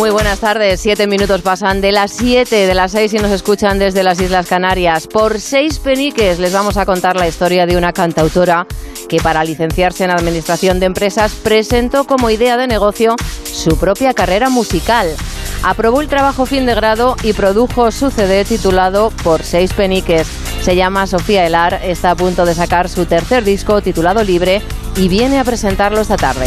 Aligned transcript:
Muy 0.00 0.08
buenas 0.08 0.40
tardes. 0.40 0.80
Siete 0.80 1.06
minutos 1.06 1.42
pasan 1.42 1.82
de 1.82 1.92
las 1.92 2.10
siete 2.10 2.66
de 2.66 2.74
las 2.74 2.92
seis 2.92 3.12
y 3.12 3.18
nos 3.18 3.30
escuchan 3.32 3.78
desde 3.78 4.02
las 4.02 4.18
Islas 4.18 4.46
Canarias. 4.46 5.06
Por 5.06 5.38
seis 5.38 5.78
peniques 5.78 6.38
les 6.38 6.54
vamos 6.54 6.78
a 6.78 6.86
contar 6.86 7.16
la 7.16 7.28
historia 7.28 7.66
de 7.66 7.76
una 7.76 7.92
cantautora 7.92 8.66
que 9.10 9.18
para 9.18 9.44
licenciarse 9.44 10.04
en 10.04 10.10
Administración 10.10 10.80
de 10.80 10.86
Empresas 10.86 11.34
presentó 11.34 12.04
como 12.04 12.30
idea 12.30 12.56
de 12.56 12.66
negocio 12.66 13.14
su 13.44 13.76
propia 13.76 14.14
carrera 14.14 14.48
musical. 14.48 15.06
Aprobó 15.62 16.00
el 16.00 16.08
trabajo 16.08 16.46
fin 16.46 16.64
de 16.64 16.74
grado 16.74 17.14
y 17.22 17.34
produjo 17.34 17.92
su 17.92 18.10
CD 18.10 18.46
titulado 18.46 19.10
Por 19.22 19.42
seis 19.42 19.74
peniques. 19.74 20.26
Se 20.62 20.76
llama 20.76 21.06
Sofía 21.06 21.44
Elar, 21.44 21.78
está 21.84 22.12
a 22.12 22.16
punto 22.16 22.46
de 22.46 22.54
sacar 22.54 22.88
su 22.88 23.04
tercer 23.04 23.44
disco 23.44 23.82
titulado 23.82 24.24
Libre 24.24 24.62
y 24.96 25.08
viene 25.08 25.38
a 25.38 25.44
presentarlo 25.44 26.00
esta 26.00 26.16
tarde. 26.16 26.46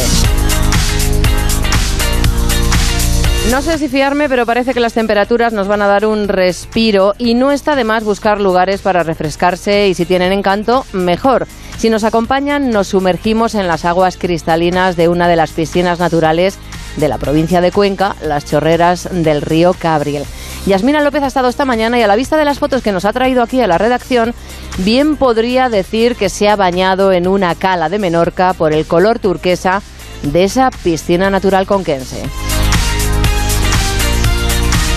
No 3.50 3.60
sé 3.60 3.76
si 3.76 3.88
fiarme, 3.88 4.28
pero 4.28 4.46
parece 4.46 4.72
que 4.72 4.80
las 4.80 4.94
temperaturas 4.94 5.52
nos 5.52 5.68
van 5.68 5.82
a 5.82 5.86
dar 5.86 6.06
un 6.06 6.28
respiro 6.28 7.14
y 7.18 7.34
no 7.34 7.52
está 7.52 7.76
de 7.76 7.84
más 7.84 8.02
buscar 8.02 8.40
lugares 8.40 8.80
para 8.80 9.02
refrescarse 9.02 9.86
y 9.88 9.94
si 9.94 10.06
tienen 10.06 10.32
encanto, 10.32 10.86
mejor. 10.92 11.46
Si 11.76 11.90
nos 11.90 12.04
acompañan, 12.04 12.70
nos 12.70 12.88
sumergimos 12.88 13.54
en 13.54 13.68
las 13.68 13.84
aguas 13.84 14.16
cristalinas 14.16 14.96
de 14.96 15.08
una 15.08 15.28
de 15.28 15.36
las 15.36 15.50
piscinas 15.50 15.98
naturales 15.98 16.58
de 16.96 17.08
la 17.08 17.18
provincia 17.18 17.60
de 17.60 17.70
Cuenca, 17.70 18.16
las 18.22 18.46
chorreras 18.46 19.08
del 19.12 19.42
río 19.42 19.74
Cabriel. 19.74 20.24
Yasmina 20.66 21.02
López 21.02 21.22
ha 21.22 21.26
estado 21.26 21.48
esta 21.48 21.66
mañana 21.66 21.98
y 21.98 22.02
a 22.02 22.06
la 22.06 22.16
vista 22.16 22.38
de 22.38 22.46
las 22.46 22.58
fotos 22.58 22.82
que 22.82 22.92
nos 22.92 23.04
ha 23.04 23.12
traído 23.12 23.42
aquí 23.42 23.60
a 23.60 23.66
la 23.66 23.76
redacción, 23.76 24.34
bien 24.78 25.16
podría 25.16 25.68
decir 25.68 26.16
que 26.16 26.30
se 26.30 26.48
ha 26.48 26.56
bañado 26.56 27.12
en 27.12 27.28
una 27.28 27.54
cala 27.54 27.90
de 27.90 27.98
Menorca 27.98 28.54
por 28.54 28.72
el 28.72 28.86
color 28.86 29.18
turquesa 29.18 29.82
de 30.22 30.44
esa 30.44 30.70
piscina 30.70 31.28
natural 31.28 31.66
conquense. 31.66 32.22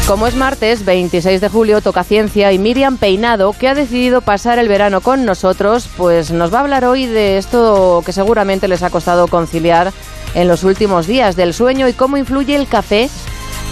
Como 0.08 0.26
es 0.26 0.36
martes 0.36 0.86
26 0.86 1.42
de 1.42 1.50
julio, 1.50 1.82
toca 1.82 2.02
ciencia 2.06 2.54
y 2.54 2.60
Miriam 2.60 2.96
Peinado, 2.96 3.52
que 3.52 3.68
ha 3.68 3.76
decidido 3.76 4.22
pasar 4.22 4.58
el 4.58 4.70
verano 4.70 5.02
con 5.02 5.26
nosotros, 5.26 5.90
pues 5.98 6.32
nos 6.32 6.52
va 6.54 6.60
a 6.60 6.62
hablar 6.62 6.86
hoy 6.86 7.08
de 7.08 7.38
esto 7.38 8.02
que 8.06 8.14
seguramente 8.14 8.70
les 8.70 8.84
ha 8.84 8.90
costado 8.90 9.28
conciliar 9.28 9.92
en 10.34 10.48
los 10.48 10.64
últimos 10.64 11.08
días, 11.08 11.36
del 11.36 11.54
sueño 11.54 11.90
y 11.90 11.94
cómo 11.94 12.16
influye 12.16 12.56
el 12.56 12.70
café 12.70 13.10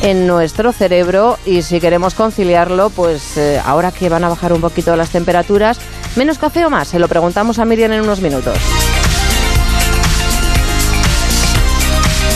en 0.01 0.27
nuestro 0.27 0.73
cerebro 0.73 1.39
y 1.45 1.61
si 1.61 1.79
queremos 1.79 2.15
conciliarlo, 2.15 2.89
pues 2.89 3.37
eh, 3.37 3.61
ahora 3.63 3.93
que 3.93 4.09
van 4.09 4.25
a 4.25 4.29
bajar 4.29 4.51
un 4.51 4.59
poquito 4.59 4.93
las 4.97 5.11
temperaturas, 5.11 5.79
¿menos 6.17 6.37
café 6.37 6.65
o 6.65 6.69
más? 6.69 6.89
Se 6.89 6.99
lo 6.99 7.07
preguntamos 7.07 7.59
a 7.59 7.65
Miriam 7.65 7.93
en 7.93 8.01
unos 8.01 8.19
minutos. 8.19 8.57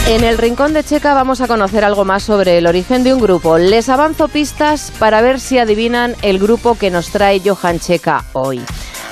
En 0.09 0.23
el 0.23 0.39
Rincón 0.39 0.73
de 0.73 0.83
Checa 0.83 1.13
vamos 1.13 1.39
a 1.39 1.47
conocer 1.47 1.85
algo 1.85 2.03
más 2.03 2.23
sobre 2.23 2.57
el 2.57 2.65
origen 2.65 3.03
de 3.03 3.13
un 3.13 3.21
grupo. 3.21 3.59
Les 3.59 3.89
avanzo 3.89 4.27
pistas 4.27 4.91
para 4.97 5.21
ver 5.21 5.39
si 5.39 5.59
adivinan 5.59 6.15
el 6.23 6.39
grupo 6.39 6.73
que 6.73 6.89
nos 6.89 7.11
trae 7.11 7.39
Johan 7.45 7.79
Checa 7.79 8.25
hoy. 8.33 8.59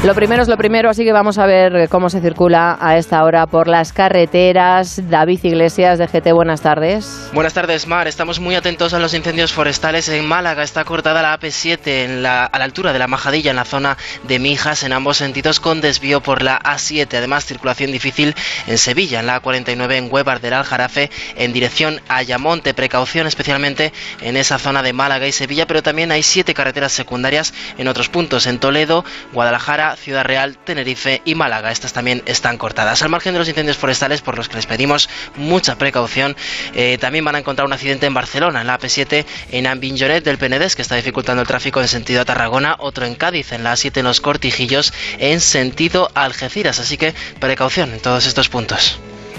Lo 0.04 0.14
primero 0.14 0.40
es 0.40 0.48
lo 0.48 0.56
primero, 0.56 0.88
así 0.88 1.04
que 1.04 1.12
vamos 1.12 1.38
a 1.38 1.46
ver 1.46 1.88
cómo 1.88 2.08
se 2.08 2.20
circula 2.20 2.78
a 2.80 2.96
esta 2.98 3.24
hora 3.24 3.46
por 3.46 3.66
las 3.66 3.92
carreteras. 3.92 5.00
David 5.10 5.40
Iglesias 5.42 5.98
de 5.98 6.06
GT, 6.06 6.32
buenas 6.32 6.60
tardes. 6.60 7.28
Buenas 7.32 7.52
tardes, 7.52 7.88
Mar. 7.88 8.06
Estamos 8.06 8.38
muy 8.38 8.54
atentos 8.54 8.94
a 8.94 9.00
los 9.00 9.12
incendios 9.12 9.52
forestales 9.52 10.08
en 10.08 10.24
Málaga. 10.24 10.62
Está 10.62 10.84
cortada 10.84 11.20
la 11.20 11.38
AP7 11.38 11.80
en 12.04 12.22
la, 12.22 12.44
a 12.44 12.58
la 12.60 12.64
altura 12.64 12.92
de 12.92 13.00
la 13.00 13.08
Majadilla, 13.08 13.50
en 13.50 13.56
la 13.56 13.64
zona 13.64 13.98
de 14.22 14.38
Mijas, 14.38 14.84
en 14.84 14.92
ambos 14.92 15.16
sentidos, 15.16 15.58
con 15.58 15.80
desvío 15.80 16.22
por 16.22 16.42
la 16.42 16.60
A7. 16.60 17.16
Además, 17.16 17.44
circulación 17.44 17.90
difícil 17.90 18.36
en 18.68 18.78
Sevilla, 18.78 19.18
en 19.18 19.26
la 19.26 19.42
A49 19.42 19.94
en 19.94 20.12
Huevar 20.12 20.40
del 20.40 20.54
Aljarafe, 20.54 21.10
en 21.34 21.52
dirección 21.52 22.00
a 22.08 22.18
Ayamonte. 22.18 22.72
Precaución 22.72 23.26
especialmente 23.26 23.92
en 24.20 24.36
esa 24.36 24.60
zona 24.60 24.84
de 24.84 24.92
Málaga 24.92 25.26
y 25.26 25.32
Sevilla, 25.32 25.66
pero 25.66 25.82
también 25.82 26.12
hay 26.12 26.22
siete 26.22 26.54
carreteras 26.54 26.92
secundarias 26.92 27.52
en 27.78 27.88
otros 27.88 28.08
puntos, 28.08 28.46
en 28.46 28.60
Toledo, 28.60 29.04
Guadalajara, 29.32 29.87
Ciudad 29.96 30.24
Real, 30.24 30.58
Tenerife 30.58 31.22
y 31.24 31.34
Málaga. 31.34 31.70
Estas 31.70 31.92
también 31.92 32.22
están 32.26 32.58
cortadas. 32.58 33.02
Al 33.02 33.08
margen 33.08 33.32
de 33.32 33.38
los 33.38 33.48
incendios 33.48 33.76
forestales, 33.76 34.20
por 34.20 34.36
los 34.36 34.48
que 34.48 34.56
les 34.56 34.66
pedimos 34.66 35.08
mucha 35.36 35.76
precaución, 35.76 36.36
eh, 36.74 36.98
también 37.00 37.24
van 37.24 37.34
a 37.34 37.38
encontrar 37.38 37.66
un 37.66 37.72
accidente 37.72 38.06
en 38.06 38.14
Barcelona, 38.14 38.60
en 38.60 38.66
la 38.66 38.78
AP7, 38.78 39.24
en 39.52 39.66
Ambinjonet 39.66 40.24
del 40.24 40.38
Penedés, 40.38 40.76
que 40.76 40.82
está 40.82 40.96
dificultando 40.96 41.42
el 41.42 41.48
tráfico 41.48 41.80
en 41.80 41.88
sentido 41.88 42.22
a 42.22 42.24
Tarragona, 42.24 42.76
otro 42.78 43.06
en 43.06 43.14
Cádiz, 43.14 43.52
en 43.52 43.64
la 43.64 43.72
A7 43.72 43.98
en 43.98 44.04
los 44.04 44.20
Cortijillos, 44.20 44.92
en 45.18 45.40
sentido 45.40 46.10
Algeciras. 46.14 46.80
Así 46.80 46.96
que 46.96 47.14
precaución 47.40 47.92
en 47.92 48.00
todos 48.00 48.26
estos 48.26 48.48
puntos. 48.48 48.98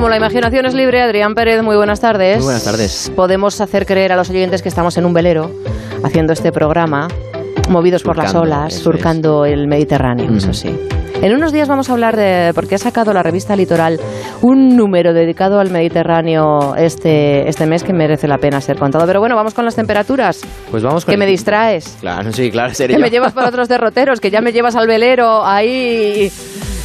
Como 0.00 0.08
la 0.08 0.16
imaginación 0.16 0.64
es 0.64 0.72
libre, 0.72 1.02
Adrián 1.02 1.34
Pérez, 1.34 1.62
muy 1.62 1.76
buenas 1.76 2.00
tardes. 2.00 2.38
Muy 2.38 2.44
buenas 2.44 2.64
tardes. 2.64 3.12
Podemos 3.14 3.60
hacer 3.60 3.84
creer 3.84 4.12
a 4.12 4.16
los 4.16 4.30
oyentes 4.30 4.62
que 4.62 4.70
estamos 4.70 4.96
en 4.96 5.04
un 5.04 5.12
velero 5.12 5.50
haciendo 6.02 6.32
este 6.32 6.52
programa, 6.52 7.06
movidos 7.68 8.02
por 8.02 8.16
las 8.16 8.34
olas, 8.34 8.72
surcando 8.72 9.44
el 9.44 9.68
Mediterráneo, 9.68 10.34
eso 10.34 10.54
sí. 10.54 10.74
En 11.20 11.34
unos 11.34 11.52
días 11.52 11.68
vamos 11.68 11.90
a 11.90 11.92
hablar 11.92 12.16
de, 12.16 12.52
porque 12.54 12.76
ha 12.76 12.78
sacado 12.78 13.12
la 13.12 13.22
revista 13.22 13.54
Litoral 13.54 14.00
un 14.40 14.74
número 14.74 15.12
dedicado 15.12 15.60
al 15.60 15.70
Mediterráneo 15.70 16.74
este, 16.76 17.46
este 17.46 17.66
mes 17.66 17.84
que 17.84 17.92
merece 17.92 18.26
la 18.26 18.38
pena 18.38 18.58
ser 18.62 18.78
contado. 18.78 19.06
Pero 19.06 19.20
bueno, 19.20 19.36
vamos 19.36 19.52
con 19.52 19.66
las 19.66 19.76
temperaturas. 19.76 20.40
Pues 20.70 20.82
vamos 20.82 21.04
con 21.04 21.12
Que 21.12 21.18
me 21.18 21.26
distraes. 21.26 21.98
Claro, 22.00 22.32
sí, 22.32 22.50
claro, 22.50 22.72
sería. 22.72 22.96
Que 23.00 23.02
me 23.02 23.10
llevas 23.10 23.34
para 23.34 23.48
otros 23.48 23.68
derroteros, 23.68 24.18
que 24.18 24.30
ya 24.30 24.40
me 24.40 24.52
llevas 24.52 24.76
al 24.76 24.86
velero 24.86 25.44
ahí 25.44 26.32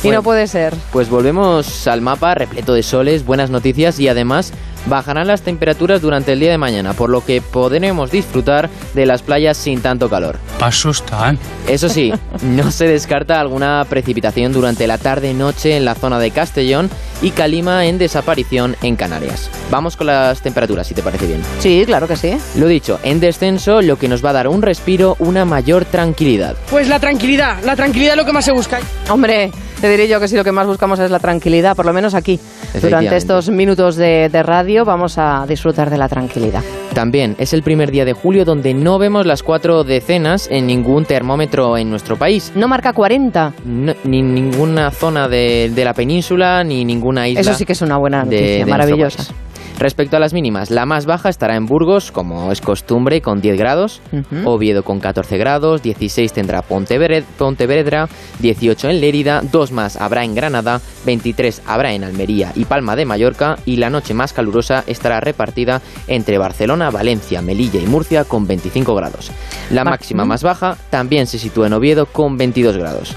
y 0.06 0.08
Bueno. 0.10 0.20
no 0.20 0.24
puede 0.24 0.48
ser. 0.48 0.74
Pues 0.94 1.10
volvemos 1.10 1.88
al 1.88 2.02
mapa 2.02 2.36
repleto 2.36 2.74
de 2.74 2.84
soles, 2.84 3.26
buenas 3.26 3.50
noticias 3.50 4.00
y 4.00 4.08
además 4.08 4.54
Bajarán 4.88 5.28
las 5.28 5.42
temperaturas 5.42 6.02
durante 6.02 6.34
el 6.34 6.40
día 6.40 6.52
de 6.52 6.58
mañana, 6.58 6.94
por 6.94 7.10
lo 7.10 7.26
que 7.26 7.42
podremos 7.42 8.12
disfrutar 8.12 8.70
de 8.94 9.06
las 9.06 9.22
playas 9.22 9.58
sin 9.58 9.82
tanto 9.82 10.10
calor. 10.10 10.38
Paso 10.60 10.92
están. 10.92 11.40
Eso 11.68 11.90
sí, 11.90 12.14
no 12.44 12.72
se 12.72 12.88
descarta 12.88 13.40
alguna 13.40 13.86
precipitación 13.90 14.54
durante 14.54 14.88
la 14.88 14.98
tarde-noche 14.98 15.78
en 15.78 15.86
la 15.86 15.96
zona 15.96 16.20
de 16.20 16.32
Castellón 16.32 16.90
y 17.22 17.32
calima 17.32 17.86
en 17.86 17.98
desaparición 17.98 18.76
en 18.82 18.96
Canarias. 18.96 19.50
Vamos 19.72 19.96
con 19.96 20.08
las 20.08 20.42
temperaturas, 20.42 20.86
si 20.86 20.94
te 20.94 21.02
parece 21.02 21.28
bien. 21.28 21.42
Sí, 21.60 21.84
claro 21.86 22.08
que 22.08 22.16
sí. 22.16 22.38
Lo 22.56 22.68
dicho, 22.68 23.00
en 23.04 23.20
descenso, 23.20 23.82
lo 23.82 23.98
que 23.98 24.08
nos 24.08 24.24
va 24.24 24.30
a 24.30 24.34
dar 24.34 24.48
un 24.48 24.62
respiro, 24.62 25.16
una 25.20 25.46
mayor 25.46 25.86
tranquilidad. 25.86 26.56
Pues 26.70 26.88
la 26.88 27.00
tranquilidad, 27.00 27.64
la 27.64 27.76
tranquilidad 27.76 28.14
es 28.14 28.18
lo 28.18 28.26
que 28.26 28.34
más 28.34 28.46
se 28.46 28.52
busca. 28.52 28.80
Hombre, 29.10 29.52
te 29.82 29.90
diré 29.90 30.08
yo 30.08 30.20
que 30.20 30.28
si 30.28 30.36
lo 30.36 30.44
que 30.44 30.52
más 30.52 30.68
buscamos 30.68 31.00
es 31.00 31.12
la 31.12 31.20
tranquilidad, 31.20 31.76
por 31.76 31.86
lo 31.86 31.94
menos 31.94 32.14
aquí. 32.14 32.40
Durante 32.82 33.16
estos 33.16 33.50
minutos 33.50 33.96
de, 33.96 34.30
de 34.30 34.44
radio 34.44 34.86
vamos 34.86 35.18
a 35.18 35.46
disfrutar 35.48 35.90
de 35.90 35.98
la 35.98 36.08
tranquilidad. 36.08 36.64
También 36.94 37.36
es 37.40 37.54
el 37.54 37.62
primer 37.62 37.92
día 37.92 38.06
de 38.06 38.14
julio 38.14 38.46
donde 38.46 38.74
no 38.74 38.98
vemos 38.98 39.26
las 39.26 39.44
cuatro 39.44 39.84
decenas 39.84 40.48
en 40.50 40.68
ningún 40.68 41.06
termómetro 41.06 41.78
en 41.78 41.90
nuestro 41.90 42.16
país. 42.18 42.52
No 42.56 42.68
marca 42.68 42.94
40. 42.94 43.54
No, 43.66 43.94
ni 44.04 44.22
ninguna 44.22 44.92
zona 44.92 45.28
de, 45.28 45.72
de 45.74 45.86
la 45.86 45.94
península 45.94 46.64
ni 46.64 46.86
ninguna 46.86 47.28
isla. 47.28 47.42
Eso 47.42 47.54
sí 47.54 47.66
que 47.66 47.74
es 47.74 47.82
una 47.82 47.98
buena 47.98 48.24
noticia, 48.24 48.66
de 48.66 48.66
maravillosa. 48.66 49.34
Respecto 49.78 50.16
a 50.16 50.20
las 50.20 50.34
mínimas, 50.34 50.72
la 50.72 50.86
más 50.86 51.06
baja 51.06 51.28
estará 51.30 51.56
en 51.58 51.66
Burgos, 51.66 52.12
como 52.12 52.52
es 52.52 52.62
costumbre, 52.62 53.22
con 53.22 53.42
10 53.42 53.58
grados. 53.58 54.02
Oviedo 54.46 54.84
con 54.84 55.00
14 55.00 55.38
grados, 55.38 55.82
16 55.84 56.32
tendrá 56.32 56.62
Pontevedra, 56.62 57.22
Pontevedra 57.38 58.08
18 58.40 58.90
en 58.90 59.02
Lérida, 59.02 59.42
2 59.52 59.72
más 59.72 59.98
habrá 59.98 60.24
en 60.24 60.34
Granada, 60.34 60.80
23 61.06 61.62
habrá 61.68 61.94
en 61.94 62.04
Almería 62.04 62.52
y 62.56 62.66
Palma 62.66 62.96
de 62.96 63.06
Mallorca 63.06 63.58
y 63.66 63.76
la 63.78 63.90
noche 63.90 64.14
más 64.14 64.32
calurosa 64.34 64.84
estará 64.88 65.20
repartida 65.20 65.82
entre 66.08 66.38
Barcelona, 66.38 66.90
Valencia, 66.90 67.42
Melilla 67.42 67.80
y 67.82 67.86
Murcia 67.86 68.24
con 68.24 68.48
25 68.48 68.96
grados. 68.96 69.32
La 69.72 69.84
Ma- 69.84 69.92
máxima 69.92 70.24
más 70.26 70.44
baja 70.44 70.78
también 70.90 71.28
se 71.28 71.38
sitúa 71.40 71.68
en 71.68 71.74
Oviedo 71.74 72.06
con 72.06 72.38
22 72.38 72.78
grados. 72.78 73.16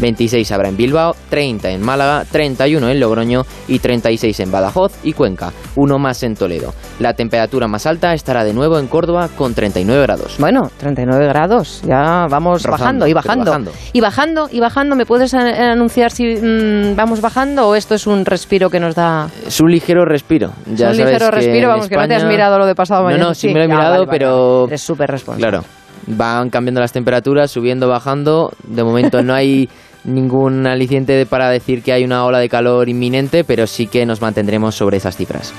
26 0.00 0.50
habrá 0.52 0.68
en 0.68 0.76
Bilbao, 0.76 1.14
30 1.28 1.70
en 1.70 1.82
Málaga, 1.82 2.24
31 2.30 2.88
en 2.88 3.00
Logroño 3.00 3.42
y 3.68 3.78
36 3.78 4.40
en 4.40 4.50
Badajoz 4.50 4.92
y 5.02 5.12
Cuenca, 5.12 5.52
uno 5.76 5.98
más 5.98 6.22
en 6.22 6.34
Toledo. 6.34 6.72
La 6.98 7.14
temperatura 7.14 7.68
más 7.68 7.86
alta 7.86 8.12
estará 8.14 8.44
de 8.44 8.52
nuevo 8.54 8.78
en 8.78 8.86
Córdoba 8.86 9.28
con 9.36 9.54
39 9.54 10.02
grados. 10.02 10.36
Bueno, 10.38 10.70
39 10.78 11.26
grados, 11.28 11.82
ya 11.86 12.26
vamos 12.28 12.62
Rozando, 12.62 12.70
bajando 12.72 13.06
y 13.06 13.12
bajando. 13.12 13.44
bajando. 13.50 13.72
Y 13.92 14.00
bajando 14.00 14.48
y 14.50 14.60
bajando, 14.60 14.96
¿me 14.96 15.06
puedes 15.06 15.34
a- 15.34 15.72
anunciar 15.72 16.10
si 16.10 16.24
mm, 16.36 16.96
vamos 16.96 17.20
bajando 17.20 17.68
o 17.68 17.74
esto 17.74 17.94
es 17.94 18.06
un 18.06 18.24
respiro 18.24 18.70
que 18.70 18.80
nos 18.80 18.94
da? 18.94 19.28
Es 19.46 19.60
un 19.60 19.70
ligero 19.70 20.04
respiro. 20.04 20.52
Ya 20.66 20.88
un 20.88 20.94
sabes 20.94 20.98
ligero 20.98 21.26
que 21.26 21.30
respiro, 21.36 21.68
vamos, 21.68 21.88
que 21.88 21.96
no 21.96 22.08
te 22.08 22.14
has 22.14 22.24
mirado 22.24 22.58
lo 22.58 22.66
de 22.66 22.74
pasado 22.74 23.00
No, 23.02 23.06
mañana. 23.06 23.24
no, 23.26 23.34
sí, 23.34 23.48
me 23.48 23.54
lo 23.54 23.62
he 23.64 23.68
mirado, 23.68 23.90
vale, 23.92 24.06
pero... 24.10 24.60
vale. 24.62 24.68
Eres 24.68 24.80
súper 24.82 25.10
responsable. 25.10 25.48
Claro, 25.48 25.64
van 26.06 26.50
cambiando 26.50 26.80
las 26.80 26.92
temperaturas, 26.92 27.50
subiendo, 27.50 27.88
bajando. 27.88 28.52
De 28.64 28.84
momento 28.84 29.22
no 29.22 29.34
hay 29.34 29.68
ningún 30.04 30.66
aliciente 30.66 31.26
para 31.26 31.50
decir 31.50 31.82
que 31.82 31.92
hay 31.92 32.04
una 32.04 32.24
ola 32.24 32.38
de 32.38 32.48
calor 32.48 32.88
inminente, 32.88 33.44
pero 33.44 33.66
sí 33.66 33.86
que 33.86 34.06
nos 34.06 34.20
mantendremos 34.20 34.74
sobre 34.74 34.96
esas 34.96 35.16
cifras. 35.16 35.52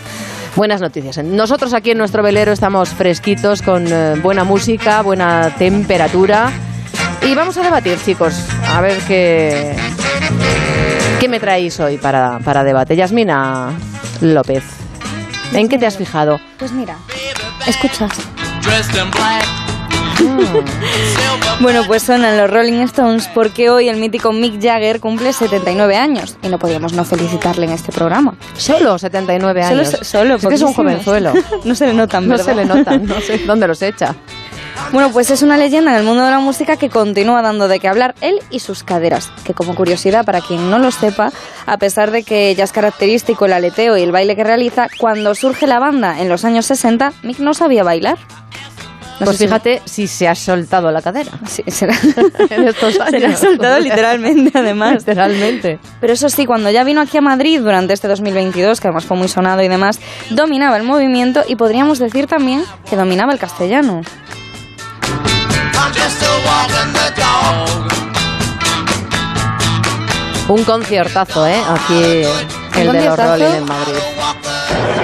Buenas 0.56 0.82
noticias. 0.82 1.24
Nosotros 1.24 1.74
aquí 1.74 1.92
en 1.92 1.98
nuestro 1.98 2.24
velero 2.24 2.52
estamos 2.52 2.90
fresquitos 2.90 3.62
con 3.62 3.88
eh, 3.88 4.16
buena 4.22 4.44
música, 4.44 5.02
buena 5.02 5.56
temperatura. 5.58 6.52
Y 7.22 7.34
vamos 7.36 7.58
a 7.58 7.64
debatir, 7.64 7.98
chicos. 8.04 8.34
A 8.68 8.82
ver 8.82 8.98
qué, 9.08 9.76
qué 11.20 11.30
me 11.30 11.40
traéis 11.40 11.80
hoy 11.80 11.98
para, 11.98 12.40
para 12.40 12.64
debate. 12.64 12.96
Yasmina 12.96 13.72
López, 14.22 14.64
¿en 15.54 15.70
qué 15.70 15.78
te 15.78 15.86
has 15.86 15.98
fijado? 15.98 16.40
Pues 16.58 16.72
mira, 16.74 16.98
escuchas. 17.66 18.12
Bueno, 21.60 21.84
pues 21.86 22.02
sonan 22.04 22.38
los 22.38 22.50
Rolling 22.50 22.82
Stones 22.82 23.28
porque 23.34 23.70
hoy 23.70 23.88
el 23.88 23.98
mítico 23.98 24.32
Mick 24.34 24.60
Jagger 24.62 25.00
cumple 25.00 25.32
79 25.32 25.96
años 25.96 26.38
y 26.42 26.48
no 26.48 26.58
podíamos 26.58 26.94
no 26.94 27.06
felicitarle 27.06 27.66
en 27.68 27.72
este 27.74 27.92
programa. 27.92 28.34
Solo 28.58 28.98
79 28.98 29.64
Solo, 29.64 29.82
años. 29.82 29.98
solo, 30.02 30.36
es 30.36 30.48
que 30.48 30.56
es 30.56 30.62
un 30.64 30.74
jovenzuelo. 30.74 31.34
no 31.64 31.76
se 31.76 31.86
le 31.86 31.94
notan, 31.94 32.24
No 32.28 32.32
¿verdad? 32.32 32.46
se 32.46 32.56
le 32.56 32.66
notan, 32.66 33.06
no 33.06 33.22
sé 33.22 33.38
dónde 33.46 33.68
los 33.68 33.82
echa. 33.84 34.16
Bueno, 34.92 35.12
pues 35.12 35.30
es 35.30 35.44
una 35.44 35.58
leyenda 35.58 35.92
en 35.92 35.98
el 35.98 36.04
mundo 36.04 36.24
de 36.24 36.32
la 36.32 36.40
música 36.40 36.78
que 36.78 36.90
continúa 36.90 37.44
dando 37.44 37.68
de 37.68 37.80
qué 37.80 37.88
hablar 37.88 38.16
él 38.22 38.40
y 38.50 38.60
sus 38.60 38.84
caderas, 38.84 39.32
que 39.44 39.54
como 39.54 39.76
curiosidad 39.76 40.26
para 40.26 40.42
quien 40.42 40.72
no 40.72 40.80
lo 40.80 40.90
sepa, 40.90 41.32
a 41.68 41.78
pesar 41.78 42.10
de 42.10 42.24
que 42.24 42.56
ya 42.56 42.64
es 42.64 42.72
característico 42.72 43.46
el 43.46 43.54
aleteo 43.54 43.98
y 43.98 44.02
el 44.02 44.12
baile 44.12 44.36
que 44.36 44.44
realiza, 44.44 44.88
cuando 44.98 45.36
surge 45.36 45.68
la 45.68 45.78
banda 45.78 46.20
en 46.20 46.30
los 46.30 46.44
años 46.46 46.66
60, 46.66 47.14
Mick 47.22 47.38
no 47.40 47.54
sabía 47.54 47.84
bailar. 47.84 48.18
No 49.22 49.26
pues 49.26 49.38
fíjate 49.38 49.84
si 49.86 50.08
se 50.08 50.28
ha 50.28 50.34
soltado 50.34 50.90
la 50.90 51.00
cadera. 51.00 51.30
Sí, 51.48 51.64
será. 51.68 51.94
en 52.50 52.68
estos 52.68 53.00
años. 53.00 53.22
Se 53.22 53.28
ha 53.28 53.38
soltado 53.38 53.80
literalmente, 53.80 54.58
además. 54.58 55.06
Literalmente. 55.06 55.80
Pero 56.00 56.14
eso 56.14 56.28
sí, 56.28 56.48
cuando 56.48 56.72
ya 56.72 56.84
vino 56.84 57.02
aquí 57.02 57.20
a 57.20 57.22
Madrid 57.22 57.62
durante 57.62 57.94
este 57.94 58.08
2022, 58.08 58.82
que 58.82 58.88
además 58.88 59.06
fue 59.06 59.18
muy 59.18 59.28
sonado 59.28 59.62
y 59.62 59.68
demás, 59.68 60.00
dominaba 60.32 60.76
el 60.76 60.82
movimiento 60.82 61.44
y 61.48 61.56
podríamos 61.56 62.00
decir 62.00 62.26
también 62.26 62.64
que 62.90 62.96
dominaba 62.96 63.32
el 63.32 63.38
castellano. 63.38 64.02
Un 70.48 70.64
conciertazo, 70.64 71.46
¿eh? 71.46 71.62
Aquí 71.70 72.24
el 72.80 72.92
de 72.92 73.06
los? 73.06 73.18
Rolling 73.20 73.46
en 73.46 73.66
Madrid. 73.66 73.94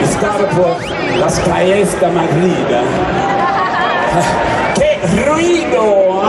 Estaba 0.02 0.50
por 0.50 1.18
las 1.20 1.40
calles 1.42 2.02
de 2.02 2.08
Madrid. 2.08 3.37
¡Qué 4.76 5.00
ruido! 5.26 6.24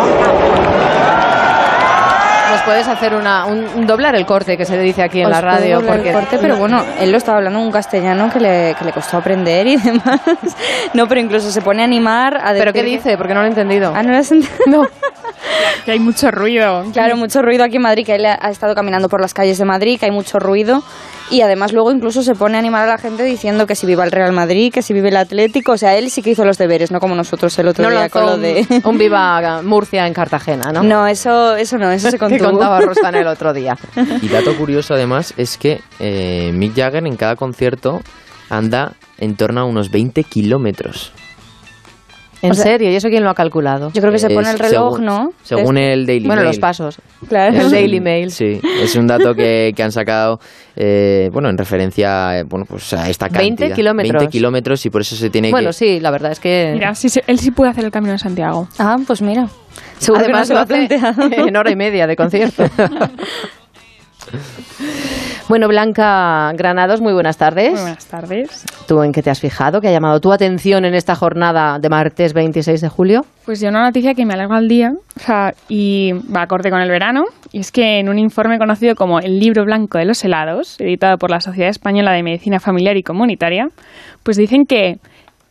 Nos 2.51 2.63
puedes 2.63 2.89
hacer 2.89 3.15
una, 3.15 3.45
un, 3.47 3.67
un 3.77 3.87
doblar 3.87 4.15
el 4.15 4.25
corte 4.25 4.57
que 4.57 4.65
se 4.65 4.79
dice 4.79 5.03
aquí 5.03 5.21
en 5.21 5.27
Os 5.27 5.33
la 5.33 5.41
puedo 5.41 5.53
radio. 5.55 5.77
doblar 5.77 5.97
el 5.97 6.03
Porque 6.03 6.13
corte, 6.13 6.39
pero 6.41 6.57
bueno, 6.57 6.83
él 6.99 7.11
lo 7.11 7.19
estaba 7.19 7.39
hablando 7.39 7.59
en 7.61 7.67
un 7.67 7.73
castellano 7.73 8.31
que 8.33 8.41
le, 8.41 8.75
que 8.79 8.85
le 8.85 8.93
costó 8.93 9.19
aprender 9.19 9.67
y 9.67 9.77
demás. 9.85 10.21
No, 10.95 11.07
pero 11.07 11.21
incluso 11.21 11.51
se 11.51 11.61
pone 11.61 11.83
a 11.83 11.85
animar 11.85 12.37
a 12.37 12.53
decir 12.53 12.61
¿Pero 12.61 12.73
qué 12.73 12.83
dice? 12.83 13.17
Porque 13.19 13.35
no 13.35 13.41
lo 13.41 13.47
he 13.47 13.51
entendido. 13.51 13.93
Ah, 13.95 14.03
no 14.03 14.13
lo 14.13 14.19
has 14.19 14.33
entendido. 14.33 14.65
No. 14.67 14.89
Que 15.85 15.93
hay 15.93 16.01
mucho 16.01 16.31
ruido. 16.31 16.85
Claro, 16.93 17.17
mucho 17.17 17.43
ruido 17.43 17.65
aquí 17.65 17.77
en 17.77 17.83
Madrid, 17.83 18.05
que 18.05 18.17
él 18.17 18.27
ha 18.27 18.51
estado 18.51 18.75
caminando 18.75 19.09
por 19.09 19.21
las 19.21 19.33
calles 19.35 19.59
de 19.59 19.65
Madrid, 19.65 19.99
que 19.99 20.07
hay 20.07 20.13
mucho 20.13 20.39
ruido. 20.39 20.83
Y 21.31 21.43
además 21.43 21.73
luego 21.73 21.93
incluso 21.93 22.23
se 22.23 22.35
pone 22.35 22.57
a 22.57 22.59
animar 22.59 22.85
a 22.85 22.87
la 22.87 22.99
gente 22.99 23.23
diciendo 23.23 23.67
que 23.67 23.75
si 23.75 23.87
viva 23.87 24.03
el 24.05 24.11
Real 24.11 24.33
Madrid, 24.33 24.73
que 24.73 24.81
si 24.83 24.95
vive 24.95 25.09
el 25.11 25.17
Atlético. 25.17 25.73
O 25.73 25.77
sea, 25.77 25.97
él 25.97 26.11
sí 26.11 26.23
que 26.23 26.31
hizo 26.31 26.45
los 26.45 26.57
deberes, 26.59 26.91
no 26.91 27.01
como 27.01 27.15
nosotros 27.15 27.59
el 27.59 27.69
otro 27.69 27.85
No 27.85 27.91
día 27.91 28.09
con 28.09 28.25
lo 28.25 28.39
de... 28.39 28.67
un 28.85 28.99
viva 28.99 29.61
Murcia 29.63 30.07
en 30.07 30.15
Cartagena, 30.15 30.73
¿no? 30.73 30.83
No, 30.83 31.07
eso, 31.07 31.55
eso 31.57 31.77
no, 31.77 31.91
eso 31.91 32.11
se 32.11 32.13
que 32.19 32.19
contuvo. 32.19 32.51
contaba 32.51 32.81
Rosana 32.81 33.21
el 33.21 33.27
otro 33.27 33.53
día. 33.53 33.77
Y 34.23 34.29
dato 34.29 34.57
curioso 34.57 34.95
además 34.95 35.35
es 35.37 35.59
que 35.59 35.81
eh, 36.01 36.51
Mick 36.55 36.75
Jagger 36.75 37.07
en 37.07 37.17
cada 37.17 37.37
concierto 37.37 38.01
anda 38.51 38.93
en 39.19 39.37
torno 39.37 39.61
a 39.61 39.65
unos 39.65 39.91
20 39.91 40.25
kilómetros. 40.25 41.13
¿En 42.41 42.53
O 42.53 42.55
sea, 42.55 42.65
serio? 42.65 42.91
¿Y 42.91 42.95
eso 42.95 43.09
quién 43.09 43.25
lo 43.25 43.31
ha 43.31 43.35
calculado? 43.35 43.91
Yo 43.93 44.01
creo 44.01 44.13
que 44.13 44.19
se 44.21 44.31
pone 44.31 44.49
el 44.51 44.59
reloj, 44.59 44.93
según- 44.99 45.05
¿no? 45.05 45.33
Según 45.43 45.77
el 45.77 46.07
Daily 46.07 46.27
Bueno, 46.27 46.43
Mail. 46.43 46.49
los 46.51 46.59
pasos. 46.61 46.99
Claro. 47.29 47.57
El 47.61 47.71
Daily 47.71 48.01
Mail. 48.01 48.31
Sí, 48.31 48.61
es 48.81 48.95
un 48.95 49.07
dato 49.09 49.35
que, 49.35 49.73
que 49.75 49.83
han 49.83 49.91
sacado, 49.91 50.39
eh, 50.77 51.31
bueno, 51.33 51.49
en 51.49 51.59
referencia, 51.59 52.39
eh, 52.39 52.45
bueno, 52.45 52.65
pues 52.69 52.93
a 52.93 53.09
esta 53.11 53.27
20 53.29 53.49
cantidad. 53.65 53.75
kilómetros. 53.77 54.13
20 54.21 54.31
kilómetros 54.31 54.87
y 54.87 54.91
por 54.91 55.01
eso 55.01 55.17
se 55.17 55.31
tiene 55.31 55.51
Bueno, 55.51 55.71
que... 55.71 55.73
sí, 55.73 55.99
la 56.01 56.11
verdad 56.13 56.31
es 56.31 56.39
que... 56.39 56.71
Mira, 56.75 56.95
sí, 56.95 57.09
sí, 57.09 57.21
él 57.27 57.39
sí 57.41 57.51
puede 57.51 57.71
hacer 57.73 57.85
el 57.85 57.91
camino 57.91 58.13
de 58.13 58.19
Santiago. 58.19 58.69
Ah, 58.79 58.97
pues 59.05 59.21
mira. 59.21 59.49
Seguro 59.99 60.23
que 60.25 60.31
no 60.31 60.39
Además 60.39 60.47
se 60.49 60.55
lo 60.55 60.61
lo 60.61 60.61
ha 60.61 61.11
hace 61.11 61.49
en 61.49 61.57
hora 61.57 61.71
y 61.73 61.77
media 61.77 62.07
de 62.07 62.15
concierto. 62.17 62.65
bueno, 65.49 65.69
Blanca 65.69 66.53
Granados, 66.55 67.01
muy 67.01 67.13
buenas 67.13 67.37
tardes. 67.37 67.73
Muy 67.73 67.81
buenas 67.81 68.07
tardes. 68.07 68.65
¿Tú 68.87 69.03
en 69.03 69.13
qué 69.13 69.23
te 69.23 69.31
has 69.31 69.41
fijado? 69.41 69.81
¿Qué 69.81 69.89
ha 69.89 69.93
llamado 69.93 70.21
tu 70.21 70.33
atención 70.33 70.85
en 70.85 70.95
esta 70.95 71.15
jornada 71.15 71.79
de 71.79 71.89
martes 71.89 72.33
26 72.35 72.81
de 72.81 72.89
julio? 72.89 73.25
Pues 73.45 73.61
yo 73.61 73.69
una 73.69 73.83
noticia 73.83 74.15
que 74.15 74.27
me 74.27 74.35
alegra 74.35 74.59
el 74.59 74.69
día 74.69 74.93
o 75.17 75.21
sea, 75.21 75.55
y 75.69 76.13
va 76.35 76.43
acorde 76.43 76.71
con 76.71 76.81
el 76.81 76.91
verano. 76.91 77.25
Y 77.53 77.61
es 77.61 77.73
que 77.73 77.99
en 77.99 78.09
un 78.09 78.19
informe 78.19 78.59
conocido 78.59 78.95
como 78.95 79.21
el 79.21 79.39
Libro 79.39 79.65
Blanco 79.65 79.99
de 79.99 80.05
los 80.05 80.23
Helados, 80.25 80.81
editado 80.81 81.19
por 81.19 81.31
la 81.31 81.41
Sociedad 81.41 81.71
Española 81.71 82.13
de 82.13 82.23
Medicina 82.23 82.61
Familiar 82.61 82.97
y 82.97 83.03
Comunitaria, 83.03 83.69
pues 84.23 84.37
dicen 84.37 84.67
que 84.67 84.99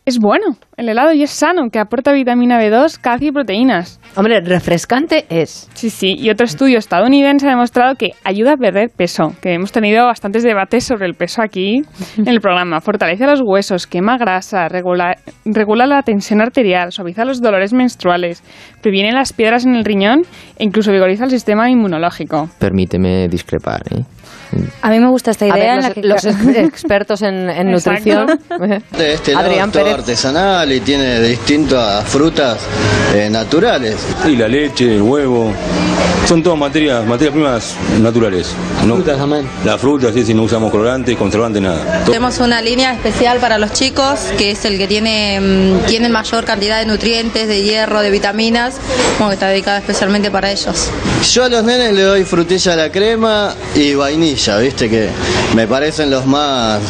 es 0.08 0.18
bueno, 0.18 0.56
el 0.78 0.88
helado 0.88 1.12
y 1.12 1.22
es 1.22 1.30
sano, 1.30 1.68
que 1.70 1.78
aporta 1.78 2.12
vitamina 2.12 2.58
B2, 2.58 2.98
calcio 2.98 3.28
y 3.28 3.32
proteínas. 3.32 4.00
Hombre, 4.16 4.40
refrescante 4.40 5.26
es. 5.28 5.68
Sí, 5.74 5.90
sí, 5.90 6.16
y 6.18 6.30
otro 6.30 6.46
estudio 6.46 6.78
estadounidense 6.78 7.46
ha 7.46 7.50
demostrado 7.50 7.94
que 7.94 8.12
ayuda 8.24 8.54
a 8.54 8.56
perder 8.56 8.88
peso, 8.88 9.34
que 9.42 9.52
hemos 9.52 9.70
tenido 9.70 10.06
bastantes 10.06 10.42
debates 10.42 10.84
sobre 10.84 11.06
el 11.06 11.14
peso 11.14 11.42
aquí 11.42 11.82
en 12.16 12.26
el 12.26 12.40
programa. 12.40 12.80
Fortalece 12.80 13.26
los 13.26 13.42
huesos, 13.44 13.86
quema 13.86 14.16
grasa, 14.16 14.68
regula, 14.68 15.18
regula 15.44 15.86
la 15.86 16.02
tensión 16.02 16.40
arterial, 16.40 16.90
suaviza 16.90 17.26
los 17.26 17.42
dolores 17.42 17.74
menstruales, 17.74 18.42
previene 18.80 19.12
las 19.12 19.32
piedras 19.32 19.64
en 19.64 19.74
el 19.74 19.84
riñón 19.84 20.22
e 20.56 20.64
incluso 20.64 20.92
vigoriza 20.92 21.24
el 21.24 21.30
sistema 21.30 21.70
inmunológico. 21.70 22.48
Permíteme 22.58 23.28
discrepar, 23.28 23.82
¿eh? 23.90 24.02
A 24.80 24.88
mí 24.88 24.98
me 24.98 25.08
gusta 25.08 25.30
esta 25.30 25.46
idea 25.46 25.54
ver, 25.56 25.68
en 25.68 25.76
los, 25.76 25.84
la 25.84 25.90
que 25.94 26.02
los 26.02 26.24
ex- 26.24 26.56
expertos 26.56 27.20
en, 27.20 27.50
en 27.50 27.70
nutrición. 27.70 28.28
Este 28.98 29.32
helado 29.32 29.46
Adrián 29.46 29.68
es 29.68 29.72
todo 29.72 29.82
Pérez. 29.84 29.98
artesanal 29.98 30.72
y 30.72 30.80
tiene 30.80 31.20
distintas 31.20 32.04
frutas 32.08 32.58
eh, 33.14 33.28
naturales. 33.30 33.96
Y 34.26 34.36
la 34.36 34.48
leche, 34.48 34.94
el 34.96 35.02
huevo, 35.02 35.52
son 36.26 36.42
todas 36.42 36.58
materias, 36.58 37.04
materias 37.04 37.34
primas 37.34 37.76
naturales. 38.00 38.54
¿no? 38.86 38.94
Frutas 38.96 39.18
también. 39.18 39.46
Las 39.66 39.78
frutas, 39.80 40.14
sí, 40.14 40.24
sí, 40.24 40.32
no 40.32 40.44
usamos 40.44 40.70
colorantes, 40.70 41.14
conservantes, 41.18 41.60
nada. 41.60 42.04
Tenemos 42.06 42.38
una 42.38 42.62
línea 42.62 42.94
especial 42.94 43.40
para 43.40 43.58
los 43.58 43.72
chicos, 43.74 44.32
que 44.38 44.52
es 44.52 44.64
el 44.64 44.78
que 44.78 44.86
tiene, 44.88 45.40
mm, 45.40 45.86
tiene 45.86 46.08
mayor 46.08 46.44
cantidad 46.46 46.78
de 46.78 46.86
nutrientes, 46.86 47.48
de 47.48 47.62
hierro, 47.62 48.00
de 48.00 48.10
vitaminas, 48.10 48.67
como 49.16 49.30
que 49.30 49.34
está 49.34 49.48
dedicado 49.48 49.78
especialmente 49.78 50.30
para 50.30 50.50
ellos. 50.50 50.90
Yo 51.32 51.44
a 51.44 51.48
los 51.48 51.64
nenes 51.64 51.92
le 51.92 52.02
doy 52.02 52.24
frutilla 52.24 52.72
a 52.72 52.76
la 52.76 52.92
crema 52.92 53.54
y 53.74 53.94
vainilla, 53.94 54.58
viste 54.58 54.88
que 54.88 55.08
me 55.54 55.66
parecen 55.66 56.10
los 56.10 56.26
más 56.26 56.80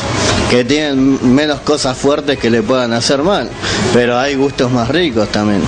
que 0.51 0.65
tienen 0.65 1.35
menos 1.35 1.61
cosas 1.61 1.97
fuertes 1.97 2.39
que 2.39 2.51
le 2.51 2.63
puedan 2.63 2.93
hacer 2.93 3.23
mal, 3.23 3.49
pero 3.93 4.19
hay 4.19 4.35
gustos 4.35 4.71
más 4.71 4.89
ricos 4.89 5.29
también. 5.29 5.63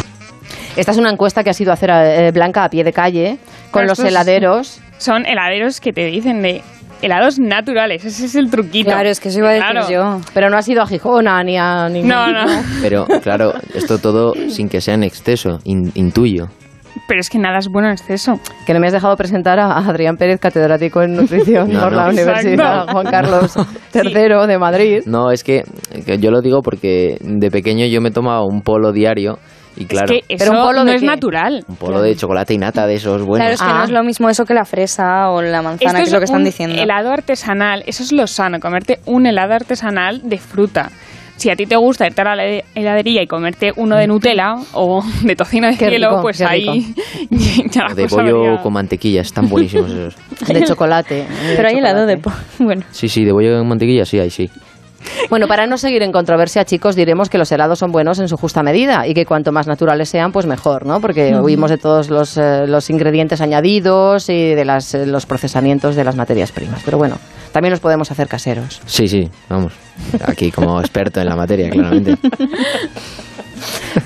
Esta 0.76 0.92
es 0.92 0.98
una 0.98 1.10
encuesta 1.10 1.44
que 1.44 1.50
ha 1.50 1.54
sido 1.54 1.72
hacer 1.72 1.90
eh, 1.92 2.30
Blanca 2.32 2.64
a 2.64 2.70
pie 2.70 2.84
de 2.84 2.92
calle 2.92 3.38
con 3.70 3.82
Pero 3.82 3.88
los 3.88 3.98
heladeros. 3.98 4.80
Son 4.98 5.26
heladeros 5.26 5.80
que 5.80 5.92
te 5.92 6.04
dicen 6.06 6.42
de 6.42 6.62
helados 7.02 7.38
naturales, 7.38 8.04
ese 8.04 8.26
es 8.26 8.34
el 8.34 8.50
truquito. 8.50 8.90
Claro, 8.90 9.08
es 9.08 9.20
que 9.20 9.28
eso 9.28 9.38
iba 9.38 9.50
a 9.50 9.52
decir 9.52 9.68
Claro. 9.70 9.88
yo. 9.90 10.20
Pero 10.34 10.50
no 10.50 10.56
ha 10.56 10.62
sido 10.62 10.82
a 10.82 10.86
Gijona 10.86 11.42
ni 11.44 11.56
a 11.56 11.88
ningún 11.88 12.08
No, 12.08 12.30
no. 12.32 12.46
Pero 12.82 13.06
claro, 13.22 13.52
esto 13.74 13.98
todo 13.98 14.34
sin 14.48 14.68
que 14.68 14.80
sea 14.80 14.94
en 14.94 15.04
exceso, 15.04 15.58
in- 15.64 15.92
intuyo. 15.94 16.46
Pero 17.06 17.20
es 17.20 17.30
que 17.30 17.38
nada 17.38 17.58
es 17.58 17.68
bueno 17.68 17.86
en 17.88 17.92
exceso. 17.94 18.40
Que 18.66 18.74
no 18.74 18.80
me 18.80 18.86
has 18.88 18.92
dejado 18.92 19.16
presentar 19.16 19.58
a 19.60 19.76
Adrián 19.78 20.16
Pérez, 20.16 20.40
catedrático 20.40 21.02
en 21.02 21.14
nutrición 21.14 21.72
No, 21.72 21.80
por 21.82 21.92
no. 21.92 21.98
la 21.98 22.08
Universidad 22.08 22.52
Exacto. 22.82 22.92
Juan 22.92 23.06
Carlos 23.06 23.54
III 23.94 24.46
de 24.48 24.58
Madrid. 24.58 25.02
No, 25.06 25.30
es 25.30 25.42
que, 25.44 25.62
que 26.04 26.18
yo 26.18 26.30
lo 26.30 26.40
digo 26.40 26.62
porque 26.62 27.16
de 27.20 27.50
pequeño 27.50 27.86
yo 27.86 28.00
me 28.00 28.10
tomaba 28.10 28.44
un 28.44 28.62
polo 28.62 28.92
diario 28.92 29.38
y 29.76 29.84
claro, 29.86 30.12
es 30.12 30.20
que 30.26 30.34
eso 30.34 30.44
Pero 30.44 30.60
un 30.60 30.66
polo 30.66 30.78
no 30.84 30.90
de 30.90 30.96
es 30.96 31.00
qué? 31.00 31.06
natural. 31.06 31.64
un 31.68 31.76
polo 31.76 32.02
de 32.02 32.14
chocolate 32.16 32.54
y 32.54 32.58
nata 32.58 32.86
de 32.86 32.94
esos 32.94 33.22
buenos. 33.22 33.38
Claro, 33.38 33.54
es 33.54 33.60
que 33.60 33.66
Ah. 33.68 33.78
no 33.78 33.84
es 33.84 33.90
lo 33.90 34.02
mismo 34.02 34.28
eso 34.28 34.44
que 34.44 34.54
la 34.54 34.64
fresa 34.64 35.30
o 35.30 35.40
la 35.42 35.62
manzana, 35.62 35.90
Esto 35.90 35.96
que 35.98 36.02
es 36.08 36.12
lo 36.12 36.18
que 36.18 36.24
están 36.24 36.44
diciendo. 36.44 36.80
helado 36.80 37.10
artesanal, 37.12 37.82
eso 37.86 38.02
es 38.02 38.12
lo 38.12 38.26
sano, 38.26 38.58
comerte 38.60 38.98
un 39.06 39.26
helado 39.26 39.54
artesanal 39.54 40.20
de 40.28 40.38
fruta. 40.38 40.90
Si 41.36 41.48
a 41.50 41.56
ti 41.56 41.64
te 41.64 41.74
gusta 41.76 42.06
irte 42.06 42.20
a 42.20 42.34
la 42.36 42.44
hela- 42.44 42.64
heladería 42.74 43.22
y 43.22 43.26
comerte 43.26 43.72
uno 43.76 43.96
de 43.96 44.06
Nutella 44.06 44.56
o 44.74 45.02
de 45.22 45.34
tocino 45.36 45.68
de 45.68 45.76
Qué 45.78 45.88
cielo, 45.88 46.10
rico, 46.10 46.20
pues 46.22 46.42
ahí 46.42 46.92
ya 47.70 47.84
la 47.88 47.94
de 47.94 48.02
cosa 48.02 48.16
bollo 48.16 48.40
varía. 48.42 48.62
con 48.62 48.72
mantequilla, 48.74 49.22
están 49.22 49.48
buenísimos 49.48 49.90
esos. 49.90 50.16
De 50.46 50.62
chocolate. 50.64 51.26
Pero 51.56 51.68
hay 51.68 51.76
helado 51.78 52.04
de... 52.04 52.16
chocolate. 52.16 52.42
po- 52.58 52.64
Bueno, 52.64 52.82
Sí, 52.90 53.08
sí, 53.08 53.24
de 53.24 53.32
bollo 53.32 53.56
con 53.58 53.68
mantequilla, 53.68 54.04
sí, 54.04 54.18
ahí 54.18 54.28
sí. 54.28 54.50
Bueno, 55.28 55.48
para 55.48 55.66
no 55.66 55.78
seguir 55.78 56.02
en 56.02 56.12
controversia, 56.12 56.64
chicos, 56.64 56.96
diremos 56.96 57.28
que 57.28 57.38
los 57.38 57.50
helados 57.52 57.78
son 57.78 57.92
buenos 57.92 58.18
en 58.18 58.28
su 58.28 58.36
justa 58.36 58.62
medida 58.62 59.06
y 59.06 59.14
que 59.14 59.26
cuanto 59.26 59.52
más 59.52 59.66
naturales 59.66 60.08
sean, 60.08 60.32
pues 60.32 60.46
mejor, 60.46 60.86
¿no? 60.86 61.00
Porque 61.00 61.34
huimos 61.36 61.70
de 61.70 61.78
todos 61.78 62.10
los, 62.10 62.36
eh, 62.36 62.66
los 62.66 62.90
ingredientes 62.90 63.40
añadidos 63.40 64.28
y 64.28 64.54
de 64.54 64.64
las, 64.64 64.94
eh, 64.94 65.06
los 65.06 65.26
procesamientos 65.26 65.96
de 65.96 66.04
las 66.04 66.16
materias 66.16 66.52
primas. 66.52 66.82
Pero 66.84 66.98
bueno, 66.98 67.18
también 67.52 67.70
los 67.70 67.80
podemos 67.80 68.10
hacer 68.10 68.28
caseros. 68.28 68.80
Sí, 68.86 69.08
sí, 69.08 69.28
vamos. 69.48 69.72
Aquí 70.26 70.50
como 70.50 70.80
experto 70.80 71.20
en 71.20 71.28
la 71.28 71.36
materia, 71.36 71.70
claramente. 71.70 72.16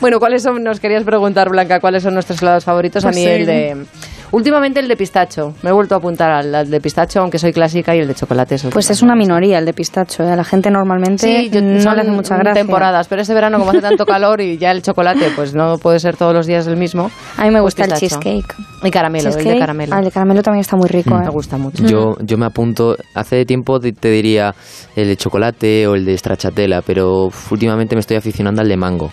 Bueno, 0.00 0.18
¿cuáles 0.18 0.42
son? 0.42 0.62
Nos 0.64 0.80
querías 0.80 1.04
preguntar, 1.04 1.48
Blanca, 1.48 1.80
¿cuáles 1.80 2.02
son 2.02 2.14
nuestros 2.14 2.42
helados 2.42 2.64
favoritos? 2.64 3.04
Pues 3.04 3.14
a 3.14 3.18
mí 3.18 3.24
sí. 3.24 3.30
el 3.30 3.46
de... 3.46 3.86
Últimamente 4.32 4.80
el 4.80 4.88
de 4.88 4.96
pistacho. 4.96 5.54
Me 5.62 5.70
he 5.70 5.72
vuelto 5.72 5.94
a 5.94 5.98
apuntar 5.98 6.30
al, 6.30 6.54
al 6.54 6.70
de 6.70 6.80
pistacho, 6.80 7.20
aunque 7.20 7.38
soy 7.38 7.52
clásica, 7.52 7.94
y 7.94 8.00
el 8.00 8.08
de 8.08 8.14
chocolate. 8.14 8.56
es 8.56 8.64
el 8.64 8.70
pues 8.70 8.90
es 8.90 9.02
una 9.02 9.14
me 9.14 9.20
minoría 9.20 9.58
el 9.58 9.64
de 9.64 9.72
pistacho. 9.72 10.22
¿eh? 10.24 10.30
A 10.30 10.36
la 10.36 10.44
gente 10.44 10.70
normalmente 10.70 11.26
Sí, 11.26 11.50
yo- 11.50 11.60
no 11.62 11.94
le 11.94 12.00
hace 12.02 12.10
mucha 12.10 12.36
gracia. 12.36 12.62
temporadas, 12.62 13.06
pero 13.08 13.22
este 13.22 13.34
verano 13.34 13.58
como 13.58 13.70
hace 13.70 13.80
tanto 13.80 14.04
calor 14.06 14.40
y 14.40 14.58
ya 14.58 14.70
el 14.72 14.82
chocolate 14.82 15.30
pues 15.36 15.54
no 15.54 15.78
puede 15.78 15.98
ser 16.00 16.16
todos 16.16 16.34
los 16.34 16.46
días 16.46 16.66
el 16.66 16.76
mismo. 16.76 17.10
A 17.36 17.42
mí 17.44 17.48
me 17.50 17.60
pues 17.60 17.74
gusta 17.76 17.84
el 17.84 17.92
cheesecake. 18.00 18.54
Y 18.82 18.90
caramelo, 18.90 19.30
el 19.30 19.44
de 19.44 19.58
caramelo. 19.58 19.94
ah, 19.94 19.98
el 20.00 20.04
de 20.06 20.10
caramelo 20.10 20.42
también 20.42 20.60
está 20.60 20.76
muy 20.76 20.88
rico. 20.88 21.14
Me 21.16 21.24
¿eh? 21.24 21.28
gusta 21.30 21.56
mucho. 21.56 21.84
Yo, 21.84 22.16
yo 22.20 22.36
me 22.36 22.46
apunto, 22.46 22.96
hace 23.14 23.44
tiempo 23.46 23.80
te 23.80 23.92
te 23.92 24.10
diría 24.10 24.54
el 24.96 25.08
de 25.08 25.16
chocolate 25.16 25.86
o 25.86 25.94
el 25.94 26.04
de 26.04 26.18
stracciatella, 26.18 26.82
pero 26.82 27.28
últimamente 27.50 27.94
me 27.94 28.00
estoy 28.00 28.16
aficionando 28.16 28.60
al 28.60 28.68
de 28.68 28.76
mango. 28.76 29.10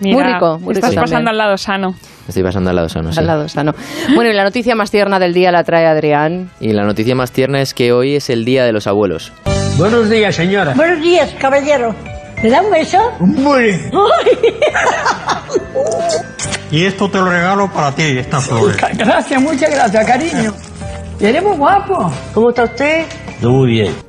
Mira, 0.00 0.16
Muy 0.16 0.32
rico, 0.32 0.58
muy 0.60 0.74
estás 0.74 0.90
rico 0.90 1.02
pasando 1.02 1.30
al 1.30 1.38
lado 1.38 1.56
sano. 1.58 1.90
Me 1.90 2.28
estoy 2.28 2.42
pasando 2.42 2.70
al 2.70 2.76
lado 2.76 2.88
sano, 2.88 3.12
sí. 3.12 3.18
Al 3.18 3.26
lado 3.26 3.48
sano. 3.48 3.74
Bueno, 4.14 4.30
y 4.30 4.34
la 4.34 4.44
noticia 4.44 4.74
más 4.74 4.90
tierna 4.90 5.18
del 5.18 5.32
día 5.34 5.50
la 5.50 5.64
trae 5.64 5.86
Adrián. 5.86 6.50
Y 6.60 6.72
la 6.72 6.84
noticia 6.84 7.14
más 7.14 7.32
tierna 7.32 7.60
es 7.60 7.74
que 7.74 7.92
hoy 7.92 8.16
es 8.16 8.30
el 8.30 8.44
Día 8.44 8.64
de 8.64 8.72
los 8.72 8.86
Abuelos. 8.86 9.32
Buenos 9.76 10.10
días, 10.10 10.34
señora. 10.34 10.74
Buenos 10.74 11.00
días, 11.00 11.34
caballero. 11.40 11.94
¿Me 12.42 12.50
da 12.50 12.60
un 12.62 12.70
beso? 12.70 12.98
Muy. 13.20 13.80
Y 16.70 16.84
esto 16.84 17.08
te 17.10 17.16
lo 17.16 17.30
regalo 17.30 17.70
para 17.72 17.92
ti, 17.94 18.02
estas 18.18 18.44
flores. 18.44 18.76
Gracias, 18.94 19.40
muchas 19.40 19.70
gracias, 19.70 20.06
cariño. 20.06 20.52
Y 21.18 21.24
eres 21.24 21.42
muy 21.42 21.56
guapo. 21.56 22.12
¿Cómo 22.34 22.50
está 22.50 22.64
usted? 22.64 23.06
Muy 23.40 23.70
bien. 23.70 24.07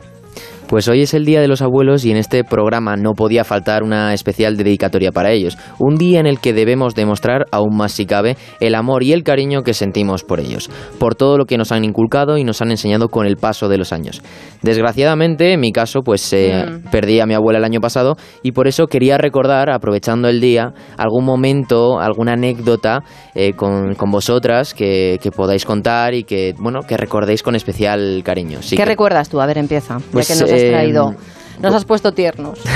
Pues 0.70 0.88
hoy 0.88 1.02
es 1.02 1.16
el 1.16 1.26
Día 1.26 1.42
de 1.42 1.48
los 1.48 1.64
Abuelos 1.64 2.06
y 2.06 2.12
en 2.12 2.18
este 2.18 2.44
programa 2.44 2.96
no 2.96 3.14
podía 3.14 3.44
faltar 3.44 3.82
una 3.82 4.14
especial 4.14 4.56
dedicatoria 4.56 5.12
para 5.12 5.32
ellos. 5.32 5.58
Un 5.80 5.96
día 5.96 6.20
en 6.20 6.28
el 6.28 6.40
que 6.40 6.54
debemos 6.54 6.94
demostrar, 6.94 7.48
aún 7.52 7.76
más 7.76 7.92
si 7.92 8.06
cabe, 8.06 8.38
el 8.60 8.76
amor 8.76 9.02
y 9.02 9.12
el 9.12 9.24
cariño 9.24 9.64
que 9.64 9.74
sentimos 9.74 10.24
por 10.24 10.40
ellos, 10.40 10.70
por 11.00 11.16
todo 11.16 11.40
lo 11.40 11.46
que 11.46 11.58
nos 11.58 11.72
han 11.72 11.86
inculcado 11.86 12.38
y 12.38 12.44
nos 12.44 12.62
han 12.62 12.70
enseñado 12.70 13.10
con 13.10 13.26
el 13.26 13.38
paso 13.38 13.68
de 13.68 13.80
los 13.80 13.92
años. 13.92 14.22
Desgraciadamente, 14.62 15.54
en 15.54 15.60
mi 15.60 15.72
caso, 15.72 16.02
pues 16.06 16.32
eh, 16.34 16.64
Mm. 16.68 16.92
perdí 16.92 17.20
a 17.20 17.26
mi 17.26 17.34
abuela 17.34 17.58
el 17.58 17.66
año 17.66 17.80
pasado 17.80 18.16
y 18.44 18.52
por 18.52 18.68
eso 18.68 18.86
quería 18.86 19.18
recordar, 19.18 19.72
aprovechando 19.72 20.28
el 20.30 20.40
día, 20.40 20.74
algún 20.98 21.26
momento, 21.26 22.00
alguna 22.00 22.34
anécdota 22.34 23.00
eh, 23.34 23.54
con, 23.54 23.96
con 23.96 24.12
vosotras 24.12 24.76
que, 24.76 25.18
que 25.20 25.32
podáis 25.32 25.66
contar 25.66 26.14
y 26.14 26.26
que, 26.26 26.54
bueno, 26.60 26.82
que 26.88 26.96
recordéis 26.96 27.42
con 27.42 27.56
especial 27.56 28.22
cariño. 28.24 28.60
¿Qué 28.70 28.76
que- 28.76 28.86
recuerdas 28.86 29.30
tú? 29.30 29.42
A 29.42 29.48
ver, 29.48 29.58
empieza. 29.58 29.98
Pues, 30.12 30.28
ya 30.28 30.36
que 30.36 30.42
nos 30.42 30.59
has 30.66 30.72
traído. 30.72 31.16
Nos 31.62 31.74
has 31.76 31.86
puesto 31.86 32.12
tiernos. 32.12 32.60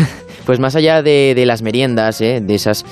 Pues 0.45 0.59
más 0.59 0.75
allá 0.75 1.01
de, 1.01 1.31
de 1.37 1.45
las 1.45 1.61
meriendas, 1.61 2.19
¿eh? 2.19 2.41
de 2.41 2.53
esas 2.55 2.83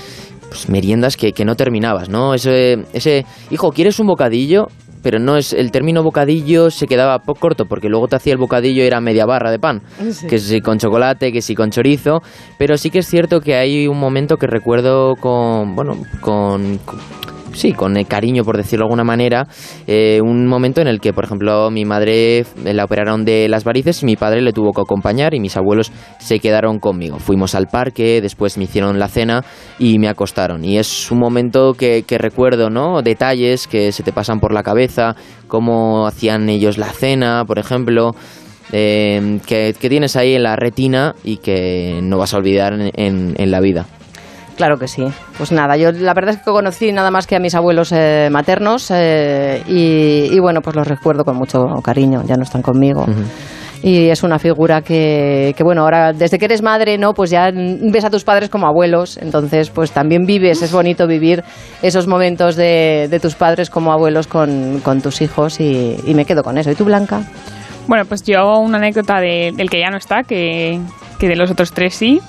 pues, 0.47 0.69
meriendas 0.69 1.17
que, 1.17 1.33
que 1.33 1.43
no 1.43 1.55
terminabas, 1.55 2.07
¿no? 2.07 2.33
Ese, 2.33 2.85
ese, 2.93 3.25
hijo, 3.49 3.71
¿quieres 3.73 3.99
un 3.99 4.07
bocadillo? 4.07 4.67
Pero 5.03 5.19
no 5.19 5.35
es, 5.35 5.51
el 5.51 5.69
término 5.69 6.01
bocadillo 6.01 6.71
se 6.71 6.87
quedaba 6.87 7.19
poco 7.19 7.41
corto, 7.41 7.65
porque 7.65 7.89
luego 7.89 8.07
te 8.07 8.15
hacía 8.15 8.31
el 8.31 8.39
bocadillo 8.39 8.83
y 8.83 8.87
era 8.87 9.01
media 9.01 9.25
barra 9.25 9.51
de 9.51 9.59
pan, 9.59 9.81
Sí. 10.11 10.27
que 10.27 10.37
si 10.39 10.61
con 10.61 10.77
chocolate, 10.77 11.33
que 11.33 11.41
si 11.41 11.53
con 11.53 11.71
chorizo, 11.71 12.19
pero 12.57 12.77
sí 12.77 12.89
que 12.89 12.99
es 12.99 13.07
cierto 13.07 13.41
que 13.41 13.55
hay 13.55 13.85
un 13.89 13.99
momento 13.99 14.37
que 14.37 14.47
recuerdo 14.47 15.15
con, 15.19 15.75
bueno, 15.75 15.97
con, 16.21 16.77
con- 16.85 16.99
sí, 17.53 17.73
con 17.73 17.95
cariño, 18.05 18.43
por 18.43 18.57
decirlo 18.57 18.83
de 18.83 18.87
alguna 18.87 19.03
manera, 19.03 19.47
eh, 19.87 20.19
un 20.21 20.47
momento 20.47 20.81
en 20.81 20.87
el 20.87 20.99
que, 20.99 21.13
por 21.13 21.23
ejemplo, 21.25 21.69
mi 21.71 21.85
madre 21.85 22.39
eh, 22.39 22.45
la 22.73 22.85
operaron 22.85 23.23
de 23.25 23.47
las 23.49 23.63
varices 23.63 24.01
y 24.03 24.05
mi 24.05 24.15
padre 24.15 24.41
le 24.41 24.53
tuvo 24.53 24.71
que 24.73 24.81
acompañar 24.81 25.33
y 25.33 25.39
mis 25.39 25.57
abuelos 25.57 25.91
se 26.19 26.39
quedaron 26.39 26.79
conmigo. 26.79 27.19
Fuimos 27.19 27.55
al 27.55 27.67
parque, 27.67 28.21
después 28.21 28.57
me 28.57 28.63
hicieron 28.65 28.99
la 28.99 29.07
cena 29.07 29.43
y 29.79 29.99
me 29.99 30.07
acostaron. 30.09 30.63
Y 30.65 30.77
es 30.77 31.11
un 31.11 31.19
momento 31.19 31.73
que, 31.73 32.03
que 32.03 32.17
recuerdo, 32.17 32.69
¿no? 32.69 33.01
Detalles 33.01 33.67
que 33.67 33.91
se 33.91 34.03
te 34.03 34.11
pasan 34.13 34.39
por 34.39 34.53
la 34.53 34.63
cabeza, 34.63 35.15
cómo 35.47 36.07
hacían 36.07 36.49
ellos 36.49 36.77
la 36.77 36.91
cena, 36.91 37.43
por 37.45 37.59
ejemplo. 37.59 38.11
eh, 38.73 39.39
que, 39.45 39.75
que 39.77 39.89
tienes 39.89 40.15
ahí 40.15 40.33
en 40.35 40.43
la 40.43 40.55
retina 40.55 41.13
y 41.25 41.37
que 41.37 41.99
no 42.01 42.17
vas 42.17 42.33
a 42.33 42.37
olvidar 42.37 42.71
en- 42.73 42.91
en- 42.95 43.33
en 43.37 43.51
la 43.51 43.59
vida. 43.59 43.85
Claro 44.61 44.77
que 44.77 44.87
sí. 44.87 45.03
Pues 45.39 45.51
nada, 45.51 45.75
yo 45.75 45.91
la 45.91 46.13
verdad 46.13 46.35
es 46.35 46.37
que 46.37 46.51
conocí 46.51 46.91
nada 46.91 47.09
más 47.09 47.25
que 47.25 47.35
a 47.35 47.39
mis 47.39 47.55
abuelos 47.55 47.91
eh, 47.91 48.29
maternos 48.31 48.91
eh, 48.93 49.63
y, 49.67 50.27
y 50.31 50.39
bueno, 50.39 50.61
pues 50.61 50.75
los 50.75 50.87
recuerdo 50.87 51.23
con 51.25 51.35
mucho 51.35 51.63
cariño, 51.83 52.21
ya 52.27 52.35
no 52.35 52.43
están 52.43 52.61
conmigo. 52.61 53.03
Y 53.81 54.09
es 54.09 54.21
una 54.21 54.37
figura 54.37 54.83
que, 54.83 55.55
que, 55.57 55.63
bueno, 55.63 55.81
ahora 55.81 56.13
desde 56.13 56.37
que 56.37 56.45
eres 56.45 56.61
madre, 56.61 56.99
¿no? 56.99 57.15
Pues 57.15 57.31
ya 57.31 57.49
ves 57.51 58.05
a 58.05 58.11
tus 58.11 58.23
padres 58.23 58.49
como 58.49 58.67
abuelos, 58.67 59.17
entonces 59.17 59.71
pues 59.71 59.91
también 59.93 60.25
vives, 60.27 60.61
es 60.61 60.71
bonito 60.71 61.07
vivir 61.07 61.43
esos 61.81 62.05
momentos 62.05 62.55
de, 62.55 63.07
de 63.09 63.19
tus 63.19 63.33
padres 63.33 63.71
como 63.71 63.91
abuelos 63.91 64.27
con, 64.27 64.79
con 64.83 65.01
tus 65.01 65.23
hijos 65.23 65.59
y, 65.59 65.95
y 66.05 66.13
me 66.13 66.25
quedo 66.25 66.43
con 66.43 66.59
eso. 66.59 66.69
¿Y 66.69 66.75
tú, 66.75 66.85
Blanca? 66.85 67.23
Bueno, 67.87 68.05
pues 68.05 68.21
yo 68.21 68.59
una 68.59 68.77
anécdota 68.77 69.19
de- 69.19 69.53
del 69.55 69.71
que 69.71 69.79
ya 69.79 69.89
no 69.89 69.97
está, 69.97 70.21
que, 70.21 70.79
que 71.17 71.27
de 71.27 71.35
los 71.35 71.49
otros 71.49 71.71
tres 71.71 71.95
sí. 71.95 72.21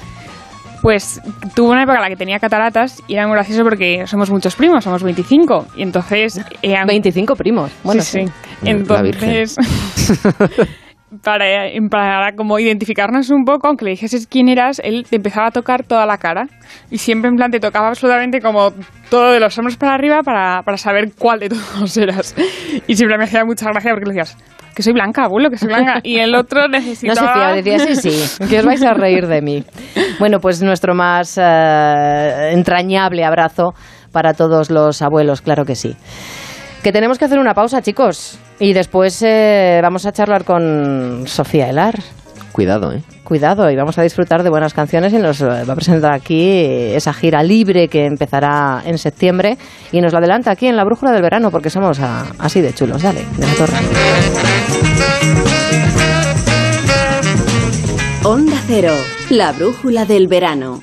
Pues 0.83 1.23
tuvo 1.55 1.71
una 1.71 1.85
época 1.85 1.97
en 1.99 2.03
la 2.03 2.09
que 2.09 2.17
tenía 2.17 2.41
cataratas 2.41 3.03
y 3.07 3.15
era 3.15 3.27
muy 3.29 3.37
gracioso 3.37 3.63
porque 3.63 4.05
somos 4.09 4.31
muchos 4.31 4.57
primos, 4.57 4.83
somos 4.83 5.03
25. 5.03 5.69
Y 5.77 5.83
entonces... 5.83 6.41
25 6.61 7.37
primos. 7.37 7.71
Bueno, 7.85 8.03
sí, 8.03 8.23
sí. 8.23 8.27
sí. 8.27 8.33
Entonces... 8.69 9.57
para, 11.23 11.47
para 11.91 12.33
como 12.35 12.59
identificarnos 12.59 13.31
un 13.31 13.45
poco, 13.45 13.69
aunque 13.69 13.85
le 13.85 13.91
dijeses 13.93 14.27
quién 14.27 14.49
eras, 14.49 14.81
él 14.85 15.05
te 15.09 15.17
empezaba 15.17 15.49
a 15.49 15.51
tocar 15.51 15.85
toda 15.85 16.07
la 16.07 16.19
cara. 16.19 16.47
Y 16.91 16.99
siempre 16.99 17.29
en 17.29 17.37
plan 17.37 17.51
te 17.51 17.61
tocaba 17.61 17.89
absolutamente 17.89 18.41
como 18.41 18.73
todo 19.11 19.33
de 19.33 19.41
los 19.41 19.57
hombros 19.59 19.77
para 19.77 19.95
arriba 19.95 20.23
para, 20.23 20.63
para 20.63 20.77
saber 20.77 21.13
cuál 21.19 21.41
de 21.41 21.49
todos 21.51 21.97
eras. 21.97 22.35
Y 22.87 22.97
siempre 22.97 23.19
me 23.19 23.25
hacía 23.25 23.45
mucha 23.45 23.67
gracia 23.71 23.93
porque 23.93 24.07
le 24.07 24.15
decías, 24.15 24.37
que 24.75 24.83
soy 24.83 24.93
blanca, 24.93 25.25
abuelo, 25.25 25.51
que 25.51 25.59
soy 25.59 25.69
blanca. 25.69 26.01
Y 26.03 26.19
el 26.19 26.35
otro 26.35 26.69
necesitaba... 26.71 27.21
No 27.21 27.27
se 27.27 27.33
fiaba, 27.33 27.53
decía, 27.55 27.79
sí, 27.79 27.97
sí, 27.97 28.49
que 28.49 28.59
os 28.59 28.65
vais 28.65 28.83
a 28.83 28.95
reír 28.95 29.27
de 29.27 29.43
mí. 29.43 29.65
Bueno, 30.19 30.39
pues 30.41 30.63
nuestro 30.63 30.95
más 30.95 31.37
uh, 31.37 32.53
entrañable 32.53 33.25
abrazo 33.25 33.75
para 34.13 34.35
todos 34.35 34.71
los 34.71 35.03
abuelos, 35.03 35.41
claro 35.43 35.65
que 35.65 35.75
sí. 35.75 35.97
Que 36.83 36.91
tenemos 36.91 37.17
que 37.19 37.27
hacer 37.27 37.39
una 37.39 37.55
pausa, 37.55 37.81
chicos. 37.81 38.39
Y 38.59 38.73
después 38.73 39.23
eh, 39.23 39.79
vamos 39.83 40.05
a 40.05 40.13
charlar 40.13 40.45
con 40.45 41.25
Sofía 41.27 41.71
Elar. 41.71 41.95
Cuidado, 42.51 42.93
¿eh? 42.93 43.03
Cuidado, 43.23 43.71
y 43.71 43.77
vamos 43.77 43.99
a 43.99 44.03
disfrutar 44.03 44.43
de 44.43 44.51
buenas 44.51 44.75
canciones 44.75 45.13
y 45.13 45.19
nos 45.19 45.41
eh, 45.41 45.47
va 45.47 45.73
a 45.73 45.77
presentar 45.77 46.13
aquí 46.13 46.65
esa 46.93 47.15
gira 47.15 47.43
libre 47.43 47.89
que 47.89 48.05
empezará 48.05 48.83
en 48.85 48.99
septiembre 48.99 49.57
y 49.93 50.01
nos 50.01 50.13
la 50.13 50.19
adelanta 50.19 50.51
aquí 50.51 50.67
en 50.67 50.77
la 50.77 50.85
Brújula 50.85 51.13
del 51.13 51.23
Verano 51.23 51.51
porque 51.51 51.71
somos 51.71 52.01
a, 52.01 52.27
así 52.41 52.61
de 52.61 52.75
chulos. 52.75 53.01
Dale, 53.01 53.25
de 53.39 53.47
la 53.47 53.55
torre. 53.55 53.77
Onda 58.25 58.61
Cero, 58.67 58.93
la 59.31 59.53
Brújula 59.53 60.05
del 60.05 60.27
Verano. 60.27 60.83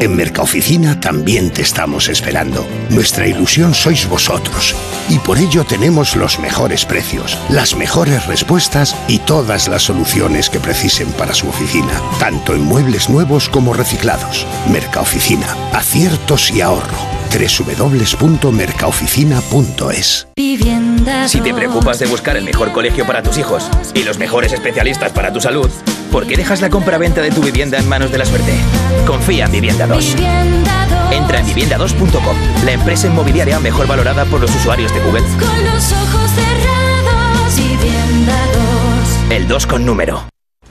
En 0.00 0.16
Mercaoficina 0.16 0.98
también 1.00 1.50
te 1.50 1.62
estamos 1.62 2.08
esperando. 2.08 2.66
Nuestra 2.90 3.26
ilusión 3.26 3.74
sois 3.74 4.06
vosotros. 4.08 4.74
Y 5.08 5.18
por 5.18 5.38
ello 5.38 5.64
tenemos 5.64 6.16
los 6.16 6.38
mejores 6.38 6.84
precios, 6.84 7.38
las 7.48 7.74
mejores 7.76 8.26
respuestas 8.26 8.94
y 9.08 9.18
todas 9.18 9.68
las 9.68 9.82
soluciones 9.82 10.50
que 10.50 10.60
precisen 10.60 11.10
para 11.12 11.32
su 11.34 11.48
oficina, 11.48 12.00
tanto 12.18 12.54
en 12.54 12.62
muebles 12.62 13.08
nuevos 13.08 13.48
como 13.48 13.72
reciclados. 13.72 14.46
Mercaoficina, 14.70 15.46
aciertos 15.72 16.50
y 16.50 16.60
ahorro. 16.60 16.98
www.mercaoficina.es 17.32 20.28
Si 21.26 21.40
te 21.40 21.54
preocupas 21.54 21.98
de 21.98 22.06
buscar 22.06 22.36
el 22.36 22.44
mejor 22.44 22.72
colegio 22.72 23.06
para 23.06 23.22
tus 23.22 23.38
hijos 23.38 23.68
y 23.94 24.04
los 24.04 24.18
mejores 24.18 24.52
especialistas 24.52 25.12
para 25.12 25.32
tu 25.32 25.40
salud, 25.40 25.70
¿por 26.10 26.26
qué 26.26 26.36
dejas 26.36 26.60
la 26.60 26.70
compra-venta 26.70 27.22
de 27.22 27.30
tu 27.30 27.42
vivienda 27.42 27.78
en 27.78 27.88
manos 27.88 28.12
de 28.12 28.18
la 28.18 28.24
suerte? 28.24 28.52
Confía 29.06 29.46
en 29.46 29.52
Vivienda 29.52 29.83
2. 29.86 30.16
Entra 31.10 31.40
en 31.40 31.46
vivienda2.com, 31.46 32.36
la 32.64 32.72
empresa 32.72 33.06
inmobiliaria 33.06 33.60
mejor 33.60 33.86
valorada 33.86 34.24
por 34.24 34.40
los 34.40 34.54
usuarios 34.54 34.92
de 34.92 35.00
Google. 35.00 35.22
Con 35.22 35.64
los 35.64 35.92
ojos 35.92 36.30
cerrados, 36.30 37.56
Vivienda 37.56 38.36
2. 39.28 39.30
El 39.30 39.48
2 39.48 39.66
con 39.66 39.84
número. 39.84 40.33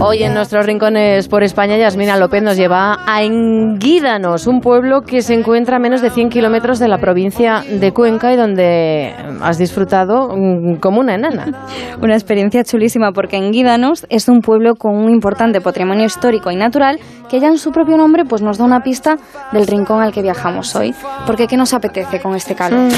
Hoy 0.00 0.22
en 0.22 0.32
nuestros 0.32 0.64
rincones 0.64 1.28
por 1.28 1.42
España, 1.42 1.76
Yasmina 1.76 2.16
López 2.16 2.42
nos 2.42 2.56
lleva 2.56 3.00
a 3.06 3.22
Enguídanos, 3.22 4.46
un 4.46 4.60
pueblo 4.60 5.02
que 5.02 5.20
se 5.20 5.34
encuentra 5.34 5.76
a 5.76 5.78
menos 5.78 6.00
de 6.00 6.08
100 6.08 6.30
kilómetros 6.30 6.78
de 6.78 6.88
la 6.88 6.96
provincia 6.96 7.62
de 7.68 7.92
Cuenca 7.92 8.32
y 8.32 8.36
donde 8.36 9.14
has 9.42 9.58
disfrutado 9.58 10.34
mm, 10.34 10.76
como 10.76 11.00
una 11.00 11.16
enana. 11.16 11.66
Una 12.00 12.14
experiencia 12.14 12.64
chulísima 12.64 13.12
porque 13.12 13.36
Enguídanos 13.36 14.06
es 14.08 14.28
un 14.28 14.40
pueblo 14.40 14.74
con 14.74 14.96
un 14.96 15.10
importante 15.10 15.60
patrimonio 15.60 16.06
histórico 16.06 16.50
y 16.50 16.56
natural 16.56 16.98
que 17.28 17.40
ya 17.40 17.48
en 17.48 17.58
su 17.58 17.72
propio 17.72 17.98
nombre 17.98 18.24
pues 18.24 18.40
nos 18.40 18.56
da 18.56 18.64
una 18.64 18.80
pista 18.80 19.18
del 19.52 19.66
rincón 19.66 20.00
al 20.00 20.12
que 20.12 20.22
viajamos 20.22 20.74
hoy. 20.74 20.94
Porque 21.26 21.46
¿qué 21.46 21.58
nos 21.58 21.74
apetece 21.74 22.20
con 22.20 22.34
este 22.34 22.54
calor? 22.54 22.88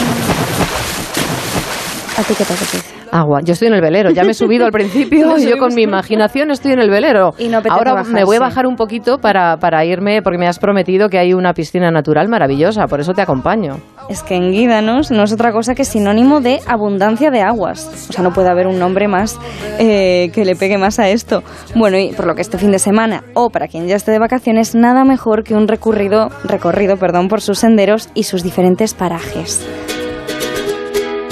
¿A 2.18 2.22
ti 2.22 2.34
qué 2.34 2.44
te 2.44 2.54
apetece? 2.54 2.96
Agua. 3.12 3.40
Yo 3.42 3.52
estoy 3.52 3.68
en 3.68 3.74
el 3.74 3.82
velero. 3.82 4.10
Ya 4.10 4.24
me 4.24 4.30
he 4.30 4.34
subido 4.34 4.64
al 4.64 4.72
principio. 4.72 5.36
yo 5.36 5.58
con 5.58 5.74
mi 5.74 5.82
imaginación 5.82 6.50
estoy 6.50 6.72
en 6.72 6.80
el 6.80 6.90
velero. 6.90 7.34
Y 7.38 7.48
no 7.48 7.60
Ahora 7.68 7.92
bajar, 7.92 8.12
me 8.12 8.24
voy 8.24 8.36
a 8.36 8.40
bajar 8.40 8.66
un 8.66 8.76
poquito 8.76 9.18
para, 9.18 9.58
para 9.58 9.84
irme, 9.84 10.22
porque 10.22 10.38
me 10.38 10.48
has 10.48 10.58
prometido 10.58 11.08
que 11.08 11.18
hay 11.18 11.34
una 11.34 11.52
piscina 11.52 11.90
natural 11.90 12.28
maravillosa. 12.28 12.86
Por 12.86 13.00
eso 13.00 13.12
te 13.12 13.22
acompaño. 13.22 13.76
Es 14.08 14.22
que 14.22 14.36
Enguídanos 14.36 15.10
no 15.10 15.24
es 15.24 15.32
otra 15.32 15.52
cosa 15.52 15.74
que 15.74 15.84
sinónimo 15.84 16.40
de 16.40 16.60
abundancia 16.66 17.30
de 17.30 17.42
aguas. 17.42 18.06
O 18.08 18.12
sea, 18.12 18.24
no 18.24 18.32
puede 18.32 18.48
haber 18.48 18.66
un 18.66 18.78
nombre 18.78 19.08
más 19.08 19.38
eh, 19.78 20.30
que 20.32 20.44
le 20.44 20.56
pegue 20.56 20.78
más 20.78 20.98
a 20.98 21.08
esto. 21.08 21.42
Bueno, 21.74 21.98
y 21.98 22.12
por 22.12 22.26
lo 22.26 22.34
que 22.34 22.42
este 22.42 22.58
fin 22.58 22.70
de 22.70 22.78
semana, 22.78 23.24
o 23.34 23.50
para 23.50 23.68
quien 23.68 23.88
ya 23.88 23.96
esté 23.96 24.10
de 24.10 24.18
vacaciones, 24.18 24.74
nada 24.74 25.04
mejor 25.04 25.44
que 25.44 25.54
un 25.54 25.68
recorrido, 25.68 26.30
recorrido 26.44 26.96
perdón, 26.96 27.28
por 27.28 27.40
sus 27.40 27.58
senderos 27.58 28.08
y 28.14 28.22
sus 28.24 28.42
diferentes 28.42 28.94
parajes. 28.94 29.66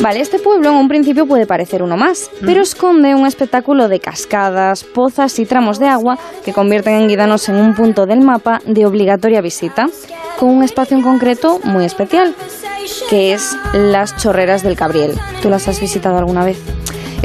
Vale, 0.00 0.20
este 0.20 0.38
pueblo 0.38 0.70
en 0.70 0.76
un 0.76 0.88
principio 0.88 1.26
puede 1.26 1.46
parecer 1.46 1.82
uno 1.82 1.96
más, 1.96 2.30
pero 2.44 2.60
esconde 2.60 3.14
un 3.14 3.26
espectáculo 3.26 3.88
de 3.88 4.00
cascadas, 4.00 4.84
pozas 4.84 5.38
y 5.38 5.46
tramos 5.46 5.78
de 5.78 5.86
agua 5.86 6.18
que 6.44 6.52
convierten 6.52 6.94
a 6.94 7.00
Enguídanos 7.00 7.48
en 7.48 7.56
un 7.56 7.74
punto 7.74 8.04
del 8.04 8.20
mapa 8.20 8.60
de 8.66 8.84
obligatoria 8.86 9.40
visita, 9.40 9.86
con 10.38 10.50
un 10.50 10.62
espacio 10.62 10.96
en 10.96 11.02
concreto 11.02 11.60
muy 11.64 11.84
especial, 11.84 12.34
que 13.08 13.32
es 13.32 13.56
las 13.72 14.16
chorreras 14.16 14.62
del 14.62 14.76
Cabriel. 14.76 15.14
¿Tú 15.42 15.48
las 15.48 15.68
has 15.68 15.80
visitado 15.80 16.18
alguna 16.18 16.44
vez? 16.44 16.58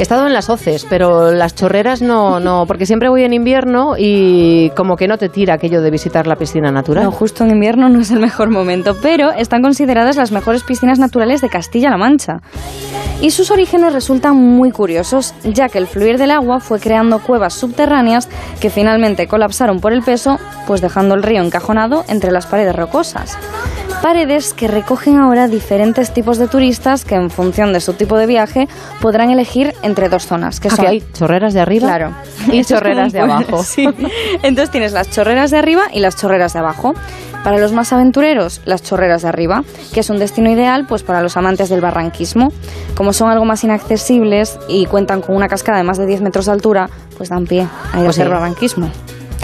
He 0.00 0.02
estado 0.02 0.26
en 0.26 0.32
las 0.32 0.48
hoces, 0.48 0.86
pero 0.88 1.30
las 1.30 1.54
chorreras 1.54 2.00
no, 2.00 2.40
no, 2.40 2.64
porque 2.66 2.86
siempre 2.86 3.10
voy 3.10 3.22
en 3.22 3.34
invierno 3.34 3.96
y 3.98 4.70
como 4.70 4.96
que 4.96 5.06
no 5.06 5.18
te 5.18 5.28
tira 5.28 5.52
aquello 5.52 5.82
de 5.82 5.90
visitar 5.90 6.26
la 6.26 6.36
piscina 6.36 6.72
natural. 6.72 7.04
No, 7.04 7.12
justo 7.12 7.44
en 7.44 7.50
invierno 7.50 7.90
no 7.90 8.00
es 8.00 8.10
el 8.10 8.18
mejor 8.18 8.48
momento, 8.48 8.96
pero 9.02 9.30
están 9.30 9.60
consideradas 9.60 10.16
las 10.16 10.32
mejores 10.32 10.62
piscinas 10.62 10.98
naturales 10.98 11.42
de 11.42 11.50
Castilla-La 11.50 11.98
Mancha. 11.98 12.40
Y 13.20 13.32
sus 13.32 13.50
orígenes 13.50 13.92
resultan 13.92 14.36
muy 14.36 14.70
curiosos, 14.70 15.34
ya 15.44 15.68
que 15.68 15.76
el 15.76 15.86
fluir 15.86 16.16
del 16.16 16.30
agua 16.30 16.60
fue 16.60 16.80
creando 16.80 17.18
cuevas 17.18 17.52
subterráneas 17.52 18.30
que 18.58 18.70
finalmente 18.70 19.26
colapsaron 19.26 19.80
por 19.80 19.92
el 19.92 20.00
peso, 20.00 20.38
pues 20.66 20.80
dejando 20.80 21.14
el 21.14 21.22
río 21.22 21.42
encajonado 21.42 22.06
entre 22.08 22.30
las 22.30 22.46
paredes 22.46 22.74
rocosas. 22.74 23.36
Paredes 24.02 24.54
que 24.54 24.66
recogen 24.66 25.18
ahora 25.18 25.46
diferentes 25.46 26.14
tipos 26.14 26.38
de 26.38 26.48
turistas 26.48 27.04
que 27.04 27.16
en 27.16 27.28
función 27.28 27.74
de 27.74 27.80
su 27.80 27.92
tipo 27.92 28.16
de 28.16 28.24
viaje 28.24 28.66
podrán 29.02 29.30
elegir 29.30 29.74
entre 29.90 30.08
dos 30.08 30.26
zonas. 30.26 30.58
Que 30.60 30.68
Ah, 30.68 30.76
son 30.76 30.84
que 30.84 30.90
hay 30.90 31.04
chorreras 31.12 31.52
de 31.54 31.60
arriba 31.60 31.86
Claro. 31.88 32.12
y 32.52 32.64
chorreras 32.64 33.12
de 33.12 33.20
abajo. 33.20 33.62
sí. 33.64 33.84
Entonces 34.42 34.70
tienes 34.70 34.92
las 34.92 35.10
chorreras 35.10 35.50
de 35.50 35.58
arriba 35.58 35.82
y 35.92 36.00
las 36.00 36.16
chorreras 36.16 36.52
de 36.54 36.60
abajo. 36.60 36.94
Para 37.44 37.56
los 37.58 37.72
más 37.72 37.90
aventureros, 37.94 38.60
las 38.66 38.82
chorreras 38.82 39.22
de 39.22 39.28
arriba, 39.28 39.64
que 39.94 40.00
es 40.00 40.10
un 40.10 40.18
destino 40.18 40.50
ideal 40.50 40.84
pues 40.86 41.02
para 41.02 41.22
los 41.22 41.38
amantes 41.38 41.70
del 41.70 41.80
barranquismo. 41.80 42.52
Como 42.94 43.14
son 43.14 43.30
algo 43.30 43.46
más 43.46 43.64
inaccesibles 43.64 44.58
y 44.68 44.84
cuentan 44.86 45.22
con 45.22 45.34
una 45.36 45.48
cascada 45.48 45.78
de 45.78 45.84
más 45.84 45.96
de 45.96 46.04
10 46.06 46.20
metros 46.20 46.44
de 46.46 46.52
altura, 46.52 46.90
pues 47.16 47.30
dan 47.30 47.46
pie 47.46 47.60
a 47.62 47.64
ir 47.64 47.68
a 47.68 47.96
Pues 48.04 48.08
hacer 48.10 48.26
sí. 48.26 48.32
barranquismo. 48.32 48.90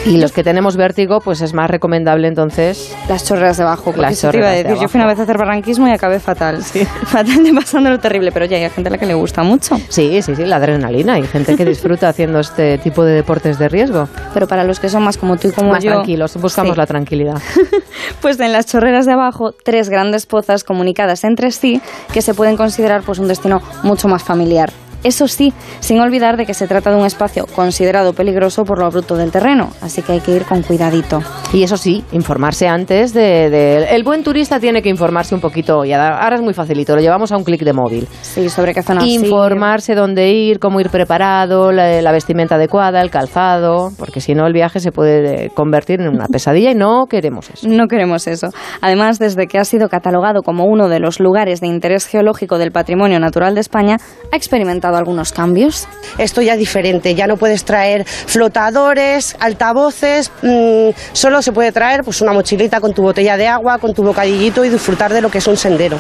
Y 0.07 0.19
los 0.19 0.33
que 0.33 0.43
tenemos 0.45 0.77
vértigo, 0.77 1.21
pues 1.21 1.41
es 1.41 1.53
más 1.53 1.69
recomendable 1.71 2.29
entonces 2.29 2.95
Las 3.09 3.25
chorreras 3.25 3.57
de 3.57 3.65
abajo, 3.65 3.93
Las 3.97 4.13
eso 4.13 4.31
te 4.31 4.39
iba 4.39 4.49
a 4.49 4.51
de 4.53 4.65
decir. 4.65 4.81
Yo 4.81 4.89
fui 4.89 4.99
una 5.01 5.09
vez 5.09 5.19
a 5.19 5.23
hacer 5.23 5.37
barranquismo 5.37 5.89
y 5.89 5.91
acabé 5.91 6.21
fatal. 6.21 6.63
Fatal 7.07 7.43
de 7.45 7.53
pasándolo 7.53 7.99
terrible, 7.99 8.33
pero 8.33 8.47
ya 8.47 8.57
hay 8.57 8.71
gente 8.71 8.89
a 8.89 8.93
la 8.93 8.99
que 8.99 9.07
le 9.07 9.15
gusta 9.15 9.43
mucho. 9.43 9.77
Sí, 9.89 10.23
sí, 10.23 10.35
sí, 10.37 10.45
la 10.45 10.57
adrenalina. 10.57 11.15
Hay 11.15 11.25
gente 11.27 11.57
que 11.57 11.65
disfruta 11.65 12.09
haciendo 12.09 12.41
este 12.41 12.79
tipo 12.79 13.05
de 13.05 13.15
deportes 13.15 13.59
de 13.59 13.69
riesgo. 13.69 14.09
Pero 14.33 14.47
para 14.47 14.65
los 14.65 14.81
que 14.81 14.89
son 14.89 15.03
más 15.03 15.17
como 15.19 15.37
tú 15.37 15.49
y 15.49 15.53
como 15.53 15.71
más 15.73 15.83
yo... 15.83 15.93
tranquilos, 15.93 16.37
buscamos 16.37 16.75
Sí. 16.75 16.79
la 16.79 16.87
tranquilidad. 16.87 17.41
Pues 18.21 18.39
en 18.41 18.53
las 18.53 18.67
chorreras 18.67 19.07
de 19.07 19.13
abajo, 19.13 19.53
tres 19.53 19.89
grandes 19.89 20.27
pozas 20.27 20.65
comunicadas 20.65 21.25
entre 21.25 21.51
sí 21.51 21.81
que 22.13 22.23
se 22.23 22.35
pueden 22.35 22.57
considerar 22.57 23.03
pues 23.03 23.19
un 23.19 23.29
destino 23.29 23.61
mucho 23.83 24.09
más 24.09 24.23
familiar. 24.23 24.71
Eso 25.07 25.29
sí, 25.29 25.53
sin 25.79 26.01
olvidar 26.01 26.37
de 26.37 26.47
que 26.47 26.53
se 26.53 26.67
trata 26.67 26.91
de 26.91 26.97
un 26.97 27.07
espacio 27.07 27.47
considerado 27.55 28.13
peligroso 28.13 28.65
por 28.65 28.81
lo 28.81 28.87
abrupto 28.87 29.17
del 29.17 29.31
terreno, 29.31 29.71
así 29.81 30.03
que 30.03 30.13
hay 30.13 30.21
que 30.21 30.33
ir 30.35 30.45
con 30.45 30.63
cuidadito. 30.63 31.21
Y 31.53 31.63
eso 31.63 31.77
sí, 31.77 32.03
informarse 32.11 32.67
antes 32.67 33.15
de, 33.15 33.49
de- 33.49 33.95
El 33.95 34.03
buen 34.03 34.25
turista 34.25 34.59
tiene 34.59 34.83
que 34.83 34.89
informarse 34.89 35.33
un 35.37 35.41
poquito, 35.41 35.85
y 35.85 35.93
ahora 35.93 36.19
ahora 36.25 36.35
es 36.37 36.43
muy 36.43 36.55
facilito, 36.55 36.97
lo 36.97 37.01
llevamos 37.01 37.31
a 37.31 37.37
un 37.37 37.45
clic 37.45 37.63
de 37.63 37.73
móvil. 37.73 38.09
Sí, 38.23 38.49
sobre 38.49 38.75
qué 38.75 38.83
zona 38.83 39.07
Informarse 39.07 39.95
dónde 39.95 40.33
ir, 40.33 40.59
cómo 40.59 40.81
ir 40.81 40.91
preparado, 40.91 41.71
la, 41.71 42.03
la 42.03 42.11
vestimenta 42.11 42.57
adecuada, 42.57 43.01
el 43.01 43.11
calzado, 43.11 43.91
porque 43.99 44.21
si 44.21 44.35
no 44.35 44.45
el 44.47 44.53
viaje 44.53 44.81
se 44.81 44.91
puede 44.91 45.45
eh, 45.47 45.51
convertir 45.55 46.01
en 46.01 46.09
una 46.09 46.27
pesadilla 46.33 46.73
y 46.73 46.75
no 46.75 47.07
queremos 47.09 47.49
eso. 47.51 47.69
No 47.69 47.87
queremos 47.87 48.27
eso. 48.27 48.49
Además, 48.81 49.21
desde 49.21 49.47
que 49.47 49.59
ha 49.61 49.65
sido 49.65 49.89
catalogado 49.89 50.43
como 50.43 50.65
uno 50.65 50.89
de 50.89 50.99
los 50.99 51.21
lugares 51.21 51.61
de 51.61 51.69
interés 51.69 52.07
geológico 52.07 52.59
del 52.59 52.73
patrimonio 52.73 53.21
natural 53.21 53.55
de 53.55 53.61
España, 53.61 53.99
ha 54.33 54.37
experimentado 54.37 54.96
algunos 54.97 55.33
cambios. 55.33 55.89
Esto 56.19 56.43
ya 56.43 56.55
es 56.55 56.59
diferente, 56.59 57.15
ya 57.15 57.27
no 57.27 57.37
puedes 57.37 57.65
traer 57.65 58.05
flotadores, 58.05 59.37
altavoces, 59.41 60.31
mm, 60.43 60.91
solo 61.13 61.43
se 61.43 61.53
puede 61.53 61.73
traer 61.73 62.05
pues 62.05 62.21
una 62.21 62.33
mochilita 62.33 62.81
con 62.81 62.93
tu 62.93 63.03
botella 63.03 63.37
de 63.37 63.49
agua, 63.49 63.79
con 63.79 63.95
tu 63.95 64.03
bocadillito 64.03 64.65
y 64.65 64.69
disfrutar 64.69 65.13
de 65.13 65.21
lo 65.21 65.31
que 65.31 65.39
es 65.39 65.47
un 65.47 65.57
sendero. 65.57 65.99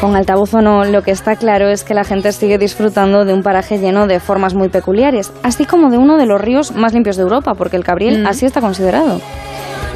Con 0.00 0.14
altavoz 0.14 0.54
o 0.54 0.62
no, 0.62 0.84
lo 0.84 1.02
que 1.02 1.10
está 1.10 1.34
claro 1.34 1.68
es 1.68 1.82
que 1.82 1.92
la 1.92 2.04
gente 2.04 2.30
sigue 2.30 2.56
disfrutando 2.56 3.24
de 3.24 3.34
un 3.34 3.42
paraje 3.42 3.78
lleno 3.78 4.06
de 4.06 4.20
formas 4.20 4.54
muy 4.54 4.68
peculiares, 4.68 5.32
así 5.42 5.64
como 5.64 5.90
de 5.90 5.98
uno 5.98 6.16
de 6.16 6.26
los 6.26 6.40
ríos 6.40 6.70
más 6.70 6.92
limpios 6.92 7.16
de 7.16 7.24
Europa, 7.24 7.54
porque 7.54 7.76
el 7.76 7.82
Cabriel 7.82 8.24
así 8.24 8.46
está 8.46 8.60
considerado. 8.60 9.20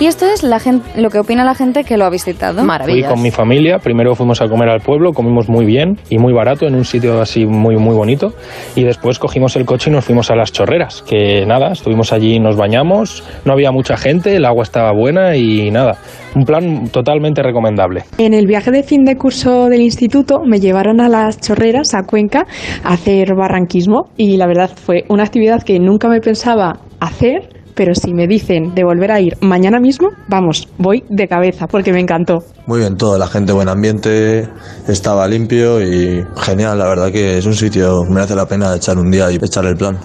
Y 0.02 0.06
esto 0.06 0.26
es 0.26 0.42
la 0.42 0.58
gente, 0.58 1.00
lo 1.00 1.10
que 1.10 1.20
opina 1.20 1.44
la 1.44 1.54
gente 1.54 1.84
que 1.84 1.96
lo 1.96 2.04
ha 2.04 2.10
visitado. 2.10 2.64
Fui 2.82 3.04
con 3.04 3.22
mi 3.22 3.30
familia, 3.30 3.78
primero 3.78 4.16
fuimos 4.16 4.42
a 4.42 4.48
comer 4.48 4.68
al 4.68 4.80
pueblo, 4.80 5.12
comimos 5.12 5.48
muy 5.48 5.64
bien 5.64 5.96
y 6.10 6.18
muy 6.18 6.32
barato 6.32 6.66
en 6.66 6.74
un 6.74 6.84
sitio 6.84 7.20
así 7.20 7.46
muy 7.46 7.76
muy 7.76 7.94
bonito 7.94 8.32
y 8.74 8.82
después 8.82 9.20
cogimos 9.20 9.54
el 9.54 9.64
coche 9.64 9.90
y 9.90 9.92
nos 9.92 10.04
fuimos 10.04 10.28
a 10.32 10.34
las 10.34 10.50
chorreras, 10.50 11.02
que 11.02 11.46
nada, 11.46 11.70
estuvimos 11.70 12.12
allí, 12.12 12.40
nos 12.40 12.56
bañamos, 12.56 13.22
no 13.44 13.52
había 13.52 13.70
mucha 13.70 13.96
gente, 13.96 14.34
el 14.34 14.44
agua 14.44 14.64
estaba 14.64 14.92
buena 14.92 15.36
y 15.36 15.70
nada, 15.70 15.98
un 16.34 16.46
plan 16.46 16.88
totalmente 16.88 17.40
recomendable. 17.40 18.02
En 18.18 18.34
el 18.34 18.48
viaje 18.48 18.72
de 18.72 18.82
fin 18.82 19.04
de 19.04 19.14
curso 19.14 19.68
del 19.68 19.82
instituto 19.82 20.40
me 20.44 20.58
llevaron 20.58 21.00
a 21.00 21.08
las 21.08 21.38
chorreras, 21.40 21.94
a 21.94 22.02
Cuenca, 22.02 22.44
a 22.82 22.94
hacer 22.94 23.36
barranquismo 23.36 24.10
y 24.16 24.36
la 24.36 24.48
verdad 24.48 24.70
fue 24.74 25.04
una 25.08 25.22
actividad 25.22 25.62
que 25.62 25.78
nunca 25.78 26.08
me 26.08 26.18
pensaba 26.18 26.80
hacer, 26.98 27.50
pero 27.74 27.94
si 27.94 28.12
me 28.12 28.26
dicen 28.26 28.74
de 28.74 28.84
volver 28.84 29.10
a 29.12 29.20
ir 29.20 29.36
mañana 29.40 29.80
mismo, 29.80 30.10
vamos, 30.28 30.68
voy 30.78 31.04
de 31.08 31.28
cabeza 31.28 31.66
porque 31.66 31.92
me 31.92 32.00
encantó. 32.00 32.44
Muy 32.66 32.80
bien 32.80 32.96
todo, 32.96 33.18
la 33.18 33.26
gente 33.26 33.52
buen 33.52 33.68
ambiente, 33.68 34.48
estaba 34.88 35.26
limpio 35.26 35.80
y 35.80 36.24
genial, 36.36 36.78
la 36.78 36.86
verdad 36.86 37.10
que 37.10 37.38
es 37.38 37.46
un 37.46 37.54
sitio 37.54 38.04
merece 38.04 38.34
la 38.34 38.46
pena 38.46 38.74
echar 38.76 38.98
un 38.98 39.10
día 39.10 39.30
y 39.30 39.36
echar 39.36 39.64
el 39.66 39.76
plan. 39.76 39.98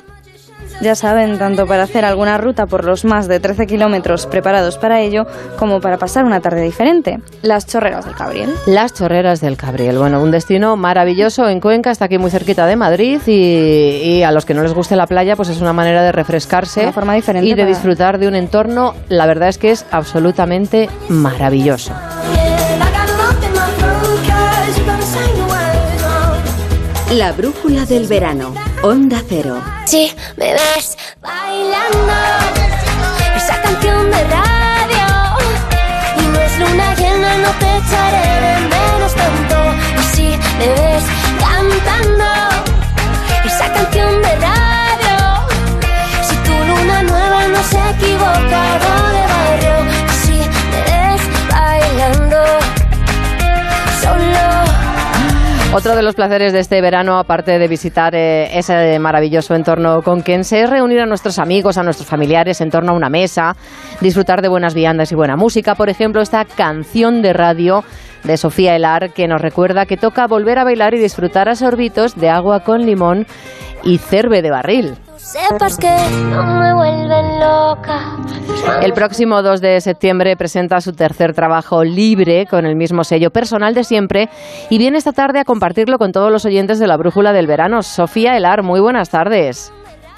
Ya 0.80 0.94
saben, 0.96 1.40
tanto 1.40 1.66
para 1.66 1.84
hacer 1.84 2.06
alguna 2.06 2.38
ruta 2.38 2.68
por 2.68 2.86
los 2.86 3.04
más 3.04 3.28
de 3.28 3.40
13 3.40 3.66
kilómetros 3.66 4.28
preparados 4.28 4.78
para 4.78 5.02
ello, 5.02 5.26
como 5.58 5.82
para 5.82 5.98
pasar 5.98 6.24
una 6.24 6.40
tarde 6.40 6.62
diferente. 6.62 7.20
Las 7.42 7.66
chorreras 7.66 8.06
del 8.06 8.14
Cabriel. 8.16 8.54
Las 8.68 8.94
chorreras 8.94 9.42
del 9.42 9.58
Cabriel. 9.58 9.98
Bueno, 9.98 10.22
un 10.22 10.30
destino 10.30 10.78
maravilloso 10.78 11.50
en 11.50 11.60
Cuenca, 11.62 11.90
está 11.90 12.06
aquí 12.06 12.20
muy 12.20 12.30
cerquita 12.30 12.68
de 12.68 12.76
Madrid 12.76 13.20
y, 13.26 13.32
y 13.32 14.24
a 14.24 14.32
los 14.32 14.46
que 14.46 14.54
no 14.54 14.62
les 14.62 14.74
guste 14.74 14.96
la 14.96 15.08
playa, 15.08 15.36
pues 15.36 15.50
es 15.50 15.62
una 15.62 15.74
manera 15.74 16.04
de 16.04 16.12
refrescarse 16.12 16.82
Una 16.84 16.94
forma 16.94 17.14
diferente 17.16 17.48
y 17.48 17.52
de 17.52 17.56
para- 17.64 17.68
disfrutar 17.70 18.20
de 18.20 18.28
un 18.28 18.36
entorno, 18.36 18.94
la 19.10 19.26
verdad 19.26 19.50
es 19.50 19.58
que 19.58 19.72
es 19.72 19.84
absolutamente 19.92 20.90
maravilloso. 21.10 21.92
La 27.14 27.32
brújula 27.32 27.86
del 27.86 28.06
verano. 28.06 28.54
Onda 28.84 29.22
Cero. 29.28 29.62
Si 29.86 30.14
me 30.38 30.54
ves 30.54 30.98
bailando 31.22 32.14
esa 33.36 33.62
canción 33.62 34.12
de 34.12 34.24
radio 34.24 35.08
y 36.20 36.28
no 36.28 36.40
es 36.40 36.60
luna 36.60 36.94
llena, 36.96 37.38
no 37.38 37.50
te 37.60 37.78
echaré 37.78 38.28
de 38.46 38.60
menos 38.68 39.14
tanto. 39.16 39.56
Y 40.00 40.04
si 40.16 40.28
me 40.60 40.68
ves 40.68 41.04
cantando 41.40 42.26
esa 43.46 43.74
canción 43.74 44.22
de 44.22 44.36
radio, 44.36 45.48
si 46.28 46.36
tu 46.38 46.54
luna 46.54 47.04
nueva 47.04 47.48
no 47.48 47.64
se 47.64 47.78
ha 47.78 47.90
equivocado 47.92 49.27
Otro 55.74 55.96
de 55.96 56.02
los 56.02 56.16
placeres 56.16 56.54
de 56.54 56.60
este 56.60 56.82
verano, 56.82 57.20
aparte 57.20 57.60
de 57.60 57.68
visitar 57.68 58.16
eh, 58.16 58.58
ese 58.58 58.98
maravilloso 59.00 59.54
entorno 59.54 60.02
conquense, 60.02 60.62
es 60.62 60.70
reunir 60.70 61.02
a 61.02 61.06
nuestros 61.06 61.40
amigos, 61.40 61.78
a 61.78 61.84
nuestros 61.84 62.08
familiares 62.08 62.62
en 62.62 62.72
torno 62.72 62.94
a 62.94 62.96
una 62.96 63.10
mesa, 63.10 63.56
disfrutar 64.00 64.42
de 64.42 64.48
buenas 64.48 64.74
viandas 64.74 65.12
y 65.12 65.16
buena 65.16 65.36
música. 65.36 65.76
Por 65.76 65.90
ejemplo, 65.90 66.22
esta 66.22 66.46
canción 66.46 67.22
de 67.22 67.34
radio 67.34 67.84
de 68.24 68.38
Sofía 68.38 68.76
Elar 68.76 69.12
que 69.14 69.28
nos 69.28 69.42
recuerda 69.42 69.86
que 69.86 69.98
toca 69.98 70.26
volver 70.26 70.58
a 70.58 70.64
bailar 70.64 70.96
y 70.96 71.00
disfrutar 71.00 71.50
a 71.50 71.56
sorbitos 71.56 72.16
de 72.16 72.30
agua 72.30 72.62
con 72.62 72.86
limón 72.86 73.28
y 73.84 73.98
cerve 73.98 74.42
de 74.42 74.50
barril. 74.50 74.96
Sepas 75.18 75.78
que 75.78 75.90
no 76.32 76.46
me 76.46 76.74
vuelven 76.74 77.40
loca. 77.40 78.18
El 78.82 78.94
próximo 78.94 79.42
2 79.42 79.62
de 79.62 79.82
septiembre 79.82 80.38
presenta 80.38 80.80
su 80.80 80.94
tercer 80.94 81.34
trabajo 81.34 81.84
libre 81.84 82.46
con 82.46 82.66
el 82.66 82.76
mismo 82.76 83.04
sello 83.04 83.32
personal 83.32 83.74
de 83.74 83.84
siempre 83.84 84.30
y 84.70 84.78
viene 84.78 84.98
esta 84.98 85.14
tarde 85.14 85.40
a 85.40 85.44
compartirlo 85.44 85.98
con 85.98 86.12
todos 86.12 86.32
los 86.32 86.46
oyentes 86.46 86.80
de 86.80 86.88
la 86.88 86.98
Brújula 86.98 87.34
del 87.34 87.48
Verano. 87.48 87.82
Sofía 87.82 88.38
Elar, 88.38 88.62
muy 88.64 88.80
buenas 88.80 89.10
tardes. 89.10 89.74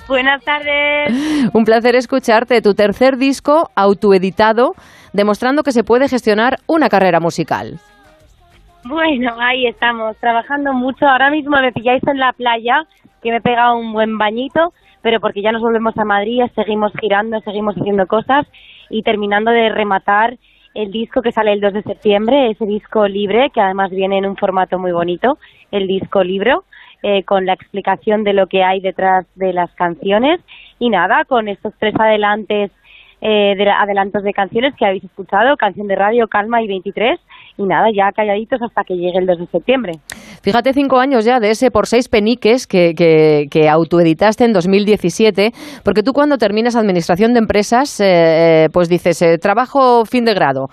Buenas 0.07 0.43
tardes. 0.43 1.49
Un 1.53 1.63
placer 1.63 1.95
escucharte. 1.95 2.61
Tu 2.61 2.73
tercer 2.73 3.17
disco 3.17 3.69
autoeditado, 3.75 4.73
demostrando 5.13 5.63
que 5.63 5.71
se 5.71 5.83
puede 5.83 6.09
gestionar 6.09 6.57
una 6.67 6.89
carrera 6.89 7.19
musical. 7.19 7.79
Bueno, 8.83 9.35
ahí 9.39 9.67
estamos, 9.67 10.17
trabajando 10.17 10.73
mucho. 10.73 11.05
Ahora 11.05 11.29
mismo 11.29 11.57
me 11.61 11.71
pilláis 11.71 12.01
en 12.07 12.17
la 12.17 12.33
playa, 12.33 12.83
que 13.21 13.29
me 13.29 13.37
he 13.37 13.41
pegado 13.41 13.77
un 13.77 13.93
buen 13.93 14.17
bañito, 14.17 14.73
pero 15.01 15.19
porque 15.19 15.41
ya 15.41 15.51
nos 15.51 15.61
volvemos 15.61 15.97
a 15.97 16.05
Madrid, 16.05 16.43
seguimos 16.55 16.91
girando, 16.99 17.39
seguimos 17.41 17.75
haciendo 17.75 18.07
cosas 18.07 18.47
y 18.89 19.03
terminando 19.03 19.51
de 19.51 19.69
rematar 19.69 20.37
el 20.73 20.91
disco 20.91 21.21
que 21.21 21.31
sale 21.31 21.53
el 21.53 21.61
2 21.61 21.73
de 21.73 21.83
septiembre, 21.83 22.51
ese 22.51 22.65
disco 22.65 23.07
libre, 23.07 23.49
que 23.53 23.61
además 23.61 23.89
viene 23.91 24.17
en 24.17 24.25
un 24.25 24.37
formato 24.37 24.77
muy 24.77 24.91
bonito, 24.91 25.37
el 25.71 25.87
disco 25.87 26.23
libro, 26.23 26.63
eh, 27.01 27.23
con 27.23 27.45
la 27.45 27.53
explicación 27.53 28.23
de 28.23 28.33
lo 28.33 28.47
que 28.47 28.63
hay 28.63 28.79
detrás 28.79 29.25
de 29.35 29.53
las 29.53 29.71
canciones. 29.75 30.41
Y 30.79 30.89
nada, 30.89 31.25
con 31.25 31.47
estos 31.47 31.73
tres 31.79 31.95
adelantes, 31.97 32.71
eh, 33.21 33.55
de, 33.57 33.69
adelantos 33.69 34.23
de 34.23 34.33
canciones 34.33 34.73
que 34.77 34.85
habéis 34.85 35.03
escuchado, 35.03 35.55
Canción 35.57 35.87
de 35.87 35.95
Radio, 35.95 36.27
Calma 36.27 36.61
y 36.61 36.67
23, 36.67 37.19
y 37.57 37.63
nada, 37.63 37.87
ya 37.93 38.11
calladitos 38.11 38.61
hasta 38.61 38.83
que 38.83 38.95
llegue 38.95 39.19
el 39.19 39.25
2 39.25 39.39
de 39.39 39.45
septiembre. 39.47 39.93
Fíjate, 40.41 40.73
cinco 40.73 40.99
años 40.99 41.25
ya 41.25 41.39
de 41.39 41.49
ese 41.49 41.71
por 41.71 41.87
seis 41.87 42.07
peniques 42.07 42.67
que, 42.67 42.93
que, 42.95 43.47
que 43.51 43.67
autoeditaste 43.67 44.45
en 44.45 44.53
2017, 44.53 45.51
porque 45.83 46.03
tú 46.03 46.13
cuando 46.13 46.37
terminas 46.37 46.75
Administración 46.75 47.33
de 47.33 47.39
Empresas, 47.39 47.99
eh, 47.99 48.09
eh, 48.09 48.69
pues 48.71 48.89
dices, 48.89 49.21
eh, 49.21 49.37
trabajo 49.37 50.05
fin 50.05 50.25
de 50.25 50.33
grado. 50.33 50.67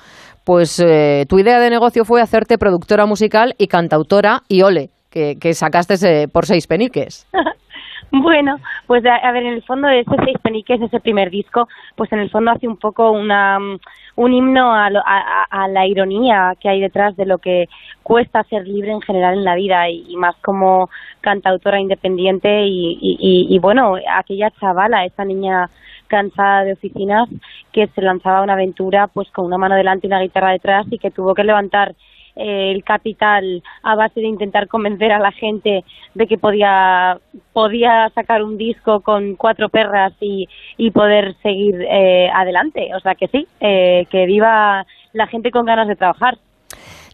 Pues 0.45 0.79
eh, 0.79 1.25
tu 1.29 1.39
idea 1.39 1.59
de 1.59 1.71
negocio 1.71 2.05
fue 2.05 2.23
hacerte 2.23 2.57
productora 2.57 3.05
musical 3.07 3.55
y 3.59 3.67
cantautora 3.67 4.43
y 4.49 4.63
ole, 4.63 4.91
que, 5.11 5.35
que 5.41 5.55
sacaste 5.55 5.95
eh, 6.05 6.29
por 6.29 6.47
seis 6.47 6.67
peniques. 6.67 7.27
Bueno, 8.13 8.57
Pues 8.87 9.05
a, 9.05 9.33
ver, 9.33 9.43
en 9.45 9.55
el 9.55 9.63
fondo 9.65 9.89
ese 9.89 10.11
Seis 10.25 10.39
Peniques, 10.43 10.81
ese 10.81 11.01
primer 11.01 11.29
disco, 11.31 11.69
pues 11.97 12.11
en 12.13 12.21
el 12.21 12.31
fondo 12.31 12.53
hace 12.53 12.69
un 12.69 12.77
poco 12.77 13.11
una 13.11 13.59
mm, 13.59 13.79
un 14.17 14.33
himno 14.33 14.73
a, 14.73 14.89
lo- 14.91 15.03
a- 15.05 15.69
la 15.69 15.87
ironía 15.87 16.55
que 16.61 16.69
hay 16.69 16.81
detrás 16.81 17.17
de 17.17 17.27
lo 17.27 17.39
que 17.39 17.69
cuesta 18.03 18.45
ser 18.45 18.67
libre 18.67 18.93
en 18.93 19.01
general 19.03 19.35
en 19.35 19.45
la 19.45 19.55
vida 19.57 19.89
y, 19.91 20.17
más 20.17 20.37
como 20.37 20.89
cantautora 21.21 21.81
independiente 21.81 22.63
y, 22.67 22.99
y- 23.01 23.47
y- 23.55 23.59
bueno, 23.59 23.97
aquella 24.11 24.51
chavala, 24.53 25.05
esa 25.05 25.25
niña 25.25 25.69
cansada 26.07 26.63
de 26.65 26.73
oficinas 26.75 27.29
que 27.73 27.89
se 27.89 28.01
lanzaba 28.03 28.39
a 28.39 28.43
una 28.43 28.53
aventura 28.55 29.09
pues 29.09 29.29
con 29.33 29.45
una 29.47 29.59
mano 29.59 29.75
delante 29.75 30.07
y 30.07 30.11
una 30.11 30.21
guitarra 30.23 30.53
detrás 30.53 30.87
y 30.91 30.99
que 30.99 31.11
tuvo 31.11 31.35
que 31.35 31.43
levantar 31.45 31.95
el 32.37 32.85
capital 32.85 33.63
a 33.83 33.95
base 33.95 34.21
de 34.21 34.27
intentar 34.27 34.69
convencer 34.69 35.11
a 35.11 35.19
la 35.19 35.33
gente 35.33 35.85
de 36.15 36.27
que 36.27 36.39
podía 36.39 37.19
podía 37.53 38.11
sacar 38.15 38.43
un 38.43 38.59
disco 38.59 39.01
con 39.01 39.37
cuatro 39.37 39.71
perras 39.71 40.13
y, 40.21 40.49
y 40.77 40.91
poder 40.91 41.35
seguir 41.43 41.83
eh, 41.83 42.29
adelante. 42.33 42.91
O 42.95 43.01
sea 43.01 43.15
que 43.15 43.29
sí, 43.29 43.49
eh, 43.61 44.07
que 44.11 44.27
viva 44.27 44.87
la 45.13 45.27
gente 45.27 45.51
con 45.51 45.65
ganas 45.65 45.89
de 45.89 45.97
trabajar. 45.97 46.37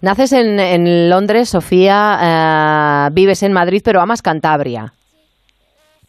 Naces 0.01 0.33
en, 0.33 0.59
en 0.59 1.09
Londres, 1.09 1.49
Sofía, 1.49 2.19
eh, 2.21 3.11
vives 3.13 3.45
en 3.45 3.53
Madrid, 3.53 3.83
pero 3.85 4.01
amas 4.01 4.21
Cantabria. 4.21 4.93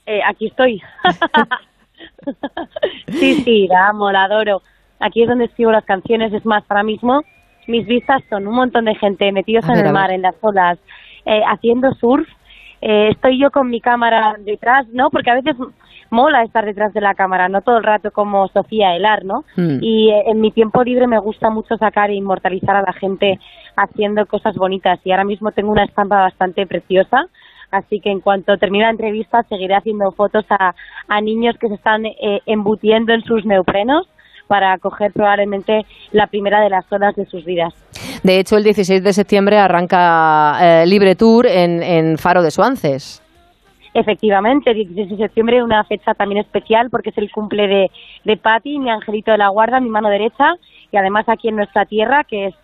Eh, 0.06 0.20
aquí 0.28 0.48
estoy. 0.48 0.82
sí, 3.08 3.36
sí, 3.44 3.68
la 3.68 3.90
amo, 3.90 4.12
la 4.12 4.24
adoro. 4.24 4.64
Aquí 5.00 5.22
es 5.22 5.30
donde 5.30 5.46
escribo 5.46 5.72
las 5.72 5.86
canciones. 5.86 6.34
Es 6.34 6.46
más, 6.46 6.64
ahora 6.70 6.84
mismo 6.84 7.24
mis 7.68 7.86
vistas 7.86 8.22
son 8.30 8.48
un 8.48 8.56
montón 8.56 8.86
de 8.86 8.96
gente 8.96 9.32
metidos 9.32 9.68
en 9.70 9.86
el 9.86 9.94
mar, 9.94 10.12
en 10.12 10.22
las 10.22 10.36
olas, 10.42 10.78
eh, 11.26 11.42
haciendo 11.48 11.94
surf. 11.94 12.28
Eh, 12.82 13.10
estoy 13.12 13.40
yo 13.40 13.50
con 13.50 13.70
mi 13.70 13.80
cámara 13.80 14.36
detrás, 14.40 14.88
¿no? 14.90 15.10
Porque 15.10 15.32
a 15.32 15.36
veces 15.36 15.56
mola 16.10 16.44
estar 16.44 16.66
detrás 16.66 16.94
de 16.94 17.02
la 17.02 17.16
cámara, 17.16 17.48
no 17.50 17.62
todo 17.62 17.78
el 17.78 17.84
rato 17.84 18.12
como 18.12 18.48
Sofía 18.50 18.96
Elar, 18.96 19.24
¿no? 19.24 19.46
Mm. 19.56 19.80
Y 19.82 20.10
eh, 20.12 20.24
en 20.28 20.42
mi 20.42 20.52
tiempo 20.52 20.84
libre 20.84 21.08
me 21.08 21.20
gusta 21.20 21.50
mucho 21.50 21.78
sacar 21.78 22.10
e 22.10 22.16
inmortalizar 22.16 22.76
a 22.76 22.82
la 22.82 22.94
gente 22.94 23.40
haciendo 23.76 24.26
cosas 24.26 24.56
bonitas. 24.56 25.00
Y 25.06 25.12
ahora 25.12 25.24
mismo 25.24 25.52
tengo 25.52 25.72
una 25.72 25.86
estampa 25.86 26.18
bastante 26.18 26.68
preciosa. 26.68 27.28
Así 27.72 28.00
que 28.00 28.12
en 28.12 28.20
cuanto 28.20 28.58
termine 28.58 28.84
la 28.84 28.92
entrevista 28.92 29.42
seguiré 29.50 29.76
haciendo 29.76 30.12
fotos 30.12 30.46
a, 30.50 30.76
a 31.08 31.22
niños 31.22 31.58
que 31.58 31.70
se 31.70 31.74
están 31.74 32.06
eh, 32.06 32.42
embutiendo 32.46 33.14
en 33.14 33.24
sus 33.24 33.46
neoprenos 33.46 34.08
para 34.54 34.78
coger 34.78 35.12
probablemente 35.12 35.84
la 36.12 36.28
primera 36.28 36.62
de 36.62 36.70
las 36.70 36.86
olas 36.92 37.16
de 37.16 37.26
sus 37.26 37.44
vidas. 37.44 37.74
De 38.22 38.38
hecho, 38.38 38.56
el 38.56 38.64
16 38.64 39.04
de 39.04 39.12
septiembre 39.12 39.58
arranca 39.58 40.60
eh, 40.62 40.86
Libre 40.86 41.16
Tour 41.16 41.48
en, 41.48 41.82
en 41.82 42.20
Faro 42.20 42.44
de 42.44 42.52
Suances. 42.52 43.20
Efectivamente, 43.96 44.70
el 44.70 44.94
16 44.94 45.10
de 45.10 45.18
septiembre 45.26 45.64
una 45.64 45.84
fecha 45.86 46.14
también 46.14 46.42
especial 46.42 46.92
porque 46.92 47.10
es 47.10 47.18
el 47.18 47.32
cumple 47.32 47.68
de, 47.68 47.92
de 48.26 48.38
Patti, 48.38 48.78
mi 48.78 48.92
angelito 48.92 49.32
de 49.32 49.40
la 49.40 49.48
guarda, 49.48 49.80
mi 49.80 49.90
mano 49.90 50.10
derecha, 50.10 50.54
y 50.92 50.98
además 50.98 51.28
aquí 51.30 51.48
en 51.48 51.56
nuestra 51.56 51.88
tierra, 51.88 52.24
que 52.24 52.46
es 52.46 52.56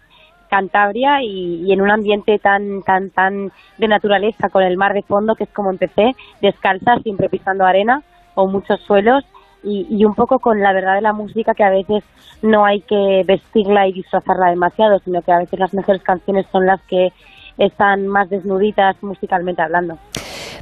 Cantabria, 0.47 1.23
y, 1.23 1.63
y 1.65 1.73
en 1.73 1.81
un 1.81 1.89
ambiente 1.89 2.37
tan, 2.37 2.83
tan, 2.83 3.09
tan 3.09 3.51
de 3.79 3.87
naturaleza, 3.87 4.49
con 4.49 4.61
el 4.61 4.77
mar 4.77 4.93
de 4.93 5.01
fondo, 5.01 5.33
que 5.33 5.45
es 5.45 5.49
como 5.49 5.71
empecé, 5.71 6.15
descalza, 6.39 6.99
siempre 7.01 7.29
pisando 7.29 7.65
arena 7.65 8.03
o 8.35 8.45
muchos 8.45 8.79
suelos, 8.81 9.25
y, 9.63 9.87
y 9.89 10.05
un 10.05 10.13
poco 10.13 10.39
con 10.39 10.59
la 10.59 10.73
verdad 10.73 10.95
de 10.95 11.01
la 11.01 11.13
música, 11.13 11.53
que 11.53 11.63
a 11.63 11.69
veces 11.69 12.03
no 12.41 12.65
hay 12.65 12.81
que 12.81 13.23
vestirla 13.25 13.87
y 13.87 13.93
disfrazarla 13.93 14.49
demasiado, 14.49 14.99
sino 14.99 15.21
que 15.21 15.31
a 15.31 15.39
veces 15.39 15.59
las 15.59 15.73
mejores 15.73 16.01
canciones 16.03 16.45
son 16.51 16.65
las 16.65 16.81
que 16.83 17.09
están 17.57 18.07
más 18.07 18.29
desnuditas 18.29 18.95
musicalmente 19.03 19.61
hablando. 19.61 19.95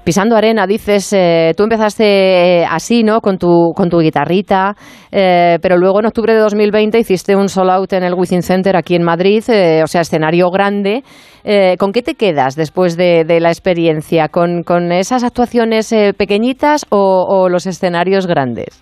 Pisando 0.04 0.38
arena, 0.38 0.66
dices, 0.66 1.12
eh, 1.12 1.52
tú 1.58 1.64
empezaste 1.64 2.62
eh, 2.62 2.66
así, 2.66 3.04
¿no? 3.04 3.20
Con 3.20 3.38
tu, 3.38 3.74
con 3.76 3.90
tu 3.90 4.00
guitarrita, 4.00 4.74
eh, 5.12 5.58
pero 5.62 5.76
luego 5.76 6.00
en 6.00 6.06
octubre 6.06 6.34
de 6.34 6.40
2020 6.40 6.98
hiciste 6.98 7.36
un 7.36 7.50
solo 7.50 7.74
out 7.74 7.92
en 7.92 8.04
el 8.04 8.14
Within 8.14 8.42
Center 8.42 8.78
aquí 8.78 8.96
en 8.96 9.04
Madrid, 9.04 9.44
eh, 9.50 9.82
o 9.84 9.88
sea, 9.88 10.02
escenario 10.02 10.50
grande. 10.50 11.04
Eh, 11.44 11.76
¿Con 11.78 11.92
qué 11.92 12.02
te 12.04 12.16
quedas 12.16 12.56
después 12.56 12.96
de, 12.96 13.26
de 13.26 13.42
la 13.42 13.50
experiencia? 13.50 14.30
¿Con, 14.30 14.64
con 14.64 14.94
esas 14.94 15.26
actuaciones 15.26 15.92
eh, 15.92 16.14
pequeñitas 16.18 16.86
o, 16.90 17.26
o 17.28 17.50
los 17.50 17.66
escenarios 17.68 18.28
grandes? 18.28 18.82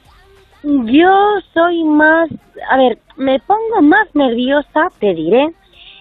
Yo 0.65 1.35
soy 1.53 1.83
más, 1.83 2.29
a 2.69 2.77
ver, 2.77 2.97
me 3.17 3.39
pongo 3.39 3.81
más 3.81 4.07
nerviosa, 4.15 4.87
te 4.99 5.13
diré, 5.13 5.51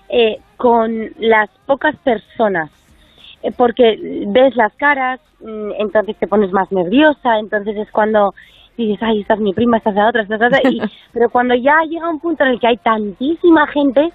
eh, 0.09 0.39
con 0.57 1.11
las 1.19 1.51
pocas 1.67 1.97
personas, 1.97 2.71
Eh, 3.43 3.53
porque 3.55 3.99
ves 4.29 4.57
las 4.57 4.73
caras, 4.77 5.21
mm, 5.41 5.73
entonces 5.79 6.17
te 6.17 6.27
pones 6.27 6.51
más 6.51 6.73
nerviosa, 6.73 7.39
entonces 7.39 7.77
es 7.77 7.91
cuando 7.91 8.33
dices, 8.79 8.99
ay, 9.03 9.21
esta 9.21 9.35
es 9.35 9.41
mi 9.41 9.53
prima, 9.53 9.77
esta 9.77 9.91
es 9.91 9.97
la 9.97 10.09
otra, 10.09 10.23
esta 10.23 10.37
es 10.37 10.41
la 10.41 10.47
otra, 10.47 10.61
y- 10.71 10.81
pero 11.13 11.29
cuando 11.29 11.55
ya 11.55 11.83
llega 11.87 12.09
un 12.09 12.21
punto 12.21 12.43
en 12.45 12.53
el 12.53 12.59
que 12.61 12.69
hay 12.69 12.79
tantísima 12.79 13.67
gente, 13.67 14.11